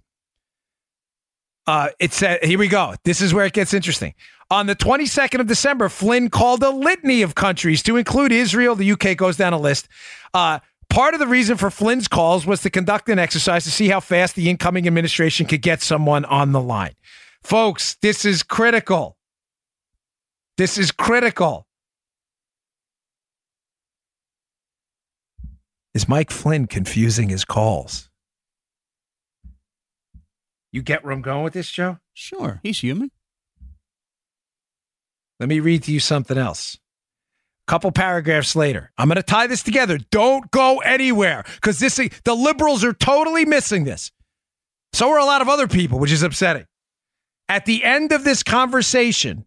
Uh, 1.65 1.89
it 1.99 2.11
said, 2.11 2.43
here 2.43 2.59
we 2.59 2.67
go. 2.67 2.93
This 3.05 3.21
is 3.21 3.33
where 3.33 3.45
it 3.45 3.53
gets 3.53 3.73
interesting. 3.73 4.13
On 4.53 4.67
the 4.67 4.75
22nd 4.75 5.39
of 5.39 5.47
December, 5.47 5.89
Flynn 5.89 6.29
called 6.29 6.61
a 6.61 6.69
litany 6.69 7.23
of 7.23 7.33
countries 7.33 7.81
to 7.81 7.97
include 7.97 8.31
Israel. 8.31 8.75
The 8.75 8.91
UK 8.91 9.17
goes 9.17 9.35
down 9.35 9.51
a 9.51 9.57
list. 9.57 9.87
Uh, 10.31 10.59
part 10.91 11.15
of 11.15 11.19
the 11.19 11.25
reason 11.25 11.57
for 11.57 11.71
Flynn's 11.71 12.07
calls 12.07 12.45
was 12.45 12.61
to 12.61 12.69
conduct 12.69 13.09
an 13.09 13.17
exercise 13.17 13.63
to 13.63 13.71
see 13.71 13.87
how 13.87 13.99
fast 13.99 14.35
the 14.35 14.51
incoming 14.51 14.85
administration 14.85 15.47
could 15.47 15.63
get 15.63 15.81
someone 15.81 16.23
on 16.25 16.51
the 16.51 16.61
line. 16.61 16.93
Folks, 17.41 17.95
this 18.03 18.25
is 18.25 18.43
critical. 18.43 19.17
This 20.59 20.77
is 20.77 20.91
critical. 20.91 21.65
Is 25.95 26.07
Mike 26.07 26.29
Flynn 26.29 26.67
confusing 26.67 27.29
his 27.29 27.43
calls? 27.43 28.07
You 30.71 30.83
get 30.83 31.03
where 31.03 31.11
I'm 31.11 31.23
going 31.23 31.43
with 31.43 31.53
this, 31.53 31.71
Joe? 31.71 31.97
Sure. 32.13 32.59
He's 32.61 32.81
human. 32.81 33.09
Let 35.43 35.49
me 35.49 35.59
read 35.59 35.83
to 35.83 35.91
you 35.91 35.99
something 35.99 36.37
else. 36.37 36.79
A 37.67 37.69
couple 37.69 37.91
paragraphs 37.91 38.55
later, 38.55 38.93
I'm 38.97 39.09
going 39.09 39.17
to 39.17 39.23
tie 39.23 39.45
this 39.45 39.61
together. 39.61 39.97
Don't 40.09 40.49
go 40.51 40.77
anywhere 40.77 41.43
because 41.55 41.79
this 41.79 41.97
the 41.97 42.33
liberals 42.33 42.81
are 42.85 42.93
totally 42.93 43.43
missing 43.43 43.83
this. 43.83 44.09
So 44.93 45.09
are 45.09 45.19
a 45.19 45.25
lot 45.25 45.41
of 45.41 45.49
other 45.49 45.67
people, 45.67 45.99
which 45.99 46.13
is 46.13 46.23
upsetting. 46.23 46.65
At 47.49 47.65
the 47.65 47.83
end 47.83 48.13
of 48.13 48.23
this 48.23 48.41
conversation 48.41 49.45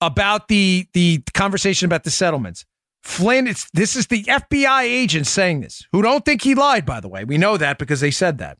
about 0.00 0.48
the 0.48 0.88
the 0.94 1.22
conversation 1.34 1.84
about 1.84 2.04
the 2.04 2.10
settlements, 2.10 2.64
Flynn, 3.02 3.46
it's 3.46 3.68
this 3.74 3.96
is 3.96 4.06
the 4.06 4.22
FBI 4.22 4.84
agent 4.84 5.26
saying 5.26 5.60
this, 5.60 5.86
who 5.92 6.00
don't 6.00 6.24
think 6.24 6.40
he 6.40 6.54
lied, 6.54 6.86
by 6.86 7.00
the 7.00 7.08
way. 7.08 7.24
We 7.24 7.36
know 7.36 7.58
that 7.58 7.76
because 7.76 8.00
they 8.00 8.10
said 8.10 8.38
that. 8.38 8.56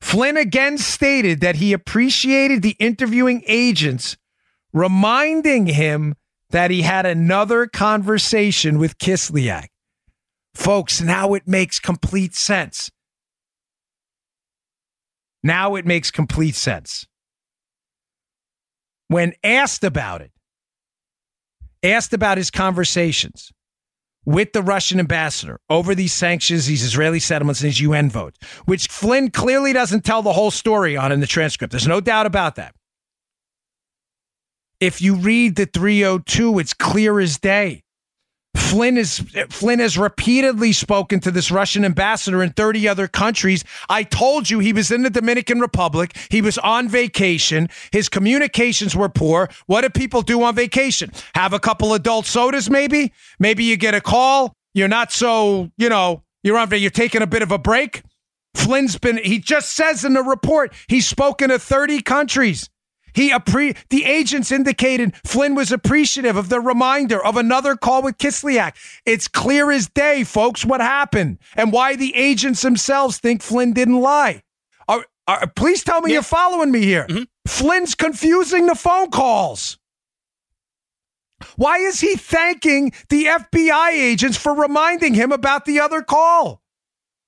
Flynn 0.00 0.36
again 0.36 0.78
stated 0.78 1.40
that 1.40 1.56
he 1.56 1.72
appreciated 1.72 2.62
the 2.62 2.76
interviewing 2.78 3.42
agents 3.48 4.16
reminding 4.74 5.66
him 5.66 6.14
that 6.50 6.70
he 6.70 6.82
had 6.82 7.06
another 7.06 7.66
conversation 7.66 8.78
with 8.78 8.98
Kislyak. 8.98 9.68
Folks, 10.54 11.00
now 11.00 11.32
it 11.34 11.48
makes 11.48 11.80
complete 11.80 12.34
sense. 12.34 12.90
Now 15.42 15.74
it 15.76 15.86
makes 15.86 16.10
complete 16.10 16.54
sense. 16.54 17.06
When 19.08 19.32
asked 19.42 19.84
about 19.84 20.20
it, 20.20 20.32
asked 21.82 22.12
about 22.12 22.38
his 22.38 22.50
conversations, 22.50 23.52
with 24.24 24.52
the 24.52 24.62
Russian 24.62 24.98
ambassador 24.98 25.60
over 25.68 25.94
these 25.94 26.12
sanctions, 26.12 26.66
these 26.66 26.82
Israeli 26.82 27.20
settlements, 27.20 27.60
and 27.60 27.66
his 27.66 27.80
UN 27.80 28.08
vote, 28.08 28.36
which 28.64 28.88
Flynn 28.88 29.30
clearly 29.30 29.72
doesn't 29.72 30.04
tell 30.04 30.22
the 30.22 30.32
whole 30.32 30.50
story 30.50 30.96
on 30.96 31.12
in 31.12 31.20
the 31.20 31.26
transcript. 31.26 31.72
There's 31.72 31.86
no 31.86 32.00
doubt 32.00 32.26
about 32.26 32.56
that. 32.56 32.74
If 34.84 35.00
you 35.00 35.14
read 35.14 35.56
the 35.56 35.64
302, 35.64 36.58
it's 36.58 36.74
clear 36.74 37.18
as 37.18 37.38
day. 37.38 37.84
Flynn 38.54 38.98
is 38.98 39.20
Flynn 39.48 39.78
has 39.78 39.96
repeatedly 39.96 40.72
spoken 40.72 41.20
to 41.20 41.30
this 41.30 41.50
Russian 41.50 41.86
ambassador 41.86 42.42
in 42.42 42.50
30 42.50 42.86
other 42.86 43.08
countries. 43.08 43.64
I 43.88 44.02
told 44.02 44.50
you 44.50 44.58
he 44.58 44.74
was 44.74 44.90
in 44.90 45.02
the 45.02 45.08
Dominican 45.08 45.58
Republic. 45.58 46.14
He 46.28 46.42
was 46.42 46.58
on 46.58 46.88
vacation. 46.88 47.70
His 47.92 48.10
communications 48.10 48.94
were 48.94 49.08
poor. 49.08 49.48
What 49.66 49.80
do 49.80 49.88
people 49.88 50.20
do 50.20 50.42
on 50.42 50.54
vacation? 50.54 51.12
Have 51.34 51.54
a 51.54 51.58
couple 51.58 51.94
adult 51.94 52.26
sodas 52.26 52.68
maybe? 52.68 53.10
Maybe 53.38 53.64
you 53.64 53.78
get 53.78 53.94
a 53.94 54.02
call. 54.02 54.52
You're 54.74 54.88
not 54.88 55.12
so, 55.12 55.70
you 55.78 55.88
know, 55.88 56.22
you're 56.42 56.58
on 56.58 56.68
you're 56.72 56.90
taking 56.90 57.22
a 57.22 57.26
bit 57.26 57.42
of 57.42 57.50
a 57.50 57.58
break. 57.58 58.02
Flynn's 58.54 58.98
been 58.98 59.16
he 59.16 59.38
just 59.38 59.72
says 59.72 60.04
in 60.04 60.12
the 60.12 60.22
report 60.22 60.74
he's 60.88 61.06
spoken 61.06 61.48
to 61.48 61.58
30 61.58 62.02
countries. 62.02 62.68
He 63.14 63.30
appre- 63.30 63.76
the 63.90 64.04
agents 64.04 64.52
indicated 64.52 65.14
Flynn 65.24 65.54
was 65.54 65.72
appreciative 65.72 66.36
of 66.36 66.48
the 66.48 66.60
reminder 66.60 67.24
of 67.24 67.36
another 67.36 67.76
call 67.76 68.02
with 68.02 68.18
Kislyak. 68.18 68.74
It's 69.06 69.28
clear 69.28 69.70
as 69.70 69.88
day, 69.88 70.24
folks, 70.24 70.64
what 70.64 70.80
happened 70.80 71.38
and 71.56 71.72
why 71.72 71.96
the 71.96 72.14
agents 72.16 72.62
themselves 72.62 73.18
think 73.18 73.42
Flynn 73.42 73.72
didn't 73.72 74.00
lie. 74.00 74.42
Are, 74.88 75.06
are, 75.26 75.46
please 75.54 75.84
tell 75.84 76.00
me 76.00 76.10
yeah. 76.10 76.14
you're 76.14 76.22
following 76.22 76.70
me 76.70 76.82
here. 76.82 77.06
Mm-hmm. 77.08 77.22
Flynn's 77.46 77.94
confusing 77.94 78.66
the 78.66 78.74
phone 78.74 79.10
calls. 79.10 79.78
Why 81.56 81.78
is 81.78 82.00
he 82.00 82.16
thanking 82.16 82.92
the 83.08 83.26
FBI 83.26 83.90
agents 83.92 84.36
for 84.36 84.54
reminding 84.54 85.14
him 85.14 85.30
about 85.32 85.64
the 85.64 85.80
other 85.80 86.02
call? 86.02 86.62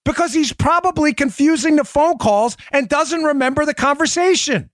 Because 0.04 0.32
he's 0.32 0.52
probably 0.52 1.12
confusing 1.12 1.76
the 1.76 1.84
phone 1.84 2.18
calls 2.18 2.56
and 2.72 2.88
doesn't 2.88 3.24
remember 3.24 3.64
the 3.64 3.74
conversation. 3.74 4.70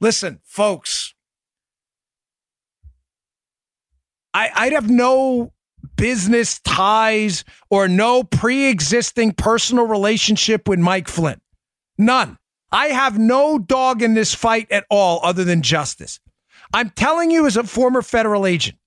Listen, 0.00 0.40
folks, 0.44 1.14
I, 4.32 4.50
I'd 4.54 4.72
have 4.72 4.88
no 4.88 5.52
business 5.96 6.60
ties 6.60 7.44
or 7.70 7.88
no 7.88 8.22
pre 8.22 8.66
existing 8.66 9.32
personal 9.32 9.86
relationship 9.86 10.68
with 10.68 10.78
Mike 10.78 11.08
Flynn. 11.08 11.40
None. 11.96 12.38
I 12.70 12.88
have 12.88 13.18
no 13.18 13.58
dog 13.58 14.02
in 14.02 14.14
this 14.14 14.34
fight 14.34 14.70
at 14.70 14.84
all 14.90 15.20
other 15.22 15.42
than 15.42 15.62
justice. 15.62 16.20
I'm 16.72 16.90
telling 16.90 17.30
you, 17.30 17.46
as 17.46 17.56
a 17.56 17.64
former 17.64 18.02
federal 18.02 18.46
agent, 18.46 18.78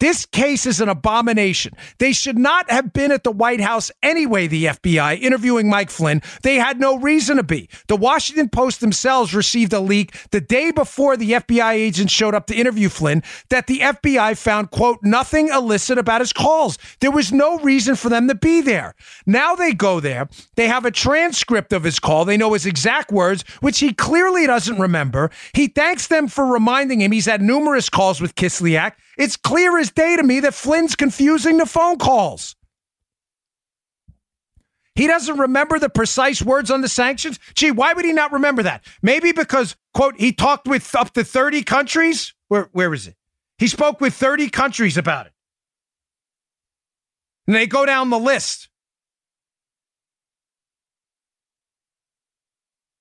this 0.00 0.26
case 0.26 0.66
is 0.66 0.80
an 0.80 0.88
abomination. 0.88 1.74
They 1.98 2.12
should 2.12 2.38
not 2.38 2.70
have 2.70 2.92
been 2.92 3.10
at 3.10 3.24
the 3.24 3.30
White 3.30 3.60
House 3.60 3.90
anyway, 4.02 4.46
the 4.46 4.66
FBI, 4.66 5.20
interviewing 5.20 5.68
Mike 5.68 5.90
Flynn. 5.90 6.22
They 6.42 6.56
had 6.56 6.80
no 6.80 6.98
reason 6.98 7.36
to 7.36 7.42
be. 7.42 7.68
The 7.88 7.96
Washington 7.96 8.48
Post 8.48 8.80
themselves 8.80 9.34
received 9.34 9.72
a 9.72 9.80
leak 9.80 10.14
the 10.30 10.40
day 10.40 10.70
before 10.70 11.16
the 11.16 11.32
FBI 11.32 11.72
agents 11.72 12.12
showed 12.12 12.34
up 12.34 12.46
to 12.46 12.54
interview 12.54 12.88
Flynn 12.88 13.22
that 13.48 13.66
the 13.66 13.80
FBI 13.80 14.38
found, 14.38 14.70
quote, 14.70 14.98
nothing 15.02 15.48
illicit 15.48 15.98
about 15.98 16.20
his 16.20 16.32
calls. 16.32 16.78
There 17.00 17.10
was 17.10 17.32
no 17.32 17.58
reason 17.58 17.96
for 17.96 18.08
them 18.08 18.28
to 18.28 18.34
be 18.34 18.60
there. 18.60 18.94
Now 19.26 19.54
they 19.54 19.72
go 19.72 20.00
there. 20.00 20.28
They 20.54 20.68
have 20.68 20.84
a 20.84 20.90
transcript 20.90 21.72
of 21.72 21.84
his 21.84 21.98
call. 21.98 22.24
They 22.24 22.36
know 22.36 22.52
his 22.52 22.66
exact 22.66 23.10
words, 23.10 23.42
which 23.60 23.80
he 23.80 23.92
clearly 23.92 24.46
doesn't 24.46 24.78
remember. 24.78 25.30
He 25.54 25.68
thanks 25.68 26.06
them 26.06 26.28
for 26.28 26.46
reminding 26.46 27.00
him 27.00 27.12
he's 27.12 27.26
had 27.26 27.42
numerous 27.42 27.88
calls 27.88 28.20
with 28.20 28.34
Kislyak. 28.34 28.92
It's 29.18 29.36
clear 29.36 29.76
as 29.78 29.90
day 29.90 30.16
to 30.16 30.22
me 30.22 30.40
that 30.40 30.54
Flynn's 30.54 30.94
confusing 30.94 31.58
the 31.58 31.66
phone 31.66 31.98
calls. 31.98 32.54
He 34.94 35.06
doesn't 35.06 35.38
remember 35.38 35.78
the 35.78 35.88
precise 35.88 36.40
words 36.42 36.70
on 36.70 36.80
the 36.80 36.88
sanctions. 36.88 37.38
Gee, 37.54 37.70
why 37.72 37.92
would 37.92 38.04
he 38.04 38.12
not 38.12 38.32
remember 38.32 38.62
that? 38.62 38.84
Maybe 39.02 39.32
because, 39.32 39.76
quote, 39.92 40.18
he 40.18 40.32
talked 40.32 40.66
with 40.66 40.94
up 40.94 41.12
to 41.14 41.24
30 41.24 41.62
countries. 41.64 42.34
Where, 42.48 42.68
where 42.72 42.94
is 42.94 43.06
it? 43.06 43.16
He 43.58 43.66
spoke 43.66 44.00
with 44.00 44.14
30 44.14 44.50
countries 44.50 44.96
about 44.96 45.26
it. 45.26 45.32
And 47.46 47.56
they 47.56 47.66
go 47.66 47.86
down 47.86 48.10
the 48.10 48.18
list. 48.18 48.68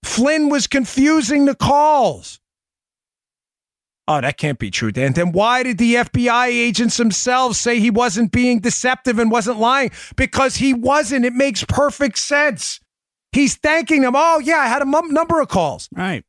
Flynn 0.04 0.50
was 0.50 0.68
confusing 0.68 1.46
the 1.46 1.56
calls. 1.56 2.40
Oh, 4.10 4.22
that 4.22 4.38
can't 4.38 4.58
be 4.58 4.72
true, 4.72 4.92
Dan. 4.92 5.14
Then 5.14 5.34
why 5.34 5.64
did 5.64 5.78
the 5.78 5.96
FBI 5.96 6.48
agents 6.48 6.96
themselves 6.96 7.60
say 7.60 7.80
he 7.80 7.90
wasn't 7.92 8.32
being 8.32 8.60
deceptive 8.60 9.20
and 9.20 9.30
wasn't 9.30 9.60
lying? 9.60 9.92
Because 10.16 10.56
he 10.56 10.74
wasn't. 10.74 11.26
It 11.26 11.34
makes 11.34 11.64
perfect 11.66 12.18
sense. 12.18 12.80
He's 13.34 13.56
thanking 13.56 14.02
them. 14.04 14.14
Oh, 14.16 14.40
yeah, 14.40 14.60
I 14.60 14.68
had 14.68 14.82
a 14.82 14.86
m- 14.88 15.14
number 15.14 15.42
of 15.42 15.50
calls. 15.50 15.90
Right. 15.94 16.24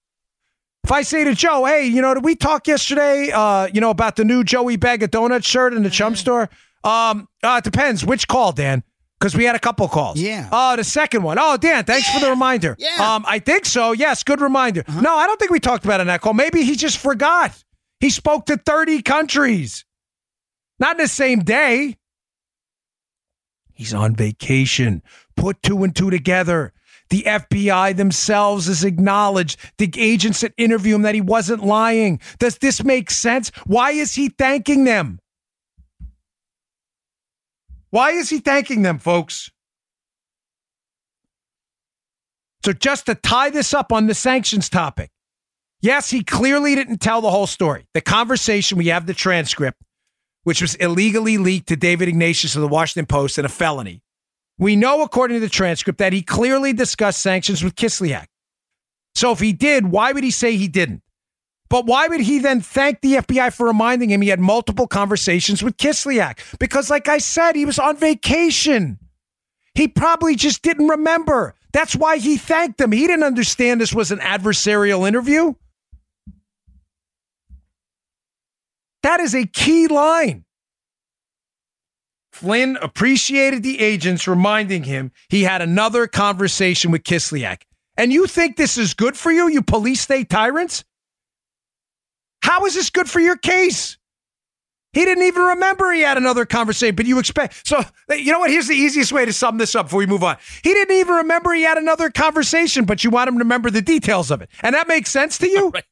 If 0.82 0.90
I 0.90 1.02
say 1.02 1.22
to 1.24 1.34
Joe, 1.34 1.64
hey, 1.66 1.86
you 1.86 2.02
know, 2.02 2.14
did 2.14 2.24
we 2.24 2.34
talk 2.34 2.66
yesterday, 2.66 3.30
uh, 3.32 3.68
you 3.72 3.80
know, 3.80 3.90
about 3.90 4.16
the 4.16 4.24
new 4.24 4.42
Joey 4.42 4.76
Bag 4.76 5.02
of 5.04 5.10
Donut 5.10 5.44
shirt 5.44 5.72
in 5.72 5.82
the 5.84 5.90
chum 5.90 6.16
store? 6.16 6.48
Um, 6.82 7.28
uh, 7.44 7.56
it 7.58 7.64
depends. 7.64 8.04
Which 8.04 8.26
call, 8.26 8.50
Dan? 8.52 8.82
Because 9.20 9.36
we 9.36 9.44
had 9.44 9.54
a 9.56 9.58
couple 9.60 9.86
calls. 9.88 10.20
Yeah. 10.20 10.48
Oh, 10.50 10.76
the 10.76 10.84
second 10.84 11.22
one. 11.24 11.38
Oh, 11.40 11.56
Dan, 11.56 11.84
thanks 11.84 12.08
for 12.10 12.20
the 12.20 12.30
reminder. 12.30 12.76
Yeah. 12.78 13.14
Um, 13.16 13.24
I 13.26 13.38
think 13.40 13.66
so. 13.66 13.92
Yes, 13.92 14.22
good 14.22 14.40
reminder. 14.40 14.84
No, 15.00 15.14
I 15.16 15.26
don't 15.26 15.38
think 15.38 15.50
we 15.50 15.60
talked 15.60 15.84
about 15.84 16.00
it 16.00 16.02
in 16.02 16.06
that 16.08 16.20
call. 16.20 16.34
Maybe 16.34 16.62
he 16.62 16.76
just 16.76 16.98
forgot. 16.98 17.52
He 18.00 18.10
spoke 18.10 18.46
to 18.46 18.56
30 18.56 19.02
countries. 19.02 19.84
Not 20.78 20.96
in 20.96 21.02
the 21.02 21.08
same 21.08 21.40
day. 21.40 21.96
He's 23.74 23.94
on 23.94 24.14
vacation. 24.14 25.02
Put 25.36 25.62
two 25.62 25.82
and 25.84 25.94
two 25.94 26.10
together. 26.10 26.72
The 27.10 27.22
FBI 27.22 27.96
themselves 27.96 28.66
has 28.66 28.84
acknowledged 28.84 29.58
the 29.78 29.90
agents 29.96 30.42
that 30.42 30.52
interview 30.56 30.94
him 30.94 31.02
that 31.02 31.14
he 31.14 31.20
wasn't 31.20 31.64
lying. 31.64 32.20
Does 32.38 32.58
this 32.58 32.84
make 32.84 33.10
sense? 33.10 33.50
Why 33.66 33.92
is 33.92 34.14
he 34.14 34.28
thanking 34.28 34.84
them? 34.84 35.20
Why 37.90 38.10
is 38.10 38.28
he 38.28 38.40
thanking 38.40 38.82
them, 38.82 38.98
folks? 38.98 39.50
So, 42.64 42.72
just 42.72 43.06
to 43.06 43.14
tie 43.14 43.50
this 43.50 43.72
up 43.72 43.92
on 43.92 44.06
the 44.06 44.14
sanctions 44.14 44.68
topic, 44.68 45.10
yes, 45.80 46.10
he 46.10 46.22
clearly 46.22 46.74
didn't 46.74 46.98
tell 46.98 47.20
the 47.20 47.30
whole 47.30 47.46
story. 47.46 47.86
The 47.94 48.00
conversation, 48.00 48.78
we 48.78 48.88
have 48.88 49.06
the 49.06 49.14
transcript, 49.14 49.80
which 50.44 50.60
was 50.60 50.74
illegally 50.76 51.38
leaked 51.38 51.68
to 51.68 51.76
David 51.76 52.08
Ignatius 52.08 52.54
of 52.54 52.62
the 52.62 52.68
Washington 52.68 53.06
Post 53.06 53.38
and 53.38 53.46
a 53.46 53.50
felony. 53.50 54.02
We 54.58 54.74
know, 54.74 55.02
according 55.02 55.36
to 55.36 55.40
the 55.40 55.48
transcript, 55.48 55.98
that 55.98 56.12
he 56.12 56.22
clearly 56.22 56.72
discussed 56.72 57.20
sanctions 57.20 57.62
with 57.62 57.76
Kislyak. 57.76 58.26
So, 59.14 59.32
if 59.32 59.40
he 59.40 59.52
did, 59.52 59.86
why 59.86 60.12
would 60.12 60.24
he 60.24 60.30
say 60.30 60.56
he 60.56 60.68
didn't? 60.68 61.02
But 61.70 61.86
why 61.86 62.08
would 62.08 62.20
he 62.20 62.38
then 62.38 62.60
thank 62.60 63.00
the 63.00 63.14
FBI 63.14 63.52
for 63.52 63.66
reminding 63.66 64.10
him 64.10 64.22
he 64.22 64.28
had 64.28 64.40
multiple 64.40 64.86
conversations 64.86 65.62
with 65.62 65.76
Kislyak? 65.76 66.58
Because, 66.58 66.88
like 66.88 67.08
I 67.08 67.18
said, 67.18 67.56
he 67.56 67.66
was 67.66 67.78
on 67.78 67.96
vacation. 67.96 68.98
He 69.74 69.86
probably 69.86 70.34
just 70.34 70.62
didn't 70.62 70.88
remember. 70.88 71.54
That's 71.72 71.94
why 71.94 72.18
he 72.18 72.36
thanked 72.36 72.78
them. 72.78 72.90
He 72.90 73.06
didn't 73.06 73.24
understand 73.24 73.80
this 73.80 73.92
was 73.92 74.10
an 74.10 74.18
adversarial 74.20 75.06
interview. 75.06 75.54
That 79.02 79.20
is 79.20 79.34
a 79.34 79.46
key 79.46 79.86
line. 79.86 80.44
Flynn 82.32 82.76
appreciated 82.80 83.62
the 83.62 83.80
agents 83.80 84.28
reminding 84.28 84.84
him 84.84 85.10
he 85.28 85.42
had 85.42 85.60
another 85.60 86.06
conversation 86.06 86.90
with 86.90 87.02
Kislyak. 87.02 87.62
And 87.96 88.12
you 88.12 88.26
think 88.28 88.56
this 88.56 88.78
is 88.78 88.94
good 88.94 89.16
for 89.16 89.32
you, 89.32 89.48
you 89.48 89.60
police 89.60 90.00
state 90.00 90.30
tyrants? 90.30 90.84
How 92.42 92.64
is 92.66 92.74
this 92.74 92.90
good 92.90 93.10
for 93.10 93.18
your 93.18 93.36
case? 93.36 93.98
He 94.92 95.04
didn't 95.04 95.24
even 95.24 95.42
remember 95.42 95.92
he 95.92 96.00
had 96.00 96.16
another 96.16 96.46
conversation, 96.46 96.94
but 96.94 97.06
you 97.06 97.18
expect. 97.18 97.66
So, 97.66 97.82
you 98.10 98.32
know 98.32 98.38
what? 98.38 98.50
Here's 98.50 98.68
the 98.68 98.74
easiest 98.74 99.12
way 99.12 99.24
to 99.24 99.32
sum 99.32 99.58
this 99.58 99.74
up 99.74 99.86
before 99.86 99.98
we 99.98 100.06
move 100.06 100.24
on. 100.24 100.36
He 100.62 100.72
didn't 100.72 100.96
even 100.96 101.14
remember 101.16 101.52
he 101.52 101.62
had 101.62 101.76
another 101.76 102.08
conversation, 102.08 102.84
but 102.84 103.04
you 103.04 103.10
want 103.10 103.28
him 103.28 103.34
to 103.34 103.40
remember 103.40 103.70
the 103.70 103.82
details 103.82 104.30
of 104.30 104.40
it. 104.42 104.48
And 104.62 104.74
that 104.74 104.88
makes 104.88 105.10
sense 105.10 105.38
to 105.38 105.48
you? 105.48 105.70
Right. 105.74 105.84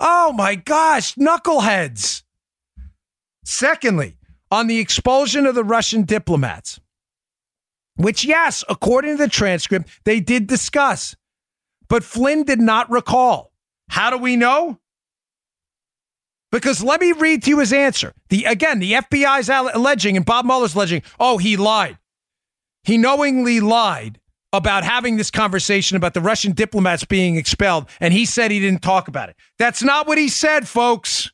Oh 0.00 0.32
my 0.32 0.54
gosh, 0.54 1.14
knuckleheads. 1.14 2.22
Secondly, 3.44 4.16
on 4.50 4.66
the 4.66 4.78
expulsion 4.78 5.46
of 5.46 5.54
the 5.54 5.64
Russian 5.64 6.04
diplomats, 6.04 6.80
which, 7.96 8.24
yes, 8.24 8.64
according 8.68 9.16
to 9.16 9.24
the 9.24 9.28
transcript, 9.28 9.88
they 10.04 10.20
did 10.20 10.46
discuss, 10.46 11.14
but 11.88 12.02
Flynn 12.02 12.44
did 12.44 12.60
not 12.60 12.90
recall. 12.90 13.52
How 13.88 14.10
do 14.10 14.18
we 14.18 14.36
know? 14.36 14.78
Because 16.50 16.82
let 16.82 17.00
me 17.00 17.12
read 17.12 17.42
to 17.44 17.50
you 17.50 17.58
his 17.58 17.72
answer. 17.72 18.14
The 18.28 18.44
again, 18.44 18.78
the 18.78 18.92
FBI's 18.92 19.48
alleging 19.48 20.16
and 20.16 20.24
Bob 20.24 20.44
Mueller's 20.44 20.74
alleging, 20.74 21.02
oh, 21.18 21.38
he 21.38 21.56
lied. 21.56 21.98
He 22.84 22.96
knowingly 22.96 23.60
lied 23.60 24.20
about 24.54 24.84
having 24.84 25.16
this 25.16 25.30
conversation 25.30 25.96
about 25.96 26.14
the 26.14 26.20
Russian 26.20 26.52
diplomats 26.52 27.04
being 27.04 27.36
expelled, 27.36 27.88
and 28.00 28.14
he 28.14 28.24
said 28.24 28.50
he 28.50 28.60
didn't 28.60 28.82
talk 28.82 29.08
about 29.08 29.28
it. 29.28 29.36
That's 29.58 29.82
not 29.82 30.06
what 30.06 30.16
he 30.16 30.28
said, 30.28 30.68
folks. 30.68 31.30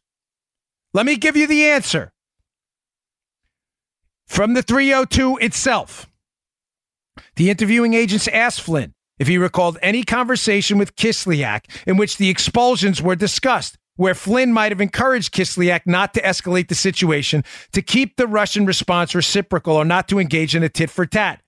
Let 0.95 1.07
me 1.07 1.17
give 1.17 1.37
you 1.37 1.47
the 1.47 1.67
answer 1.67 2.13
from 4.27 4.55
the 4.55 4.63
302 4.63 5.39
itself. 5.39 6.09
The 7.37 7.51
interviewing 7.51 7.95
agents 7.95 8.27
asked 8.29 8.63
Flynn 8.63 8.95
if 9.19 9.29
he 9.29 9.39
recalled 9.39 9.79
any 9.83 10.03
conversation 10.03 10.79
with 10.79 10.97
Kislyak 10.97 11.65
in 11.87 11.97
which 11.97 12.17
the 12.17 12.31
expulsions 12.31 13.03
were 13.03 13.17
discussed, 13.17 13.77
where 13.97 14.15
Flynn 14.15 14.53
might 14.53 14.73
have 14.73 14.81
encouraged 14.81 15.35
Kislyak 15.35 15.83
not 15.85 16.15
to 16.15 16.23
escalate 16.23 16.69
the 16.69 16.75
situation, 16.75 17.45
to 17.73 17.83
keep 17.83 18.17
the 18.17 18.27
Russian 18.27 18.65
response 18.65 19.15
reciprocal, 19.15 19.77
or 19.77 19.85
not 19.85 20.09
to 20.09 20.19
engage 20.19 20.57
in 20.57 20.63
a 20.63 20.71
tit 20.71 20.89
for 20.89 21.05
tat. 21.05 21.43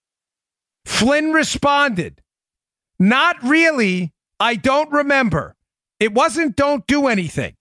Flynn 0.84 1.32
responded, 1.32 2.20
Not 2.98 3.42
really. 3.42 4.12
I 4.40 4.56
don't 4.56 4.90
remember. 4.90 5.54
It 6.00 6.12
wasn't 6.12 6.56
don't 6.56 6.84
do 6.86 7.06
anything. 7.06 7.54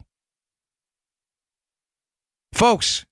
Folks, 2.54 3.06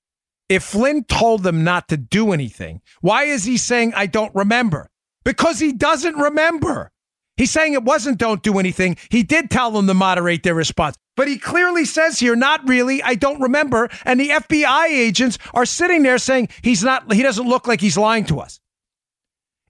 if 0.49 0.63
Flynn 0.63 1.03
told 1.03 1.43
them 1.43 1.63
not 1.63 1.87
to 1.89 1.97
do 1.97 2.31
anything, 2.31 2.81
why 3.01 3.25
is 3.25 3.43
he 3.43 3.57
saying, 3.57 3.93
I 3.95 4.07
don't 4.07 4.33
remember? 4.33 4.89
Because 5.23 5.59
he 5.59 5.71
doesn't 5.71 6.15
remember. 6.15 6.91
He's 7.37 7.51
saying 7.51 7.73
it 7.73 7.83
wasn't 7.83 8.17
don't 8.17 8.43
do 8.43 8.59
anything. 8.59 8.97
He 9.09 9.23
did 9.23 9.49
tell 9.49 9.71
them 9.71 9.87
to 9.87 9.93
moderate 9.93 10.43
their 10.43 10.55
response. 10.55 10.97
But 11.15 11.27
he 11.27 11.37
clearly 11.37 11.85
says 11.85 12.19
here, 12.19 12.35
not 12.35 12.67
really, 12.67 13.01
I 13.03 13.15
don't 13.15 13.39
remember. 13.39 13.89
And 14.03 14.19
the 14.19 14.29
FBI 14.29 14.87
agents 14.87 15.37
are 15.53 15.65
sitting 15.65 16.03
there 16.03 16.17
saying 16.17 16.49
he's 16.63 16.83
not, 16.83 17.13
he 17.13 17.21
doesn't 17.21 17.47
look 17.47 17.67
like 17.67 17.79
he's 17.79 17.97
lying 17.97 18.25
to 18.25 18.39
us. 18.39 18.59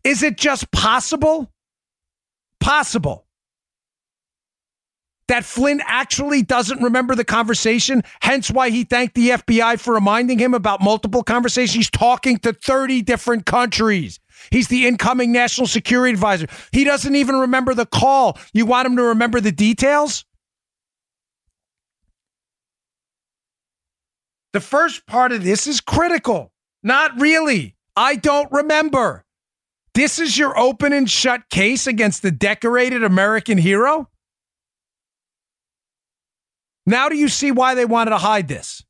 Is 0.03 0.23
it 0.23 0.37
just 0.37 0.71
possible? 0.71 1.51
Possible 2.59 3.25
that 5.29 5.45
Flynn 5.45 5.79
actually 5.85 6.41
doesn't 6.41 6.81
remember 6.81 7.15
the 7.15 7.23
conversation, 7.23 8.01
hence 8.21 8.51
why 8.51 8.71
he 8.71 8.83
thanked 8.83 9.15
the 9.15 9.29
FBI 9.29 9.79
for 9.79 9.93
reminding 9.93 10.39
him 10.39 10.53
about 10.53 10.81
multiple 10.81 11.23
conversations. 11.23 11.75
He's 11.75 11.89
talking 11.89 12.37
to 12.39 12.51
30 12.51 13.03
different 13.03 13.45
countries. 13.45 14.19
He's 14.51 14.67
the 14.67 14.87
incoming 14.87 15.31
national 15.31 15.67
security 15.67 16.13
advisor. 16.13 16.47
He 16.71 16.83
doesn't 16.83 17.15
even 17.15 17.35
remember 17.35 17.73
the 17.73 17.85
call. 17.85 18.37
You 18.53 18.65
want 18.65 18.87
him 18.87 18.95
to 18.97 19.03
remember 19.03 19.39
the 19.39 19.51
details? 19.51 20.25
The 24.51 24.61
first 24.61 25.05
part 25.05 25.31
of 25.31 25.43
this 25.43 25.67
is 25.67 25.79
critical. 25.79 26.51
Not 26.81 27.19
really. 27.21 27.75
I 27.95 28.15
don't 28.15 28.51
remember. 28.51 29.25
This 29.93 30.19
is 30.19 30.37
your 30.37 30.57
open 30.57 30.93
and 30.93 31.09
shut 31.09 31.49
case 31.49 31.87
against 31.87 32.21
the 32.21 32.31
decorated 32.31 33.03
American 33.03 33.57
hero? 33.57 34.09
Now 36.85 37.09
do 37.09 37.15
you 37.15 37.27
see 37.27 37.51
why 37.51 37.75
they 37.75 37.85
wanted 37.85 38.11
to 38.11 38.17
hide 38.17 38.47
this? 38.47 38.83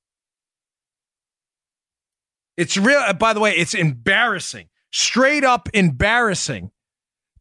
It's 2.57 2.77
real 2.77 2.99
uh, 2.99 3.13
by 3.13 3.33
the 3.33 3.39
way, 3.39 3.55
it's 3.55 3.73
embarrassing. 3.73 4.67
Straight 4.91 5.43
up 5.43 5.69
embarrassing 5.73 6.71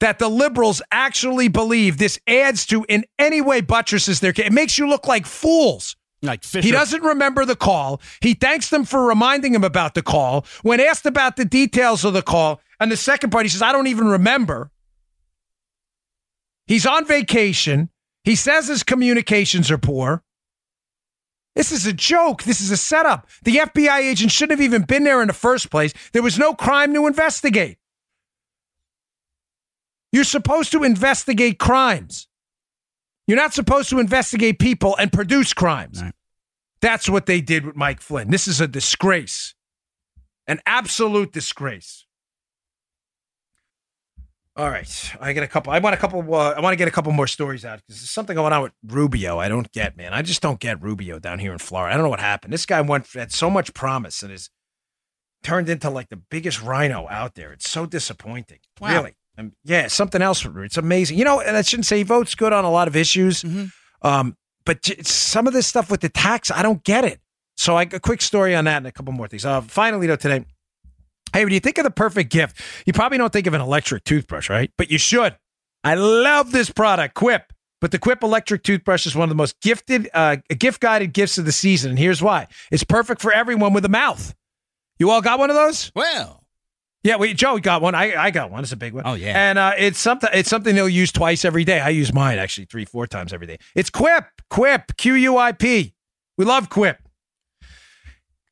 that 0.01 0.19
the 0.19 0.29
liberals 0.29 0.81
actually 0.93 1.49
believe 1.49 1.99
this 1.99 2.19
adds 2.27 2.67
to 2.67 2.85
in 2.89 3.05
any 3.19 3.41
way 3.41 3.61
buttresses 3.61 4.21
their 4.21 4.33
case. 4.33 4.47
It 4.47 4.53
makes 4.53 4.79
you 4.79 4.89
look 4.89 5.07
like 5.07 5.27
fools. 5.27 5.97
Like 6.23 6.43
Fisher. 6.43 6.67
He 6.67 6.73
doesn't 6.73 7.03
remember 7.03 7.45
the 7.45 7.57
call. 7.57 8.01
He 8.21 8.35
thanks 8.35 8.71
them 8.71 8.85
for 8.85 9.07
reminding 9.07 9.55
him 9.55 9.65
about 9.65 9.95
the 9.95 10.03
call. 10.03 10.45
When 10.63 10.81
asked 10.81 11.07
about 11.07 11.37
the 11.37 11.45
details 11.45 12.05
of 12.05 12.13
the 12.13 12.23
call, 12.23 12.61
and 12.81 12.91
the 12.93 12.97
second 12.97 13.31
part, 13.31 13.45
he 13.45 13.49
says, 13.49 13.63
I 13.63 13.73
don't 13.73 13.87
even 13.87 14.09
remember. 14.09 14.71
He's 16.67 16.87
on 16.87 17.07
vacation. 17.07 17.91
He 18.25 18.35
says 18.37 18.69
his 18.69 18.83
communications 18.83 19.71
are 19.71 19.79
poor. 19.79 20.23
This 21.57 21.73
is 21.73 21.87
a 21.87 21.93
joke. 21.93 22.45
This 22.45 22.61
is 22.61 22.71
a 22.71 22.77
setup. 22.77 23.27
The 23.43 23.57
FBI 23.57 23.99
agent 23.99 24.31
shouldn't 24.31 24.61
have 24.61 24.65
even 24.65 24.83
been 24.83 25.03
there 25.03 25.23
in 25.23 25.29
the 25.29 25.35
first 25.35 25.71
place. 25.71 25.93
There 26.13 26.23
was 26.23 26.39
no 26.39 26.55
crime 26.55 26.95
to 26.95 27.07
investigate. 27.07 27.79
You're 30.13 30.25
supposed 30.25 30.73
to 30.73 30.85
investigate 30.85 31.59
crimes. 31.59 32.29
You're 33.27 33.37
not 33.37 33.55
supposed 33.55 33.91
to 33.91 33.99
investigate 33.99 34.59
people 34.59 34.97
and 34.97 35.13
produce 35.13 35.53
crimes. 35.53 36.03
Right. 36.03 36.15
That's 36.81 37.09
what 37.09 37.27
they 37.27 37.41
did 37.41 37.67
with 37.67 37.77
Mike 37.77 38.01
Flynn. 38.01 38.31
This 38.31 38.47
is 38.47 38.61
a 38.61 38.69
disgrace, 38.69 39.55
an 40.47 40.61
absolute 40.65 41.33
disgrace. 41.33 42.07
All 44.59 44.69
right, 44.69 45.13
I 45.21 45.33
get 45.35 45.45
a 45.45 45.47
couple. 45.47 45.73
I 45.73 45.79
want 45.79 45.95
a 45.95 45.97
couple. 45.97 46.35
Uh, 46.35 46.51
I 46.51 46.61
want 46.61 46.73
to 46.73 46.77
get 46.77 46.89
a 46.89 46.91
couple 46.91 47.13
more 47.13 47.29
stories 47.29 47.65
out 47.65 47.77
because 47.79 48.01
there's 48.01 48.11
something 48.11 48.35
going 48.35 48.53
on 48.53 48.63
with 48.63 48.73
Rubio. 48.85 49.39
I 49.39 49.49
don't 49.49 49.71
get, 49.71 49.97
man. 49.97 50.13
I 50.13 50.21
just 50.23 50.43
don't 50.43 50.59
get 50.59 50.83
Rubio 50.83 51.21
down 51.21 51.39
here 51.39 51.53
in 51.53 51.59
Florida. 51.59 51.95
I 51.95 51.97
don't 51.97 52.03
know 52.03 52.11
what 52.11 52.19
happened. 52.19 52.53
This 52.53 52.67
guy 52.67 52.81
went 52.81 53.07
had 53.15 53.31
so 53.31 53.51
much 53.51 53.73
promise 53.73 54.21
and 54.25 54.33
is 54.33 54.51
turned 55.45 55.69
into 55.69 55.89
like 55.89 56.09
the 56.09 56.17
biggest 56.17 56.61
RINO 56.61 57.07
out 57.09 57.37
there. 57.37 57.53
It's 57.53 57.71
so 57.71 57.87
disappointing. 57.87 58.59
Wow. 58.81 58.95
Really. 58.95 59.15
Um, 59.39 59.53
yeah, 59.63 59.87
something 59.87 60.21
else. 60.21 60.45
It's 60.45 60.77
amazing. 60.77 61.19
You 61.19 61.25
know, 61.25 61.41
and 61.41 61.57
I 61.57 61.63
shouldn't 61.63 61.87
say 61.87 61.99
he 61.99 62.03
votes 62.03 62.35
good 62.35 62.53
on 62.53 62.65
a 62.65 62.71
lot 62.71 62.89
of 62.89 62.97
issues. 62.97 63.45
Um, 64.03 64.37
but 64.65 64.83
j- 64.83 65.01
some 65.03 65.47
of 65.47 65.53
this 65.53 65.69
stuff 65.69 65.89
with 65.89 66.01
the 66.01 66.09
tax, 66.09 66.51
I 66.51 66.63
don't 66.63 66.83
get 66.83 67.05
it. 67.05 67.21
So 67.57 67.77
I, 67.77 67.83
a 67.83 68.01
quick 68.01 68.21
story 68.23 68.57
on 68.57 68.65
that 68.65 68.79
and 68.79 68.89
a 68.89 68.93
couple 68.93 69.13
more 69.13 69.29
things. 69.29 69.45
Uh, 69.45 69.61
finally, 69.61 70.09
though, 70.09 70.17
today, 70.17 70.45
hey, 71.39 71.45
when 71.45 71.55
you 71.55 71.61
think 71.61 71.79
of 71.79 71.85
the 71.85 71.91
perfect 71.91 72.31
gift, 72.31 72.61
you 72.87 72.93
probably 72.93 73.19
don't 73.19 73.33
think 73.33 73.47
of 73.47 73.55
an 73.55 73.61
electric 73.61 74.05
toothbrush, 74.05 74.51
right? 74.51 74.71
But 74.77 74.91
you 74.91 74.99
should. 74.99 75.37
I 75.85 75.95
love 75.95 76.53
this 76.53 76.71
product, 76.71 77.15
Quip. 77.15 77.53
But 77.81 77.93
the 77.93 77.99
Quip 77.99 78.25
electric 78.25 78.65
toothbrush 78.65 79.07
is 79.07 79.15
one 79.15 79.23
of 79.25 79.29
the 79.29 79.37
most 79.37 79.61
gifted, 79.61 80.11
uh, 80.13 80.37
gift 80.59 80.81
guided 80.81 81.13
gifts 81.13 81.39
of 81.39 81.45
the 81.45 81.53
season. 81.53 81.91
And 81.91 81.99
here's 81.99 82.21
why 82.21 82.49
it's 82.73 82.83
perfect 82.83 83.23
for 83.23 83.33
everyone 83.33 83.73
with 83.73 83.85
a 83.85 83.89
mouth. 83.89 84.35
You 84.99 85.11
all 85.11 85.23
got 85.23 85.39
one 85.39 85.49
of 85.49 85.55
those? 85.55 85.93
Well, 85.95 86.43
Yeah, 87.05 87.17
we 87.19 87.33
Joe 87.35 87.59
got 87.59 87.81
one. 87.81 87.95
I, 87.95 88.17
I 88.21 88.31
got 88.33 88.51
one. 88.51 88.65
It's 88.65 88.73
a 88.73 88.77
big 88.77 88.93
one. 88.95 89.05
Oh, 89.07 89.15
yeah. 89.15 89.51
and 89.51 89.59
uh, 89.61 89.73
it's 89.79 90.01
something. 90.01 90.29
It's 90.35 90.49
something 90.51 90.75
they'll 90.75 90.89
use 90.89 91.13
twice 91.13 91.45
every 91.45 91.63
day. 91.65 91.79
I 91.79 91.91
use 91.91 92.13
mine 92.13 92.39
actually 92.39 92.65
three, 92.65 92.85
four 92.85 93.07
times 93.07 93.33
every 93.33 93.47
day. 93.47 93.59
It's 93.77 93.91
Quip. 93.91 94.25
Quip. 94.51 94.97
Q 94.97 95.15
U 95.15 95.39
I 95.39 95.53
P. 95.53 95.95
We 96.37 96.45
love 96.45 96.69
Quip. 96.71 96.99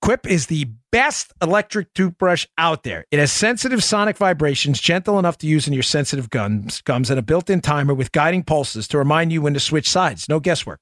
Quip 0.07 0.25
is 0.29 0.47
the 0.47 0.69
best 0.93 1.33
electric 1.43 1.93
toothbrush 1.93 2.47
out 2.59 2.85
there. 2.85 3.05
It 3.11 3.19
has 3.19 3.33
sensitive 3.33 3.83
sonic 3.83 4.17
vibrations, 4.17 4.81
gentle 4.81 5.19
enough 5.19 5.37
to 5.39 5.49
use 5.49 5.67
in 5.67 5.73
your 5.73 5.83
sensitive 5.83 6.31
gums, 6.31 6.81
gums, 6.83 7.11
and 7.11 7.19
a 7.19 7.23
built-in 7.23 7.61
timer 7.61 7.93
with 7.93 8.13
guiding 8.13 8.45
pulses 8.45 8.87
to 8.87 8.99
remind 8.99 9.33
you 9.33 9.43
when 9.43 9.55
to 9.55 9.59
switch 9.59 9.91
sides. 9.91 10.29
No 10.29 10.39
guesswork. 10.39 10.79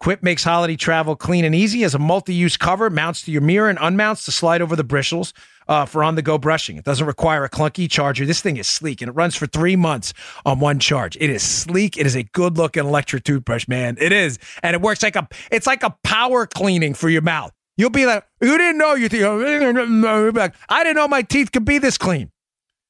Quip 0.00 0.24
makes 0.24 0.42
holiday 0.42 0.74
travel 0.74 1.14
clean 1.14 1.44
and 1.44 1.54
easy 1.54 1.84
as 1.84 1.94
a 1.94 2.00
multi-use 2.00 2.56
cover, 2.56 2.90
mounts 2.90 3.22
to 3.22 3.30
your 3.30 3.42
mirror 3.42 3.68
and 3.68 3.78
unmounts 3.80 4.24
to 4.24 4.32
slide 4.32 4.60
over 4.60 4.74
the 4.74 4.82
bristles 4.82 5.32
uh, 5.68 5.86
for 5.86 6.02
on-the-go 6.02 6.36
brushing. 6.38 6.76
It 6.78 6.84
doesn't 6.84 7.06
require 7.06 7.44
a 7.44 7.48
clunky 7.48 7.88
charger. 7.88 8.26
This 8.26 8.40
thing 8.40 8.56
is 8.56 8.66
sleek 8.66 9.00
and 9.00 9.08
it 9.08 9.12
runs 9.12 9.36
for 9.36 9.46
three 9.46 9.76
months 9.76 10.14
on 10.44 10.58
one 10.58 10.80
charge. 10.80 11.16
It 11.20 11.30
is 11.30 11.44
sleek. 11.44 11.96
It 11.96 12.06
is 12.06 12.16
a 12.16 12.24
good-looking 12.24 12.84
electric 12.84 13.22
toothbrush, 13.22 13.68
man. 13.68 13.96
It 14.00 14.10
is, 14.10 14.40
and 14.64 14.74
it 14.74 14.82
works 14.82 15.04
like 15.04 15.14
a. 15.14 15.28
It's 15.52 15.68
like 15.68 15.84
a 15.84 15.94
power 16.02 16.44
cleaning 16.44 16.94
for 16.94 17.08
your 17.08 17.22
mouth. 17.22 17.52
You'll 17.78 17.90
be 17.90 18.06
like, 18.06 18.26
you 18.42 18.58
didn't 18.58 18.76
know 18.76 18.94
your 18.94 19.08
teeth. 19.08 19.24
I 19.24 20.82
didn't 20.82 20.96
know 20.96 21.08
my 21.08 21.22
teeth 21.22 21.52
could 21.52 21.64
be 21.64 21.78
this 21.78 21.96
clean. 21.96 22.32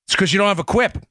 It's 0.07 0.15
because 0.15 0.33
you 0.33 0.39
don't 0.39 0.49
have 0.49 0.59
a 0.59 0.65
Quip. 0.65 1.05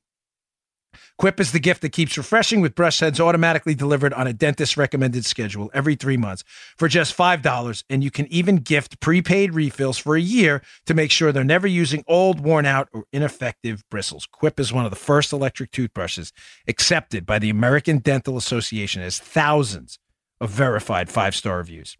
Quip 1.20 1.40
is 1.40 1.52
the 1.52 1.60
gift 1.60 1.82
that 1.82 1.90
keeps 1.90 2.18
refreshing 2.18 2.60
with 2.60 2.76
brush 2.76 3.00
heads 3.00 3.20
automatically 3.20 3.76
delivered 3.76 4.14
on 4.14 4.28
a 4.28 4.34
dentist 4.34 4.78
recommended 4.78 5.26
schedule 5.26 5.70
every 5.74 5.96
three 5.96 6.18
months 6.18 6.44
for 6.76 6.88
just 6.88 7.16
$5. 7.16 7.84
And 7.90 8.04
you 8.04 8.10
can 8.10 8.32
even 8.32 8.58
gift 8.58 9.00
prepaid 9.00 9.54
refills 9.54 10.00
for 10.00 10.16
a 10.16 10.22
year 10.22 10.64
to 10.88 10.96
make 10.96 11.12
sure 11.12 11.32
they're 11.32 11.44
never 11.44 11.68
using 11.68 12.04
old, 12.08 12.40
worn 12.40 12.66
out, 12.66 12.90
or 12.94 13.06
ineffective 13.12 13.84
bristles. 13.90 14.28
Quip 14.32 14.60
is 14.60 14.74
one 14.74 14.86
of 14.86 14.92
the 14.92 14.98
first 14.98 15.32
electric 15.32 15.72
toothbrushes 15.72 16.34
accepted 16.68 17.28
by 17.28 17.38
the 17.38 17.50
American 17.52 18.00
Dental 18.00 18.38
Association 18.38 19.04
as 19.04 19.20
thousands 19.20 20.00
of 20.42 20.50
verified 20.50 21.10
five 21.10 21.36
star 21.36 21.58
reviews. 21.58 21.98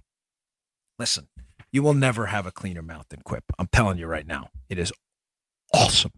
Listen, 1.00 1.28
you 1.78 1.84
will 1.84 1.94
never 1.94 2.26
have 2.26 2.48
a 2.48 2.52
cleaner 2.52 2.82
mouth 2.82 3.06
than 3.10 3.22
Quip. 3.22 3.44
I'm 3.60 3.68
telling 3.68 4.00
you 4.00 4.08
right 4.08 4.26
now. 4.26 4.50
It 4.68 4.80
is 4.80 4.92
awesome. 5.72 6.12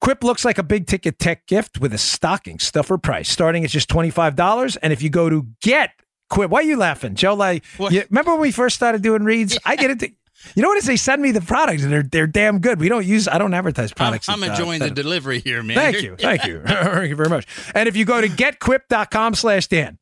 Quip 0.00 0.22
looks 0.22 0.44
like 0.44 0.58
a 0.58 0.62
big 0.62 0.86
ticket 0.86 1.18
tech 1.18 1.44
gift 1.48 1.80
with 1.80 1.92
a 1.92 1.98
stocking 1.98 2.60
stuffer 2.60 2.96
price 2.96 3.28
starting 3.28 3.64
at 3.64 3.70
just 3.70 3.90
$25. 3.90 4.76
And 4.80 4.92
if 4.92 5.02
you 5.02 5.10
go 5.10 5.28
to 5.28 5.48
get 5.60 5.90
Quip, 6.30 6.52
why 6.52 6.60
are 6.60 6.62
you 6.62 6.76
laughing? 6.76 7.16
Joe, 7.16 7.34
like, 7.34 7.64
you, 7.90 8.04
remember 8.10 8.30
when 8.30 8.42
we 8.42 8.52
first 8.52 8.76
started 8.76 9.02
doing 9.02 9.24
reads? 9.24 9.58
I 9.64 9.74
get 9.74 9.90
it. 9.90 10.12
You 10.54 10.62
know 10.62 10.68
what 10.68 10.78
is 10.78 10.86
they 10.86 10.94
send 10.94 11.20
me 11.20 11.32
the 11.32 11.40
products 11.40 11.82
and 11.82 11.92
they're 11.92 12.04
they're 12.04 12.28
damn 12.28 12.60
good. 12.60 12.78
We 12.78 12.88
don't 12.88 13.04
use 13.04 13.26
I 13.26 13.38
don't 13.38 13.54
advertise 13.54 13.90
I'm, 13.90 13.96
products. 13.96 14.28
I'm 14.28 14.40
uh, 14.40 14.46
enjoying 14.46 14.78
the 14.78 14.90
delivery 14.90 15.40
here, 15.40 15.64
man. 15.64 15.76
Thank 15.76 16.02
you. 16.02 16.14
Thank 16.14 16.44
you. 16.44 16.62
Thank 16.66 17.08
you 17.08 17.16
very 17.16 17.28
much. 17.28 17.46
And 17.74 17.88
if 17.88 17.96
you 17.96 18.04
go 18.04 18.20
to 18.20 18.28
getquip.com 18.28 19.34
slash 19.34 19.66
Dan, 19.66 19.98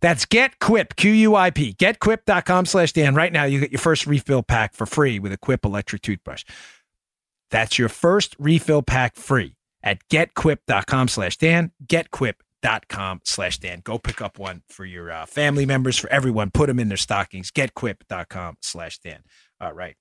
that's 0.00 0.26
getquip, 0.26 0.96
Q 0.96 1.10
U 1.12 1.36
I 1.36 1.50
P, 1.50 1.74
getquip.com 1.74 2.66
slash 2.66 2.92
Dan. 2.92 3.14
Right 3.14 3.32
now, 3.32 3.44
you 3.44 3.60
get 3.60 3.72
your 3.72 3.78
first 3.80 4.06
refill 4.06 4.42
pack 4.42 4.74
for 4.74 4.86
free 4.86 5.18
with 5.18 5.32
a 5.32 5.38
Quip 5.38 5.64
electric 5.64 6.02
toothbrush. 6.02 6.44
That's 7.50 7.78
your 7.78 7.88
first 7.88 8.36
refill 8.38 8.82
pack 8.82 9.16
free 9.16 9.56
at 9.82 10.06
getquip.com 10.08 11.08
slash 11.08 11.36
Dan, 11.36 11.72
getquip.com 11.86 13.20
slash 13.24 13.58
Dan. 13.58 13.80
Go 13.84 13.98
pick 13.98 14.20
up 14.20 14.38
one 14.38 14.62
for 14.68 14.84
your 14.84 15.10
uh, 15.10 15.26
family 15.26 15.66
members, 15.66 15.98
for 15.98 16.10
everyone. 16.10 16.50
Put 16.50 16.66
them 16.66 16.78
in 16.78 16.88
their 16.88 16.96
stockings. 16.96 17.50
Getquip.com 17.50 18.56
slash 18.60 18.98
Dan. 18.98 19.22
All 19.60 19.72
right. 19.72 19.96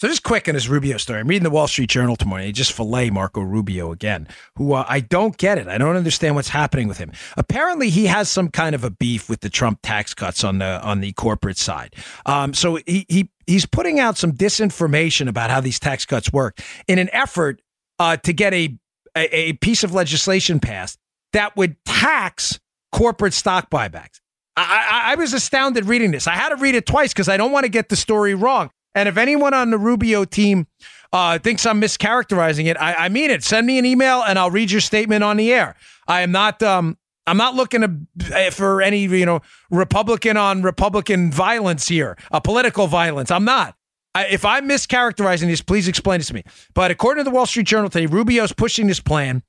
So 0.00 0.08
just 0.08 0.22
quick 0.22 0.48
on 0.48 0.54
his 0.54 0.66
Rubio 0.66 0.96
story. 0.96 1.20
I'm 1.20 1.26
reading 1.26 1.44
the 1.44 1.50
Wall 1.50 1.68
Street 1.68 1.90
Journal 1.90 2.16
tomorrow. 2.16 2.42
He 2.42 2.52
just 2.52 2.72
fillet 2.72 3.10
Marco 3.10 3.42
Rubio 3.42 3.92
again, 3.92 4.28
who 4.56 4.72
uh, 4.72 4.86
I 4.88 5.00
don't 5.00 5.36
get 5.36 5.58
it. 5.58 5.68
I 5.68 5.76
don't 5.76 5.94
understand 5.94 6.36
what's 6.36 6.48
happening 6.48 6.88
with 6.88 6.96
him. 6.96 7.12
Apparently, 7.36 7.90
he 7.90 8.06
has 8.06 8.30
some 8.30 8.48
kind 8.48 8.74
of 8.74 8.82
a 8.82 8.88
beef 8.88 9.28
with 9.28 9.40
the 9.40 9.50
Trump 9.50 9.80
tax 9.82 10.14
cuts 10.14 10.42
on 10.42 10.56
the 10.56 10.80
on 10.82 11.00
the 11.00 11.12
corporate 11.12 11.58
side. 11.58 11.94
Um, 12.24 12.54
so 12.54 12.78
he 12.86 13.04
he 13.10 13.28
he's 13.46 13.66
putting 13.66 14.00
out 14.00 14.16
some 14.16 14.32
disinformation 14.32 15.28
about 15.28 15.50
how 15.50 15.60
these 15.60 15.78
tax 15.78 16.06
cuts 16.06 16.32
work 16.32 16.58
in 16.88 16.98
an 16.98 17.10
effort 17.12 17.60
uh, 17.98 18.16
to 18.16 18.32
get 18.32 18.54
a, 18.54 18.74
a 19.14 19.50
a 19.50 19.52
piece 19.52 19.84
of 19.84 19.92
legislation 19.92 20.60
passed 20.60 20.98
that 21.34 21.54
would 21.58 21.76
tax 21.84 22.58
corporate 22.90 23.34
stock 23.34 23.68
buybacks. 23.68 24.20
I, 24.56 25.12
I 25.12 25.14
was 25.16 25.34
astounded 25.34 25.84
reading 25.84 26.10
this. 26.10 26.26
I 26.26 26.36
had 26.36 26.48
to 26.48 26.56
read 26.56 26.74
it 26.74 26.86
twice 26.86 27.12
because 27.12 27.28
I 27.28 27.36
don't 27.36 27.52
want 27.52 27.64
to 27.64 27.70
get 27.70 27.90
the 27.90 27.96
story 27.96 28.34
wrong. 28.34 28.70
And 28.94 29.08
if 29.08 29.16
anyone 29.16 29.54
on 29.54 29.70
the 29.70 29.78
Rubio 29.78 30.24
team 30.24 30.66
uh, 31.12 31.38
thinks 31.38 31.64
I'm 31.66 31.80
mischaracterizing 31.80 32.66
it, 32.66 32.76
I, 32.80 32.94
I 32.94 33.08
mean 33.08 33.30
it. 33.30 33.42
Send 33.44 33.66
me 33.66 33.78
an 33.78 33.86
email 33.86 34.22
and 34.22 34.38
I'll 34.38 34.50
read 34.50 34.70
your 34.70 34.80
statement 34.80 35.24
on 35.24 35.36
the 35.36 35.52
air. 35.52 35.76
I 36.08 36.22
am 36.22 36.32
not. 36.32 36.62
Um, 36.62 36.96
I'm 37.26 37.36
not 37.36 37.54
looking 37.54 38.08
to, 38.18 38.50
for 38.50 38.82
any 38.82 39.02
you 39.02 39.26
know 39.26 39.40
Republican 39.70 40.36
on 40.36 40.62
Republican 40.62 41.30
violence 41.30 41.86
here, 41.86 42.16
uh, 42.32 42.40
political 42.40 42.86
violence. 42.86 43.30
I'm 43.30 43.44
not. 43.44 43.76
I, 44.14 44.26
if 44.26 44.44
I'm 44.44 44.68
mischaracterizing 44.68 45.46
this, 45.46 45.62
please 45.62 45.86
explain 45.86 46.18
this 46.18 46.28
to 46.28 46.34
me. 46.34 46.42
But 46.74 46.90
according 46.90 47.24
to 47.24 47.30
the 47.30 47.34
Wall 47.34 47.46
Street 47.46 47.66
Journal 47.66 47.88
today, 47.88 48.06
Rubio's 48.06 48.52
pushing 48.52 48.88
this 48.88 48.98
plan 48.98 49.44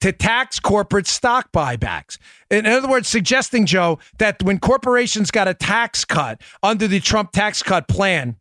to 0.00 0.12
tax 0.12 0.58
corporate 0.58 1.06
stock 1.06 1.52
buybacks. 1.52 2.18
In 2.50 2.66
other 2.66 2.88
words, 2.88 3.06
suggesting, 3.06 3.66
Joe, 3.66 3.98
that 4.18 4.42
when 4.42 4.58
corporations 4.58 5.30
got 5.30 5.46
a 5.46 5.54
tax 5.54 6.04
cut 6.04 6.40
under 6.62 6.88
the 6.88 7.00
Trump 7.00 7.32
tax 7.32 7.62
cut 7.62 7.86
plan, 7.86 8.36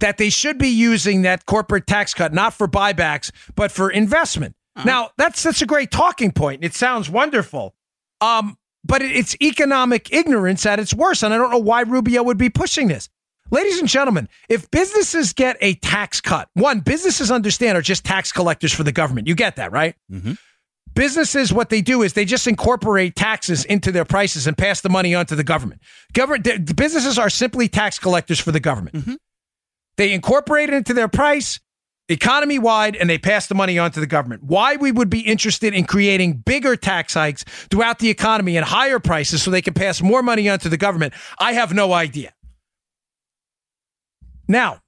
that 0.00 0.18
they 0.18 0.30
should 0.30 0.58
be 0.58 0.68
using 0.68 1.22
that 1.22 1.46
corporate 1.46 1.86
tax 1.86 2.14
cut 2.14 2.32
not 2.32 2.54
for 2.54 2.66
buybacks, 2.68 3.30
but 3.54 3.70
for 3.72 3.90
investment. 3.90 4.54
Now, 4.84 5.10
that's 5.18 5.42
that's 5.42 5.60
a 5.62 5.66
great 5.66 5.90
talking 5.90 6.32
point. 6.32 6.64
It 6.64 6.74
sounds 6.74 7.10
wonderful. 7.10 7.74
Um, 8.20 8.56
but 8.84 9.02
it- 9.02 9.12
it's 9.14 9.36
economic 9.42 10.12
ignorance 10.12 10.64
at 10.66 10.80
its 10.80 10.94
worst. 10.94 11.22
And 11.22 11.32
I 11.34 11.36
don't 11.36 11.50
know 11.50 11.58
why 11.58 11.82
Rubio 11.82 12.22
would 12.22 12.38
be 12.38 12.48
pushing 12.50 12.88
this. 12.88 13.08
Ladies 13.50 13.78
and 13.80 13.88
gentlemen, 13.88 14.28
if 14.48 14.70
businesses 14.70 15.34
get 15.34 15.58
a 15.60 15.74
tax 15.74 16.22
cut, 16.22 16.48
one, 16.54 16.80
businesses 16.80 17.30
understand 17.30 17.76
are 17.76 17.82
just 17.82 18.02
tax 18.02 18.32
collectors 18.32 18.72
for 18.72 18.82
the 18.82 18.92
government. 18.92 19.28
You 19.28 19.34
get 19.34 19.56
that, 19.56 19.72
right? 19.72 19.94
Businesses, 20.94 21.52
what 21.52 21.70
they 21.70 21.80
do 21.80 22.02
is 22.02 22.12
they 22.12 22.24
just 22.26 22.46
incorporate 22.46 23.16
taxes 23.16 23.64
into 23.64 23.92
their 23.92 24.04
prices 24.04 24.46
and 24.46 24.58
pass 24.58 24.82
the 24.82 24.90
money 24.90 25.14
on 25.14 25.24
to 25.26 25.34
the 25.36 25.44
government. 25.44 25.80
Government 26.12 26.76
businesses 26.76 27.18
are 27.18 27.30
simply 27.30 27.66
tax 27.68 27.98
collectors 27.98 28.38
for 28.38 28.52
the 28.52 28.60
government. 28.60 29.18
They 29.96 30.12
incorporate 30.12 30.68
it 30.68 30.74
into 30.74 30.94
their 30.94 31.08
price, 31.08 31.60
economy 32.08 32.58
wide, 32.58 32.96
and 32.96 33.08
they 33.08 33.18
pass 33.18 33.46
the 33.46 33.54
money 33.54 33.78
on 33.78 33.90
to 33.92 34.00
the 34.00 34.06
government. 34.06 34.42
Why 34.44 34.76
we 34.76 34.92
would 34.92 35.10
be 35.10 35.20
interested 35.20 35.74
in 35.74 35.84
creating 35.84 36.38
bigger 36.38 36.76
tax 36.76 37.14
hikes 37.14 37.44
throughout 37.70 37.98
the 37.98 38.10
economy 38.10 38.56
and 38.56 38.64
higher 38.64 38.98
prices 38.98 39.42
so 39.42 39.50
they 39.50 39.62
can 39.62 39.74
pass 39.74 40.00
more 40.02 40.22
money 40.22 40.48
on 40.48 40.58
to 40.60 40.68
the 40.68 40.76
government, 40.76 41.14
I 41.38 41.52
have 41.52 41.74
no 41.74 41.92
idea. 41.92 42.32
Now, 44.48 44.80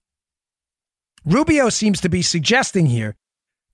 Rubio 1.25 1.69
seems 1.71 2.01
to 2.03 2.09
be 2.09 2.23
suggesting 2.23 2.87
here 2.87 3.17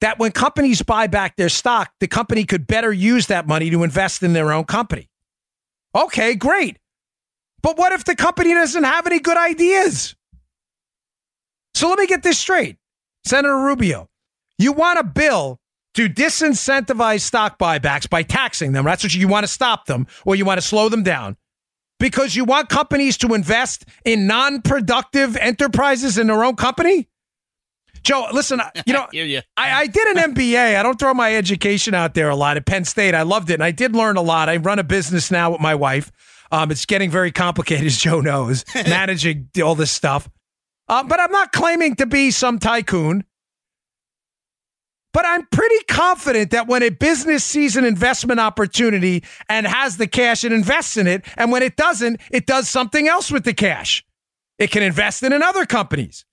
that 0.00 0.18
when 0.18 0.32
companies 0.32 0.82
buy 0.82 1.06
back 1.06 1.36
their 1.36 1.48
stock, 1.48 1.90
the 2.00 2.06
company 2.06 2.44
could 2.44 2.66
better 2.66 2.92
use 2.92 3.26
that 3.26 3.46
money 3.46 3.70
to 3.70 3.82
invest 3.82 4.22
in 4.22 4.32
their 4.32 4.52
own 4.52 4.64
company. 4.64 5.08
Okay, 5.94 6.34
great. 6.34 6.78
But 7.62 7.76
what 7.76 7.92
if 7.92 8.04
the 8.04 8.16
company 8.16 8.54
doesn't 8.54 8.84
have 8.84 9.06
any 9.06 9.18
good 9.18 9.36
ideas? 9.36 10.14
So 11.74 11.88
let 11.88 11.98
me 11.98 12.06
get 12.06 12.22
this 12.22 12.38
straight. 12.38 12.76
Senator 13.24 13.58
Rubio, 13.58 14.08
you 14.58 14.72
want 14.72 14.98
a 14.98 15.04
bill 15.04 15.60
to 15.94 16.08
disincentivize 16.08 17.20
stock 17.20 17.58
buybacks 17.58 18.08
by 18.08 18.22
taxing 18.22 18.72
them. 18.72 18.84
That's 18.84 19.02
what 19.02 19.14
you, 19.14 19.20
you 19.20 19.28
want 19.28 19.44
to 19.44 19.52
stop 19.52 19.86
them 19.86 20.06
or 20.24 20.34
you 20.34 20.44
want 20.44 20.60
to 20.60 20.66
slow 20.66 20.88
them 20.88 21.02
down 21.02 21.36
because 21.98 22.34
you 22.34 22.44
want 22.44 22.68
companies 22.68 23.16
to 23.18 23.34
invest 23.34 23.84
in 24.04 24.26
non 24.26 24.62
productive 24.62 25.36
enterprises 25.36 26.18
in 26.18 26.26
their 26.26 26.42
own 26.42 26.56
company? 26.56 27.08
Joe, 28.02 28.28
listen, 28.32 28.60
you 28.86 28.94
know. 28.94 29.06
I, 29.56 29.82
I 29.82 29.86
did 29.86 30.16
an 30.16 30.34
MBA. 30.34 30.76
I 30.76 30.82
don't 30.82 30.98
throw 30.98 31.12
my 31.12 31.36
education 31.36 31.94
out 31.94 32.14
there 32.14 32.30
a 32.30 32.36
lot 32.36 32.56
at 32.56 32.64
Penn 32.64 32.84
State. 32.84 33.14
I 33.14 33.22
loved 33.22 33.50
it, 33.50 33.54
and 33.54 33.64
I 33.64 33.72
did 33.72 33.94
learn 33.94 34.16
a 34.16 34.22
lot. 34.22 34.48
I 34.48 34.56
run 34.56 34.78
a 34.78 34.84
business 34.84 35.30
now 35.30 35.50
with 35.50 35.60
my 35.60 35.74
wife. 35.74 36.10
Um, 36.50 36.70
it's 36.70 36.86
getting 36.86 37.10
very 37.10 37.30
complicated, 37.30 37.86
as 37.86 37.98
Joe 37.98 38.20
knows, 38.20 38.64
managing 38.74 39.50
all 39.62 39.74
this 39.74 39.90
stuff. 39.90 40.28
Uh, 40.90 41.04
but 41.04 41.20
I'm 41.20 41.30
not 41.30 41.52
claiming 41.52 41.94
to 41.96 42.06
be 42.06 42.32
some 42.32 42.58
tycoon. 42.58 43.22
But 45.12 45.24
I'm 45.24 45.46
pretty 45.46 45.84
confident 45.84 46.50
that 46.50 46.66
when 46.66 46.82
a 46.82 46.88
business 46.88 47.44
sees 47.44 47.76
an 47.76 47.84
investment 47.84 48.40
opportunity 48.40 49.22
and 49.48 49.68
has 49.68 49.98
the 49.98 50.08
cash, 50.08 50.42
it 50.42 50.50
invests 50.50 50.96
in 50.96 51.06
it. 51.06 51.24
And 51.36 51.52
when 51.52 51.62
it 51.62 51.76
doesn't, 51.76 52.20
it 52.32 52.44
does 52.44 52.68
something 52.68 53.06
else 53.06 53.30
with 53.30 53.44
the 53.44 53.54
cash. 53.54 54.04
It 54.58 54.72
can 54.72 54.82
invest 54.82 55.22
it 55.22 55.32
in 55.32 55.44
other 55.44 55.64
companies. 55.64 56.24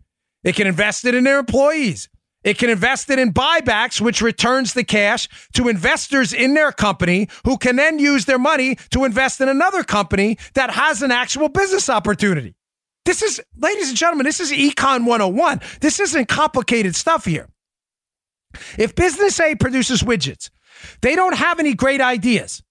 It 0.44 0.56
can 0.56 0.66
invest 0.66 1.06
it 1.06 1.14
in 1.14 1.24
their 1.24 1.38
employees. 1.38 2.10
It 2.44 2.58
can 2.58 2.72
invest 2.72 3.12
it 3.12 3.20
in 3.20 3.34
buybacks, 3.34 4.02
which 4.02 4.24
returns 4.24 4.74
the 4.74 4.84
cash 4.84 5.30
to 5.54 5.70
investors 5.70 6.34
in 6.34 6.56
their 6.56 6.72
company 6.72 7.30
who 7.46 7.60
can 7.60 7.76
then 7.76 8.00
use 8.00 8.26
their 8.26 8.40
money 8.40 8.80
to 8.90 9.06
invest 9.06 9.40
in 9.40 9.50
another 9.50 9.84
company 9.84 10.40
that 10.56 10.72
has 10.72 11.04
an 11.04 11.12
actual 11.12 11.48
business 11.48 11.92
opportunity. 11.92 12.57
This 13.08 13.22
is, 13.22 13.42
ladies 13.58 13.88
and 13.88 13.98
gentlemen, 13.98 14.26
this 14.26 14.42
is 14.42 14.52
Econ 14.52 15.06
101. 15.06 15.62
This 15.80 16.02
isn't 16.02 16.28
complicated 16.28 16.94
stuff 16.94 17.24
here. 17.24 17.48
If 18.78 18.96
business 18.96 19.40
A 19.40 19.56
produces 19.56 20.04
widgets, 20.04 20.50
they 21.02 21.16
don't 21.16 21.38
have 21.38 21.58
any 21.62 21.74
great 21.74 22.02
ideas. 22.02 22.62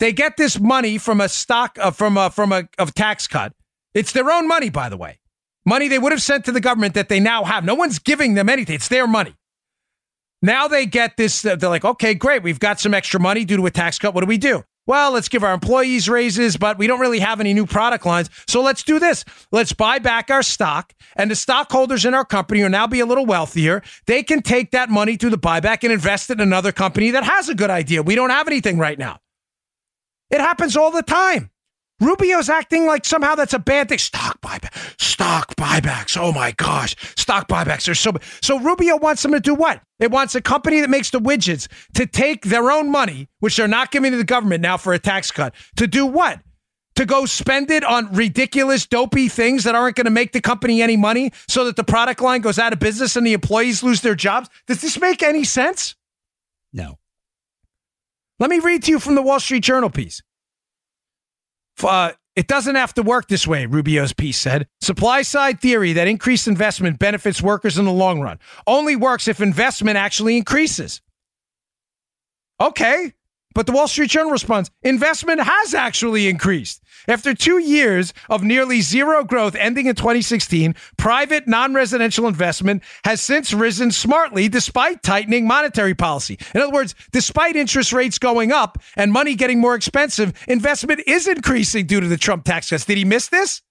They 0.00 0.12
get 0.12 0.36
this 0.36 0.58
money 0.58 0.98
from 0.98 1.20
a 1.20 1.28
stock 1.28 1.78
uh, 1.80 1.92
from 1.92 2.16
a 2.16 2.30
from 2.30 2.50
a, 2.50 2.64
a 2.78 2.86
tax 2.86 3.28
cut. 3.28 3.52
It's 3.94 4.10
their 4.10 4.28
own 4.28 4.48
money, 4.48 4.70
by 4.70 4.88
the 4.88 4.96
way. 4.96 5.20
Money 5.64 5.86
they 5.86 6.00
would 6.00 6.10
have 6.10 6.22
sent 6.22 6.44
to 6.46 6.52
the 6.52 6.60
government 6.60 6.94
that 6.94 7.08
they 7.08 7.20
now 7.20 7.44
have. 7.44 7.64
No 7.64 7.76
one's 7.76 8.00
giving 8.00 8.34
them 8.34 8.48
anything. 8.48 8.74
It's 8.74 8.88
their 8.88 9.06
money. 9.06 9.36
Now 10.42 10.66
they 10.66 10.84
get 10.84 11.16
this. 11.16 11.42
They're 11.42 11.56
like, 11.56 11.84
okay, 11.84 12.14
great. 12.14 12.42
We've 12.42 12.58
got 12.58 12.80
some 12.80 12.92
extra 12.92 13.20
money 13.20 13.44
due 13.44 13.58
to 13.58 13.66
a 13.66 13.70
tax 13.70 14.00
cut. 14.00 14.14
What 14.14 14.22
do 14.22 14.26
we 14.26 14.38
do? 14.38 14.64
Well, 14.88 15.12
let's 15.12 15.28
give 15.28 15.44
our 15.44 15.52
employees 15.52 16.08
raises, 16.08 16.56
but 16.56 16.78
we 16.78 16.86
don't 16.86 16.98
really 16.98 17.18
have 17.18 17.40
any 17.40 17.52
new 17.52 17.66
product 17.66 18.06
lines. 18.06 18.30
So 18.48 18.62
let's 18.62 18.82
do 18.82 18.98
this. 18.98 19.22
Let's 19.52 19.74
buy 19.74 19.98
back 19.98 20.30
our 20.30 20.42
stock, 20.42 20.94
and 21.14 21.30
the 21.30 21.36
stockholders 21.36 22.06
in 22.06 22.14
our 22.14 22.24
company 22.24 22.62
will 22.62 22.70
now 22.70 22.86
be 22.86 23.00
a 23.00 23.06
little 23.06 23.26
wealthier. 23.26 23.82
They 24.06 24.22
can 24.22 24.40
take 24.40 24.70
that 24.70 24.88
money 24.88 25.18
through 25.18 25.28
the 25.28 25.38
buyback 25.38 25.84
and 25.84 25.92
invest 25.92 26.30
it 26.30 26.40
in 26.40 26.40
another 26.40 26.72
company 26.72 27.10
that 27.10 27.22
has 27.22 27.50
a 27.50 27.54
good 27.54 27.68
idea. 27.68 28.02
We 28.02 28.14
don't 28.14 28.30
have 28.30 28.48
anything 28.48 28.78
right 28.78 28.98
now. 28.98 29.18
It 30.30 30.40
happens 30.40 30.74
all 30.74 30.90
the 30.90 31.02
time. 31.02 31.50
Rubio's 32.00 32.48
acting 32.48 32.86
like 32.86 33.04
somehow 33.04 33.34
that's 33.34 33.54
a 33.54 33.58
bad 33.58 33.88
thing. 33.88 33.98
Stock 33.98 34.40
buyback, 34.40 35.00
stock 35.00 35.56
buybacks. 35.56 36.16
Oh 36.16 36.32
my 36.32 36.52
gosh, 36.52 36.94
stock 37.16 37.48
buybacks 37.48 37.88
are 37.88 37.94
so. 37.94 38.12
So 38.40 38.58
Rubio 38.60 38.96
wants 38.96 39.22
them 39.22 39.32
to 39.32 39.40
do 39.40 39.54
what? 39.54 39.82
It 39.98 40.12
wants 40.12 40.34
a 40.34 40.40
company 40.40 40.80
that 40.80 40.90
makes 40.90 41.10
the 41.10 41.20
widgets 41.20 41.66
to 41.94 42.06
take 42.06 42.44
their 42.44 42.70
own 42.70 42.90
money, 42.90 43.28
which 43.40 43.56
they're 43.56 43.66
not 43.66 43.90
giving 43.90 44.12
to 44.12 44.16
the 44.16 44.24
government 44.24 44.62
now 44.62 44.76
for 44.76 44.92
a 44.92 44.98
tax 44.98 45.32
cut, 45.32 45.54
to 45.76 45.86
do 45.86 46.06
what? 46.06 46.40
To 46.94 47.06
go 47.06 47.26
spend 47.26 47.70
it 47.70 47.84
on 47.84 48.12
ridiculous, 48.12 48.86
dopey 48.86 49.28
things 49.28 49.64
that 49.64 49.74
aren't 49.74 49.96
going 49.96 50.06
to 50.06 50.10
make 50.10 50.32
the 50.32 50.40
company 50.40 50.82
any 50.82 50.96
money, 50.96 51.32
so 51.48 51.64
that 51.64 51.76
the 51.76 51.84
product 51.84 52.20
line 52.20 52.40
goes 52.40 52.58
out 52.58 52.72
of 52.72 52.78
business 52.78 53.16
and 53.16 53.26
the 53.26 53.32
employees 53.32 53.82
lose 53.82 54.00
their 54.02 54.16
jobs. 54.16 54.48
Does 54.66 54.80
this 54.80 55.00
make 55.00 55.22
any 55.22 55.44
sense? 55.44 55.94
No. 56.72 56.98
Let 58.40 58.50
me 58.50 58.60
read 58.60 58.84
to 58.84 58.92
you 58.92 59.00
from 59.00 59.16
the 59.16 59.22
Wall 59.22 59.40
Street 59.40 59.64
Journal 59.64 59.90
piece. 59.90 60.22
Uh, 61.84 62.12
it 62.36 62.46
doesn't 62.46 62.76
have 62.76 62.94
to 62.94 63.02
work 63.02 63.26
this 63.26 63.48
way, 63.48 63.66
Rubio's 63.66 64.12
piece 64.12 64.38
said. 64.38 64.68
Supply 64.80 65.22
side 65.22 65.60
theory 65.60 65.94
that 65.94 66.06
increased 66.06 66.46
investment 66.46 66.98
benefits 66.98 67.42
workers 67.42 67.78
in 67.78 67.84
the 67.84 67.92
long 67.92 68.20
run 68.20 68.38
only 68.66 68.94
works 68.94 69.26
if 69.26 69.40
investment 69.40 69.96
actually 69.96 70.36
increases. 70.36 71.00
Okay, 72.60 73.12
but 73.54 73.66
the 73.66 73.72
Wall 73.72 73.88
Street 73.88 74.10
Journal 74.10 74.30
responds 74.30 74.70
investment 74.82 75.40
has 75.40 75.74
actually 75.74 76.28
increased. 76.28 76.82
After 77.08 77.32
two 77.32 77.58
years 77.58 78.12
of 78.28 78.42
nearly 78.42 78.82
zero 78.82 79.24
growth 79.24 79.54
ending 79.54 79.86
in 79.86 79.94
2016, 79.94 80.74
private 80.98 81.48
non 81.48 81.72
residential 81.72 82.26
investment 82.26 82.82
has 83.04 83.22
since 83.22 83.52
risen 83.52 83.90
smartly 83.90 84.48
despite 84.48 85.02
tightening 85.02 85.46
monetary 85.46 85.94
policy. 85.94 86.38
In 86.54 86.60
other 86.60 86.72
words, 86.72 86.94
despite 87.12 87.56
interest 87.56 87.92
rates 87.92 88.18
going 88.18 88.52
up 88.52 88.78
and 88.94 89.10
money 89.10 89.34
getting 89.34 89.58
more 89.58 89.74
expensive, 89.74 90.32
investment 90.46 91.00
is 91.06 91.26
increasing 91.26 91.86
due 91.86 92.00
to 92.00 92.08
the 92.08 92.18
Trump 92.18 92.44
tax 92.44 92.68
cuts. 92.68 92.84
Did 92.84 92.98
he 92.98 93.04
miss 93.04 93.28
this? 93.28 93.62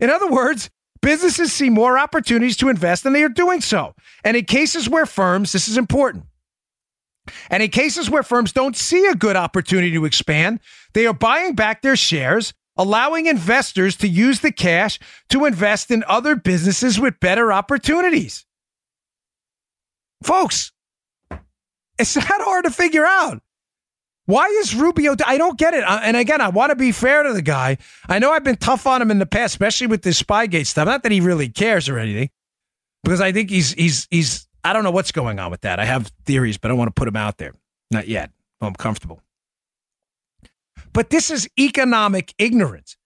In 0.00 0.10
other 0.10 0.30
words, 0.30 0.70
businesses 1.02 1.52
see 1.52 1.70
more 1.70 1.98
opportunities 1.98 2.56
to 2.58 2.68
invest 2.68 3.04
and 3.04 3.14
they 3.14 3.24
are 3.24 3.28
doing 3.28 3.60
so. 3.60 3.94
And 4.22 4.36
in 4.36 4.44
cases 4.44 4.88
where 4.88 5.06
firms, 5.06 5.50
this 5.50 5.66
is 5.66 5.76
important, 5.76 6.24
and 7.50 7.62
in 7.62 7.70
cases 7.70 8.10
where 8.10 8.22
firms 8.22 8.52
don't 8.52 8.76
see 8.76 9.06
a 9.06 9.14
good 9.14 9.36
opportunity 9.36 9.92
to 9.92 10.04
expand, 10.04 10.60
they 10.94 11.06
are 11.06 11.14
buying 11.14 11.54
back 11.54 11.82
their 11.82 11.96
shares, 11.96 12.54
allowing 12.76 13.26
investors 13.26 13.96
to 13.96 14.08
use 14.08 14.40
the 14.40 14.52
cash 14.52 14.98
to 15.28 15.44
invest 15.44 15.90
in 15.90 16.04
other 16.06 16.36
businesses 16.36 16.98
with 16.98 17.20
better 17.20 17.52
opportunities. 17.52 18.44
Folks, 20.22 20.72
it's 21.98 22.16
not 22.16 22.26
hard 22.28 22.64
to 22.64 22.70
figure 22.70 23.06
out. 23.06 23.40
Why 24.26 24.44
is 24.60 24.74
Rubio? 24.74 25.16
I 25.24 25.38
don't 25.38 25.58
get 25.58 25.72
it. 25.72 25.82
Uh, 25.84 26.00
and 26.02 26.16
again, 26.16 26.42
I 26.42 26.50
want 26.50 26.70
to 26.70 26.76
be 26.76 26.92
fair 26.92 27.22
to 27.22 27.32
the 27.32 27.40
guy. 27.40 27.78
I 28.08 28.18
know 28.18 28.30
I've 28.30 28.44
been 28.44 28.56
tough 28.56 28.86
on 28.86 29.00
him 29.00 29.10
in 29.10 29.18
the 29.18 29.26
past, 29.26 29.54
especially 29.54 29.86
with 29.86 30.02
this 30.02 30.22
Spygate 30.22 30.66
stuff. 30.66 30.86
Not 30.86 31.02
that 31.04 31.12
he 31.12 31.20
really 31.20 31.48
cares 31.48 31.88
or 31.88 31.98
anything, 31.98 32.28
because 33.02 33.22
I 33.22 33.32
think 33.32 33.48
he's 33.48 33.72
he's 33.72 34.06
he's 34.10 34.46
I 34.64 34.72
don't 34.72 34.84
know 34.84 34.90
what's 34.90 35.12
going 35.12 35.38
on 35.38 35.50
with 35.50 35.62
that. 35.62 35.78
I 35.78 35.84
have 35.84 36.10
theories, 36.24 36.58
but 36.58 36.68
I 36.68 36.70
don't 36.70 36.78
want 36.78 36.88
to 36.88 36.98
put 36.98 37.06
them 37.06 37.16
out 37.16 37.38
there. 37.38 37.54
Not 37.90 38.08
yet. 38.08 38.30
I'm 38.60 38.74
comfortable. 38.74 39.22
But 40.92 41.10
this 41.10 41.30
is 41.30 41.48
economic 41.58 42.34
ignorance. 42.38 42.96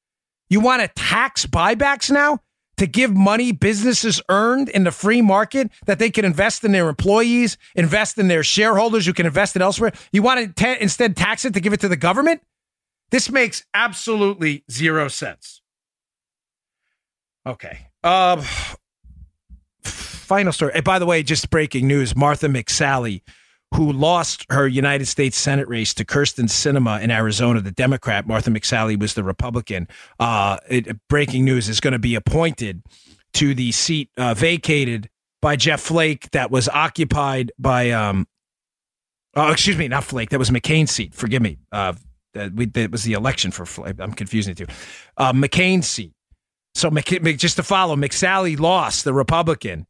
You 0.48 0.60
want 0.60 0.82
to 0.82 0.88
tax 0.88 1.46
buybacks 1.46 2.10
now 2.10 2.40
to 2.78 2.86
give 2.86 3.14
money 3.14 3.52
businesses 3.52 4.20
earned 4.28 4.68
in 4.68 4.84
the 4.84 4.90
free 4.90 5.22
market 5.22 5.70
that 5.86 5.98
they 5.98 6.10
can 6.10 6.24
invest 6.24 6.64
in 6.64 6.72
their 6.72 6.88
employees, 6.88 7.56
invest 7.74 8.18
in 8.18 8.28
their 8.28 8.42
shareholders 8.42 9.06
who 9.06 9.12
can 9.12 9.26
invest 9.26 9.56
it 9.56 9.62
elsewhere. 9.62 9.92
You 10.10 10.22
want 10.22 10.56
to 10.56 10.64
t- 10.64 10.80
instead 10.80 11.16
tax 11.16 11.44
it 11.44 11.54
to 11.54 11.60
give 11.60 11.72
it 11.72 11.80
to 11.80 11.88
the 11.88 11.96
government? 11.96 12.42
This 13.10 13.30
makes 13.30 13.64
absolutely 13.74 14.64
zero 14.70 15.08
sense. 15.08 15.60
Okay. 17.46 17.88
Um, 18.02 18.42
final 20.32 20.50
story. 20.50 20.80
by 20.80 20.98
the 20.98 21.04
way, 21.04 21.22
just 21.22 21.50
breaking 21.50 21.86
news 21.86 22.16
Martha 22.16 22.46
McSally, 22.46 23.20
who 23.74 23.92
lost 23.92 24.46
her 24.48 24.66
United 24.66 25.04
States 25.04 25.36
Senate 25.36 25.68
race 25.68 25.92
to 25.92 26.06
Kyrsten 26.06 26.46
Sinema 26.46 27.02
in 27.02 27.10
Arizona, 27.10 27.60
the 27.60 27.70
Democrat. 27.70 28.26
Martha 28.26 28.48
McSally 28.48 28.98
was 28.98 29.12
the 29.12 29.22
Republican. 29.22 29.86
Uh, 30.18 30.56
it, 30.70 30.96
breaking 31.10 31.44
news 31.44 31.68
is 31.68 31.80
going 31.80 31.92
to 31.92 31.98
be 31.98 32.14
appointed 32.14 32.82
to 33.34 33.54
the 33.54 33.72
seat 33.72 34.08
uh, 34.16 34.32
vacated 34.32 35.10
by 35.42 35.54
Jeff 35.54 35.82
Flake 35.82 36.30
that 36.30 36.50
was 36.50 36.66
occupied 36.66 37.52
by, 37.58 37.90
um, 37.90 38.26
oh, 39.36 39.52
excuse 39.52 39.76
me, 39.76 39.86
not 39.86 40.02
Flake. 40.02 40.30
That 40.30 40.38
was 40.38 40.48
McCain's 40.48 40.92
seat. 40.92 41.14
Forgive 41.14 41.42
me. 41.42 41.58
Uh, 41.70 41.92
that, 42.32 42.54
we, 42.54 42.64
that 42.64 42.90
was 42.90 43.02
the 43.02 43.12
election 43.12 43.50
for 43.50 43.66
Flake. 43.66 43.96
I'm 43.98 44.14
confusing 44.14 44.54
the 44.54 44.64
two. 44.64 44.72
Uh, 45.18 45.34
McCain's 45.34 45.88
seat. 45.88 46.14
So 46.74 46.88
just 46.88 47.56
to 47.56 47.62
follow, 47.62 47.96
McSally 47.96 48.58
lost 48.58 49.04
the 49.04 49.12
Republican 49.12 49.86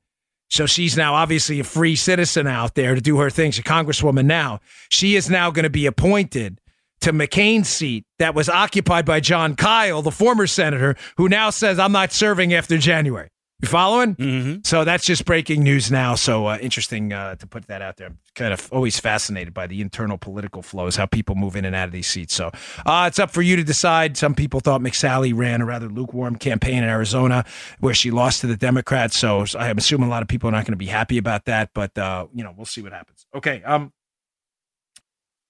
so 0.52 0.66
she's 0.66 0.98
now 0.98 1.14
obviously 1.14 1.60
a 1.60 1.64
free 1.64 1.96
citizen 1.96 2.46
out 2.46 2.74
there 2.74 2.94
to 2.94 3.00
do 3.00 3.16
her 3.20 3.30
thing. 3.30 3.52
She's 3.52 3.60
a 3.60 3.62
congresswoman 3.62 4.26
now. 4.26 4.60
She 4.90 5.16
is 5.16 5.30
now 5.30 5.50
going 5.50 5.62
to 5.62 5.70
be 5.70 5.86
appointed 5.86 6.60
to 7.00 7.12
McCain's 7.14 7.70
seat 7.70 8.04
that 8.18 8.34
was 8.34 8.50
occupied 8.50 9.06
by 9.06 9.20
Jon 9.20 9.56
Kyl, 9.56 10.02
the 10.02 10.10
former 10.10 10.46
senator, 10.46 10.94
who 11.16 11.30
now 11.30 11.48
says, 11.48 11.78
I'm 11.78 11.92
not 11.92 12.12
serving 12.12 12.52
after 12.52 12.76
January. 12.76 13.30
You 13.62 13.68
following? 13.68 14.16
Mm-hmm. 14.16 14.56
So 14.64 14.84
that's 14.84 15.04
just 15.04 15.24
breaking 15.24 15.62
news 15.62 15.88
now. 15.88 16.16
So 16.16 16.46
uh, 16.46 16.58
interesting 16.60 17.12
uh, 17.12 17.36
to 17.36 17.46
put 17.46 17.68
that 17.68 17.80
out 17.80 17.96
there. 17.96 18.08
I'm 18.08 18.18
kind 18.34 18.52
of 18.52 18.68
always 18.72 18.98
fascinated 18.98 19.54
by 19.54 19.68
the 19.68 19.80
internal 19.80 20.18
political 20.18 20.62
flows, 20.62 20.96
how 20.96 21.06
people 21.06 21.36
move 21.36 21.54
in 21.54 21.64
and 21.64 21.76
out 21.76 21.86
of 21.86 21.92
these 21.92 22.08
seats. 22.08 22.34
So 22.34 22.50
uh, 22.84 23.04
it's 23.06 23.20
up 23.20 23.30
for 23.30 23.40
you 23.40 23.54
to 23.54 23.62
decide. 23.62 24.16
Some 24.16 24.34
people 24.34 24.58
thought 24.58 24.80
McSally 24.80 25.32
ran 25.32 25.60
a 25.60 25.64
rather 25.64 25.88
lukewarm 25.88 26.36
campaign 26.36 26.78
in 26.78 26.88
Arizona 26.88 27.44
where 27.78 27.94
she 27.94 28.10
lost 28.10 28.40
to 28.40 28.48
the 28.48 28.56
Democrats. 28.56 29.16
So 29.16 29.46
I'm 29.56 29.78
assuming 29.78 30.08
a 30.08 30.10
lot 30.10 30.22
of 30.22 30.28
people 30.28 30.48
are 30.48 30.52
not 30.52 30.64
going 30.64 30.72
to 30.72 30.76
be 30.76 30.86
happy 30.86 31.16
about 31.16 31.44
that. 31.44 31.70
But, 31.72 31.96
uh, 31.96 32.26
you 32.34 32.42
know, 32.42 32.52
we'll 32.56 32.66
see 32.66 32.82
what 32.82 32.92
happens. 32.92 33.26
Okay. 33.34 33.62
Um, 33.62 33.92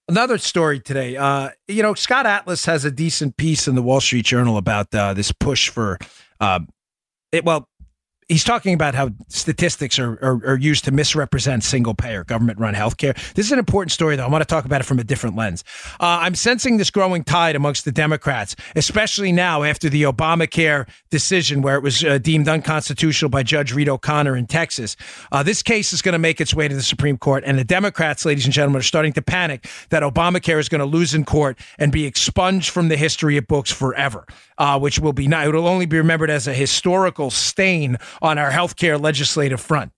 Another 0.09 0.37
story 0.37 0.81
today. 0.81 1.15
Uh, 1.15 1.51
you 1.67 1.81
know, 1.81 1.93
Scott 1.93 2.25
Atlas 2.25 2.65
has 2.65 2.83
a 2.83 2.91
decent 2.91 3.37
piece 3.37 3.69
in 3.69 3.75
the 3.75 3.81
Wall 3.81 4.01
Street 4.01 4.25
Journal 4.25 4.57
about 4.57 4.93
uh, 4.93 5.13
this 5.13 5.31
push 5.31 5.69
for, 5.69 5.97
uh, 6.41 6.59
it, 7.31 7.45
well, 7.45 7.69
he's 8.27 8.43
talking 8.43 8.73
about 8.73 8.95
how 8.95 9.09
statistics 9.27 9.99
are, 9.99 10.13
are, 10.21 10.41
are, 10.45 10.57
used 10.57 10.85
to 10.85 10.91
misrepresent 10.91 11.63
single 11.63 11.93
payer 11.93 12.23
government 12.23 12.59
run 12.59 12.73
healthcare. 12.73 13.15
This 13.33 13.47
is 13.47 13.51
an 13.51 13.59
important 13.59 13.91
story, 13.91 14.15
though. 14.15 14.25
I 14.25 14.29
want 14.29 14.41
to 14.41 14.45
talk 14.45 14.65
about 14.65 14.81
it 14.81 14.85
from 14.85 14.99
a 14.99 15.03
different 15.03 15.35
lens. 15.35 15.63
Uh, 15.99 16.19
I'm 16.21 16.35
sensing 16.35 16.77
this 16.77 16.89
growing 16.89 17.23
tide 17.23 17.55
amongst 17.55 17.85
the 17.85 17.91
Democrats, 17.91 18.55
especially 18.75 19.31
now 19.31 19.63
after 19.63 19.89
the 19.89 20.03
Obamacare 20.03 20.87
decision 21.09 21.61
where 21.61 21.75
it 21.75 21.83
was 21.83 22.03
uh, 22.03 22.17
deemed 22.17 22.47
unconstitutional 22.47 23.29
by 23.29 23.43
Judge 23.43 23.73
Reed 23.73 23.89
O'Connor 23.89 24.35
in 24.35 24.47
Texas. 24.47 24.95
Uh, 25.31 25.43
this 25.43 25.61
case 25.61 25.93
is 25.93 26.01
going 26.01 26.13
to 26.13 26.19
make 26.19 26.39
its 26.39 26.53
way 26.53 26.67
to 26.67 26.75
the 26.75 26.83
Supreme 26.83 27.17
Court, 27.17 27.43
and 27.45 27.57
the 27.57 27.63
Democrats, 27.63 28.25
ladies 28.25 28.45
and 28.45 28.53
gentlemen, 28.53 28.79
are 28.79 28.83
starting 28.83 29.13
to 29.13 29.21
panic 29.21 29.67
that 29.89 30.03
Obamacare 30.03 30.59
is 30.59 30.69
going 30.69 30.79
to 30.79 30.85
lose 30.85 31.13
in 31.13 31.25
court 31.25 31.57
and 31.77 31.91
be 31.91 32.05
expunged 32.05 32.69
from 32.69 32.87
the 32.89 32.97
history 32.97 33.37
of 33.37 33.47
books 33.47 33.71
forever, 33.71 34.25
uh, 34.57 34.79
which 34.79 34.99
will 34.99 35.13
be 35.13 35.27
not, 35.27 35.47
it 35.47 35.53
will 35.53 35.67
only 35.67 35.85
be 35.85 35.97
remembered 35.97 36.29
as 36.29 36.47
a 36.47 36.53
historical 36.53 37.29
stain 37.29 37.97
on 38.21 38.37
our 38.37 38.51
healthcare 38.51 39.01
legislative 39.01 39.61
front. 39.61 39.91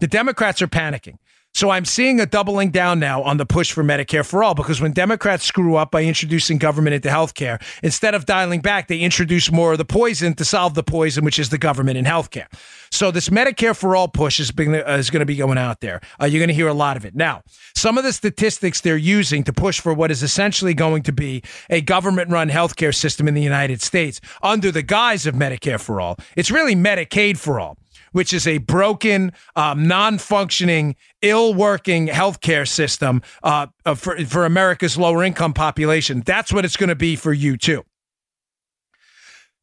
The 0.00 0.06
Democrats 0.06 0.62
are 0.62 0.68
panicking. 0.68 1.16
So 1.52 1.70
I'm 1.70 1.84
seeing 1.84 2.20
a 2.20 2.26
doubling 2.26 2.70
down 2.70 3.00
now 3.00 3.22
on 3.22 3.36
the 3.36 3.44
push 3.44 3.72
for 3.72 3.82
Medicare 3.82 4.24
for 4.24 4.42
all 4.44 4.54
because 4.54 4.80
when 4.80 4.92
Democrats 4.92 5.44
screw 5.44 5.74
up 5.74 5.90
by 5.90 6.04
introducing 6.04 6.58
government 6.58 6.94
into 6.94 7.08
healthcare, 7.08 7.60
instead 7.82 8.14
of 8.14 8.24
dialing 8.24 8.60
back, 8.60 8.86
they 8.86 9.00
introduce 9.00 9.50
more 9.50 9.72
of 9.72 9.78
the 9.78 9.84
poison 9.84 10.32
to 10.34 10.44
solve 10.44 10.74
the 10.74 10.84
poison, 10.84 11.24
which 11.24 11.38
is 11.38 11.48
the 11.48 11.58
government 11.58 11.98
in 11.98 12.04
healthcare. 12.04 12.46
So 12.92 13.10
this 13.10 13.28
Medicare 13.30 13.76
for 13.76 13.96
all 13.96 14.06
push 14.08 14.38
is, 14.38 14.52
uh, 14.56 14.62
is 14.92 15.10
going 15.10 15.20
to 15.20 15.26
be 15.26 15.36
going 15.36 15.58
out 15.58 15.80
there. 15.80 16.00
Uh, 16.20 16.26
you're 16.26 16.40
going 16.40 16.48
to 16.48 16.54
hear 16.54 16.68
a 16.68 16.74
lot 16.74 16.96
of 16.96 17.04
it. 17.04 17.16
Now, 17.16 17.42
some 17.74 17.98
of 17.98 18.04
the 18.04 18.12
statistics 18.12 18.80
they're 18.80 18.96
using 18.96 19.42
to 19.44 19.52
push 19.52 19.80
for 19.80 19.92
what 19.92 20.10
is 20.10 20.22
essentially 20.22 20.72
going 20.72 21.02
to 21.02 21.12
be 21.12 21.42
a 21.68 21.80
government 21.80 22.30
run 22.30 22.48
healthcare 22.48 22.94
system 22.94 23.26
in 23.26 23.34
the 23.34 23.42
United 23.42 23.82
States 23.82 24.20
under 24.42 24.70
the 24.70 24.82
guise 24.82 25.26
of 25.26 25.34
Medicare 25.34 25.80
for 25.80 26.00
all, 26.00 26.16
it's 26.36 26.50
really 26.50 26.76
Medicaid 26.76 27.38
for 27.38 27.58
all 27.58 27.76
which 28.12 28.32
is 28.32 28.46
a 28.46 28.58
broken, 28.58 29.32
um, 29.56 29.86
non 29.86 30.18
functioning, 30.18 30.96
ill 31.22 31.54
working 31.54 32.08
healthcare 32.08 32.66
system 32.66 33.22
uh, 33.42 33.66
uh, 33.84 33.94
for, 33.94 34.16
for 34.26 34.44
America's 34.44 34.96
lower 34.98 35.22
income 35.22 35.52
population. 35.52 36.22
That's 36.24 36.52
what 36.52 36.64
it's 36.64 36.76
going 36.76 36.88
to 36.88 36.96
be 36.96 37.16
for 37.16 37.32
you, 37.32 37.56
too. 37.56 37.84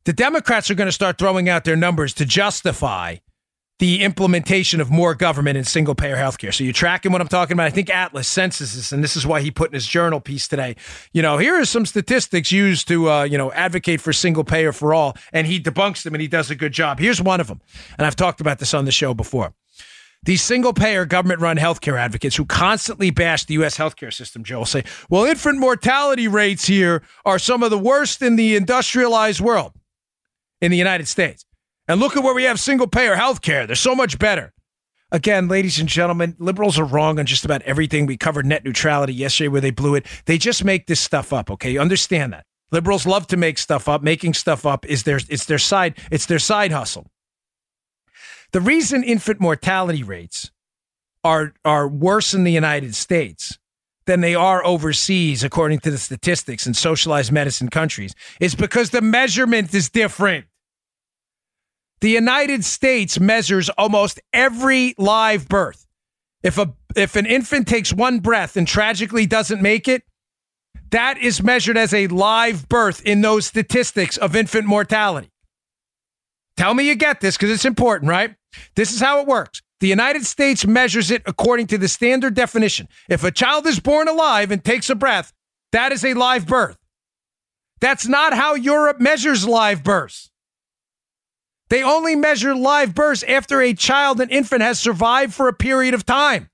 The 0.06 0.14
Democrats 0.14 0.72
are 0.72 0.76
going 0.76 0.88
to 0.88 0.94
start 0.94 1.18
throwing 1.18 1.50
out 1.50 1.66
their 1.66 1.76
numbers 1.76 2.14
to 2.14 2.26
justify 2.26 3.18
the 3.80 4.04
implementation 4.04 4.82
of 4.82 4.90
more 4.90 5.14
government 5.14 5.56
and 5.56 5.68
single 5.68 5.94
payer 5.94 6.16
healthcare. 6.16 6.54
So 6.54 6.64
you're 6.64 6.74
tracking 6.74 7.12
what 7.12 7.22
I'm 7.22 7.28
talking 7.28 7.54
about. 7.54 7.68
I 7.68 7.70
think 7.70 7.90
Atlas 7.90 8.28
senses 8.28 8.76
this, 8.76 8.92
and 8.92 9.04
this 9.04 9.16
is 9.16 9.28
why 9.28 9.42
he 9.42 9.52
put 9.52 9.70
in 9.70 9.76
his 9.76 9.86
journal 9.86 10.20
piece 10.20 10.48
today. 10.48 10.76
You 11.14 11.22
know, 11.22 11.38
here 11.38 11.60
are 11.60 11.66
some 11.66 11.86
statistics 11.86 12.52
used 12.52 12.88
to, 12.88 13.10
uh, 13.10 13.24
you 13.24 13.38
know, 13.38 13.52
advocate 13.52 14.02
for 14.02 14.14
single 14.14 14.44
payer 14.44 14.72
for 14.72 14.94
all, 14.94 15.16
and 15.32 15.46
he 15.46 15.60
debunks 15.60 16.04
them 16.04 16.16
and 16.16 16.22
he 16.22 16.28
does 16.28 16.50
a 16.50 16.56
good 16.56 16.72
job. 16.72 17.00
Here's 17.00 17.22
one 17.22 17.40
of 17.40 17.48
them, 17.48 17.62
and 17.98 18.08
I've 18.08 18.16
talked 18.16 18.42
about 18.42 18.58
this 18.58 18.74
on 18.74 18.86
the 18.86 18.92
show 18.92 19.14
before. 19.14 19.54
These 20.24 20.42
single 20.42 20.74
payer 20.74 21.06
government 21.06 21.40
run 21.42 21.58
healthcare 21.58 22.00
advocates 22.00 22.36
who 22.36 22.46
constantly 22.46 23.12
bash 23.12 23.46
the 23.46 23.54
U.S. 23.56 23.78
healthcare 23.78 24.12
system, 24.12 24.44
Joe, 24.44 24.60
will 24.60 24.66
say, 24.66 24.84
well, 25.10 25.24
infant 25.26 25.60
mortality 25.60 26.28
rates 26.28 26.66
here 26.66 27.04
are 27.24 27.38
some 27.38 27.62
of 27.62 27.70
the 27.70 27.78
worst 27.78 28.24
in 28.24 28.36
the 28.36 28.56
industrialized 28.56 29.40
world 29.40 29.74
in 30.60 30.72
the 30.72 30.78
United 30.78 31.08
States. 31.08 31.46
And 31.88 32.00
look 32.00 32.18
at 32.18 32.24
where 32.24 32.34
we 32.34 32.44
have 32.44 32.60
single 32.60 32.88
payer 32.88 33.16
health 33.16 33.42
care. 33.42 33.66
They're 33.66 33.76
so 33.76 33.96
much 33.96 34.20
better. 34.20 34.54
Again, 35.10 35.48
ladies 35.48 35.80
and 35.80 35.88
gentlemen, 35.88 36.36
liberals 36.38 36.78
are 36.78 36.86
wrong 36.86 37.18
on 37.18 37.26
just 37.26 37.46
about 37.46 37.62
everything. 37.62 38.06
We 38.06 38.18
covered 38.18 38.46
net 38.46 38.66
neutrality 38.66 39.14
yesterday 39.14 39.48
where 39.48 39.62
they 39.62 39.72
blew 39.72 39.96
it. 39.96 40.06
They 40.26 40.38
just 40.38 40.66
make 40.66 40.88
this 40.88 41.00
stuff 41.00 41.32
up, 41.32 41.50
okay? 41.50 41.72
You 41.72 41.80
understand 41.80 42.34
that. 42.34 42.46
Liberals 42.72 43.06
love 43.06 43.28
to 43.28 43.38
make 43.38 43.58
stuff 43.58 43.88
up. 43.88 44.04
Making 44.04 44.34
stuff 44.34 44.66
up 44.66 44.86
is 44.86 45.04
their 45.04 45.22
it's 45.30 45.46
their 45.46 45.58
side 45.58 45.98
it's 46.12 46.26
their 46.26 46.40
side 46.40 46.74
hustle. 46.74 47.08
The 48.52 48.60
reason 48.60 49.04
infant 49.04 49.40
mortality 49.40 50.04
rates 50.04 50.52
are 51.24 51.54
are 51.64 51.88
worse 51.88 52.34
in 52.34 52.44
the 52.44 52.52
United 52.52 52.94
States 52.94 53.58
than 54.06 54.20
they 54.20 54.36
are 54.36 54.66
overseas 54.66 55.44
according 55.44 55.80
to 55.80 55.92
the 55.92 55.98
statistics 55.98 56.68
in 56.68 56.74
socialized 56.74 57.32
medicine 57.32 57.70
countries 57.70 58.14
is 58.42 58.56
because 58.56 58.90
the 58.90 59.02
measurement 59.02 59.74
is 59.74 59.90
different. 59.90 60.46
The 62.00 62.10
United 62.10 62.64
States 62.64 63.20
measures 63.20 63.70
almost 63.70 64.20
every 64.32 64.94
live 64.98 65.48
birth. 65.50 65.88
If 66.44 66.58
a 66.58 66.74
if 66.96 67.16
an 67.16 67.26
infant 67.26 67.68
takes 67.68 67.92
one 67.92 68.20
breath 68.20 68.56
and 68.56 68.68
tragically 68.68 69.26
doesn't 69.26 69.62
make 69.62 69.88
it, 69.88 70.04
that 70.92 71.18
is 71.18 71.44
measured 71.44 71.78
as 71.78 71.94
a 71.94 72.08
live 72.08 72.70
birth 72.70 73.02
in 73.02 73.22
those 73.22 73.46
statistics 73.46 74.18
of 74.18 74.36
infant 74.36 74.66
mortality. 74.66 75.30
Tell 76.56 76.74
me 76.74 76.88
you 76.88 76.96
get 76.96 77.22
this 77.22 77.36
because 77.36 77.52
it's 77.52 77.66
important, 77.66 78.10
right? 78.10 78.36
This 78.76 78.92
is 78.92 79.00
how 79.00 79.20
it 79.22 79.28
works. 79.28 79.62
The 79.80 79.88
United 79.88 80.26
States 80.26 80.66
measures 80.66 81.12
it 81.12 81.22
according 81.26 81.68
to 81.68 81.78
the 81.78 81.88
standard 81.88 82.34
definition. 82.34 82.88
If 83.10 83.24
a 83.24 83.32
child 83.32 83.68
is 83.68 83.80
born 83.80 84.08
alive 84.08 84.50
and 84.50 84.64
takes 84.64 84.90
a 84.90 84.96
breath, 84.96 85.34
that 85.72 85.92
is 85.92 86.04
a 86.04 86.16
live 86.16 86.48
birth. 86.48 86.78
That's 87.80 88.08
not 88.08 88.34
how 88.34 88.56
Europe 88.56 89.00
measures 89.00 89.48
live 89.48 89.84
births. 89.84 90.27
They 91.70 91.84
only 91.84 92.16
measure 92.16 92.56
live 92.56 92.96
births 92.96 93.24
after 93.24 93.62
a 93.62 93.74
child, 93.74 94.22
an 94.22 94.30
infant, 94.30 94.62
has 94.62 94.80
survived 94.80 95.34
for 95.34 95.48
a 95.48 95.54
period 95.54 95.94
of 95.94 96.06
time. 96.06 96.50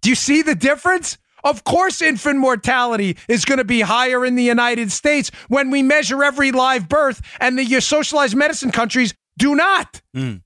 Do 0.00 0.08
you 0.08 0.14
see 0.14 0.42
the 0.42 0.54
difference? 0.54 1.18
Of 1.44 1.64
course, 1.64 2.00
infant 2.00 2.38
mortality 2.38 3.16
is 3.28 3.44
going 3.44 3.58
to 3.58 3.64
be 3.64 3.80
higher 3.80 4.24
in 4.24 4.36
the 4.36 4.44
United 4.44 4.92
States 4.92 5.30
when 5.48 5.70
we 5.70 5.82
measure 5.82 6.22
every 6.22 6.52
live 6.52 6.88
birth, 6.88 7.20
and 7.40 7.58
the 7.58 7.80
socialized 7.80 8.36
medicine 8.36 8.70
countries 8.70 9.14
do 9.38 9.54
not. 9.54 10.00
Mm. 10.14 10.42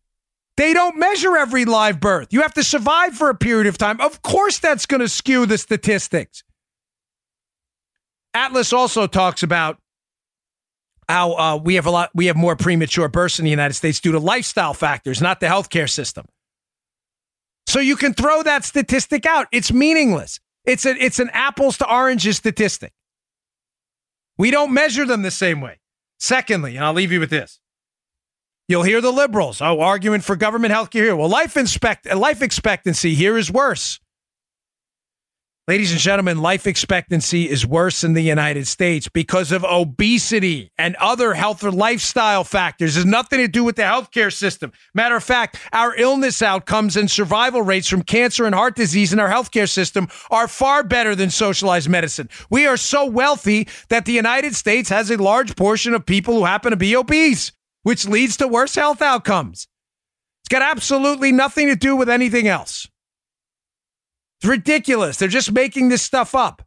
They 0.57 0.73
don't 0.73 0.97
measure 0.97 1.37
every 1.37 1.67
live 1.67 2.01
birth. 2.01 2.29
You 2.31 2.41
have 2.41 2.55
to 2.55 2.65
survive 2.65 3.15
for 3.15 3.29
a 3.29 3.35
period 3.35 3.67
of 3.67 3.77
time. 3.77 4.01
Of 4.01 4.23
course, 4.23 4.59
that's 4.59 4.87
going 4.87 5.03
to 5.03 5.09
skew 5.09 5.45
the 5.45 5.59
statistics. 5.59 6.43
Atlas 8.33 8.73
also 8.73 9.07
talks 9.07 9.43
about 9.43 9.79
how 11.09 11.33
uh, 11.33 11.57
we 11.57 11.77
have 11.77 11.87
a 11.87 11.91
lot, 11.91 12.11
we 12.15 12.27
have 12.27 12.37
more 12.37 12.57
premature 12.57 13.09
births 13.09 13.39
in 13.39 13.45
the 13.45 13.51
United 13.51 13.75
States 13.75 14.01
due 14.01 14.13
to 14.13 14.19
lifestyle 14.19 14.75
factors, 14.75 15.23
not 15.23 15.41
the 15.41 15.47
healthcare 15.47 15.89
system. 15.89 16.27
So 17.67 17.81
you 17.81 17.97
can 17.97 18.15
throw 18.15 18.43
that 18.43 18.65
statistic 18.65 19.27
out. 19.27 19.47
It's 19.53 19.73
meaningless. 19.73 20.41
It's 20.65 20.85
a, 20.85 20.91
it's 20.91 21.19
an 21.19 21.31
apples 21.33 21.79
to 21.79 21.91
oranges 21.93 22.37
statistic. 22.37 22.93
We 24.39 24.51
don't 24.51 24.73
measure 24.73 25.05
them 25.05 25.23
the 25.23 25.31
same 25.31 25.61
way. 25.61 25.79
Secondly, 26.19 26.77
and 26.77 26.85
I'll 26.85 26.93
leave 26.93 27.13
you 27.13 27.21
with 27.21 27.31
this. 27.31 27.61
You'll 28.69 28.83
hear 28.83 29.01
the 29.01 29.13
liberals, 29.13 29.61
oh, 29.61 29.81
arguing 29.81 30.23
for 30.23 30.35
government 30.35 30.73
health 30.73 30.91
care 30.91 31.05
here. 31.05 31.17
Well, 31.17 31.29
life, 31.29 31.57
inspect, 31.57 32.13
life 32.13 32.43
expectancy 32.43 33.15
here 33.15 33.37
is 33.37 33.51
worse. 33.51 34.01
Ladies 35.69 35.91
and 35.91 35.99
gentlemen, 35.99 36.39
life 36.39 36.65
expectancy 36.65 37.51
is 37.51 37.67
worse 37.67 38.05
in 38.05 38.13
the 38.13 38.23
United 38.23 38.69
States 38.69 39.09
because 39.09 39.51
of 39.51 39.65
obesity 39.65 40.71
and 40.79 40.95
other 41.01 41.35
health 41.35 41.65
or 41.65 41.73
lifestyle 41.73 42.45
factors. 42.45 42.95
Has 42.95 43.05
nothing 43.05 43.41
to 43.41 43.49
do 43.49 43.65
with 43.65 43.75
the 43.75 43.83
healthcare 43.83 44.33
system. 44.33 44.71
Matter 44.95 45.17
of 45.17 45.25
fact, 45.25 45.59
our 45.73 45.93
illness 45.97 46.41
outcomes 46.41 46.97
and 46.97 47.11
survival 47.11 47.63
rates 47.63 47.89
from 47.89 48.03
cancer 48.03 48.47
and 48.47 48.55
heart 48.55 48.77
disease 48.77 49.13
in 49.13 49.19
our 49.19 49.29
healthcare 49.29 49.69
system 49.69 50.07
are 50.31 50.47
far 50.47 50.85
better 50.85 51.17
than 51.17 51.31
socialized 51.31 51.89
medicine. 51.89 52.29
We 52.49 52.65
are 52.69 52.77
so 52.77 53.05
wealthy 53.05 53.67
that 53.89 54.05
the 54.05 54.13
United 54.13 54.55
States 54.55 54.89
has 54.91 55.11
a 55.11 55.21
large 55.21 55.57
portion 55.57 55.95
of 55.95 56.07
people 56.07 56.35
who 56.35 56.45
happen 56.45 56.71
to 56.71 56.77
be 56.77 56.95
obese, 56.95 57.51
which 57.83 58.07
leads 58.07 58.37
to 58.37 58.47
worse 58.47 58.77
health 58.77 59.03
outcomes. 59.03 59.67
It's 60.45 60.49
got 60.49 60.63
absolutely 60.63 61.33
nothing 61.33 61.67
to 61.67 61.75
do 61.75 61.97
with 61.97 62.09
anything 62.09 62.47
else. 62.47 62.89
It's 64.41 64.49
ridiculous. 64.49 65.17
They're 65.17 65.29
just 65.29 65.53
making 65.53 65.89
this 65.89 66.03
stuff 66.03 66.35
up. 66.35 66.63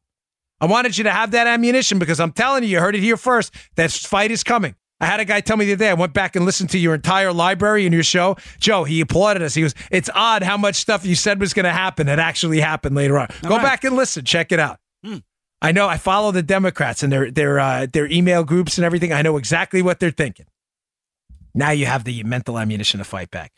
I 0.62 0.66
wanted 0.66 0.98
you 0.98 1.04
to 1.06 1.12
have 1.12 1.32
that 1.32 1.48
ammunition 1.48 2.00
because 2.00 2.20
I'm 2.20 2.32
telling 2.32 2.64
you, 2.64 2.70
you 2.70 2.80
heard 2.80 2.96
it 2.96 3.02
here 3.02 3.18
first. 3.18 3.54
That 3.76 3.92
fight 3.92 4.32
is 4.32 4.44
coming. 4.44 4.76
I 5.02 5.06
had 5.06 5.22
a 5.22 5.26
guy 5.26 5.40
tell 5.40 5.56
me 5.56 5.64
the 5.64 5.74
other 5.74 5.86
day, 5.86 5.90
I 5.90 5.94
went 5.94 6.14
back 6.14 6.36
and 6.36 6.46
listened 6.46 6.72
to 6.72 6.78
your 6.78 6.94
entire 6.94 7.32
library 7.32 7.86
and 7.86 7.94
your 7.94 8.04
show. 8.04 8.36
Joe, 8.60 8.84
he 8.84 9.00
applauded 9.00 9.42
us. 9.42 9.54
He 9.54 9.64
was, 9.64 9.74
it's 9.92 10.10
odd 10.14 10.44
how 10.44 10.58
much 10.58 10.76
stuff 10.76 11.06
you 11.06 11.16
said 11.16 11.40
was 11.40 11.54
going 11.54 11.64
to 11.64 11.72
happen. 11.72 12.10
It 12.10 12.20
actually 12.20 12.60
happened 12.60 12.96
later 12.98 13.18
on. 13.18 13.28
All 13.44 13.50
Go 13.50 13.56
right. 13.56 13.64
back 13.64 13.84
and 13.86 13.96
listen. 13.96 14.26
Check 14.26 14.52
it 14.52 14.60
out. 14.60 14.80
Hmm. 15.06 15.18
I 15.62 15.72
know 15.72 15.88
I 15.88 15.96
follow 15.98 16.32
the 16.32 16.44
Democrats 16.44 17.02
and 17.04 17.14
their, 17.14 17.32
their, 17.32 17.60
uh, 17.60 17.88
their 17.92 18.08
email 18.12 18.44
groups 18.44 18.78
and 18.78 18.84
everything. 18.84 19.14
I 19.14 19.22
know 19.22 19.38
exactly 19.38 19.82
what 19.82 20.02
they're 20.02 20.12
thinking. 20.12 20.48
Now 21.54 21.72
you 21.72 21.86
have 21.86 22.04
the 22.04 22.22
mental 22.24 22.60
ammunition 22.60 22.98
to 22.98 23.04
fight 23.06 23.32
back. 23.32 23.54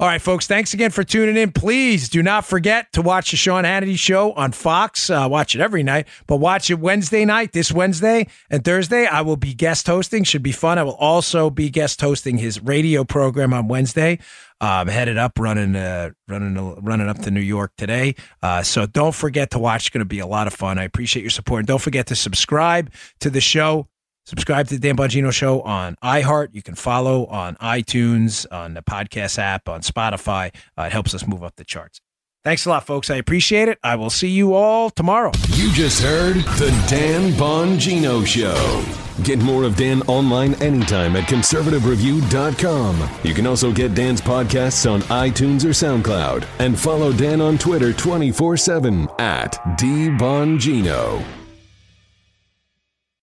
All 0.00 0.06
right, 0.06 0.22
folks, 0.22 0.46
thanks 0.46 0.74
again 0.74 0.92
for 0.92 1.02
tuning 1.02 1.36
in. 1.36 1.50
Please 1.50 2.08
do 2.08 2.22
not 2.22 2.44
forget 2.44 2.92
to 2.92 3.02
watch 3.02 3.32
the 3.32 3.36
Sean 3.36 3.64
Hannity 3.64 3.98
show 3.98 4.32
on 4.34 4.52
Fox. 4.52 5.10
Uh, 5.10 5.26
watch 5.28 5.56
it 5.56 5.60
every 5.60 5.82
night, 5.82 6.06
but 6.28 6.36
watch 6.36 6.70
it 6.70 6.78
Wednesday 6.78 7.24
night, 7.24 7.50
this 7.50 7.72
Wednesday 7.72 8.28
and 8.48 8.64
Thursday. 8.64 9.06
I 9.06 9.22
will 9.22 9.36
be 9.36 9.54
guest 9.54 9.88
hosting. 9.88 10.22
Should 10.22 10.44
be 10.44 10.52
fun. 10.52 10.78
I 10.78 10.84
will 10.84 10.94
also 10.94 11.50
be 11.50 11.68
guest 11.68 12.00
hosting 12.00 12.38
his 12.38 12.62
radio 12.62 13.02
program 13.02 13.52
on 13.52 13.66
Wednesday. 13.66 14.20
Um, 14.60 14.86
headed 14.86 15.18
up, 15.18 15.36
running, 15.36 15.74
uh, 15.74 16.10
running, 16.28 16.56
running 16.80 17.08
up 17.08 17.18
to 17.22 17.32
New 17.32 17.40
York 17.40 17.72
today. 17.76 18.14
Uh, 18.40 18.62
so 18.62 18.86
don't 18.86 19.16
forget 19.16 19.50
to 19.50 19.58
watch. 19.58 19.86
It's 19.86 19.90
going 19.90 19.98
to 19.98 20.04
be 20.04 20.20
a 20.20 20.28
lot 20.28 20.46
of 20.46 20.54
fun. 20.54 20.78
I 20.78 20.84
appreciate 20.84 21.24
your 21.24 21.30
support. 21.30 21.62
And 21.62 21.66
don't 21.66 21.82
forget 21.82 22.06
to 22.06 22.14
subscribe 22.14 22.92
to 23.18 23.30
the 23.30 23.40
show 23.40 23.88
Subscribe 24.28 24.68
to 24.68 24.74
the 24.74 24.80
Dan 24.80 24.94
Bongino 24.94 25.32
Show 25.32 25.62
on 25.62 25.96
iHeart. 26.04 26.48
You 26.52 26.60
can 26.60 26.74
follow 26.74 27.24
on 27.28 27.54
iTunes, 27.56 28.44
on 28.52 28.74
the 28.74 28.82
podcast 28.82 29.38
app, 29.38 29.70
on 29.70 29.80
Spotify. 29.80 30.54
Uh, 30.76 30.82
it 30.82 30.92
helps 30.92 31.14
us 31.14 31.26
move 31.26 31.42
up 31.42 31.56
the 31.56 31.64
charts. 31.64 32.02
Thanks 32.44 32.66
a 32.66 32.68
lot, 32.68 32.84
folks. 32.84 33.08
I 33.08 33.16
appreciate 33.16 33.68
it. 33.68 33.78
I 33.82 33.96
will 33.96 34.10
see 34.10 34.28
you 34.28 34.52
all 34.52 34.90
tomorrow. 34.90 35.32
You 35.54 35.72
just 35.72 36.02
heard 36.02 36.36
the 36.36 36.68
Dan 36.90 37.32
Bongino 37.32 38.26
Show. 38.26 38.84
Get 39.24 39.38
more 39.38 39.64
of 39.64 39.76
Dan 39.76 40.02
online 40.02 40.54
anytime 40.56 41.16
at 41.16 41.24
conservativereview.com. 41.24 43.10
You 43.24 43.32
can 43.32 43.46
also 43.46 43.72
get 43.72 43.94
Dan's 43.94 44.20
podcasts 44.20 44.90
on 44.90 45.00
iTunes 45.04 45.64
or 45.64 45.70
SoundCloud. 45.70 46.46
And 46.58 46.78
follow 46.78 47.14
Dan 47.14 47.40
on 47.40 47.56
Twitter 47.56 47.94
24 47.94 48.58
7 48.58 49.08
at 49.18 49.54
DBongino. 49.78 51.24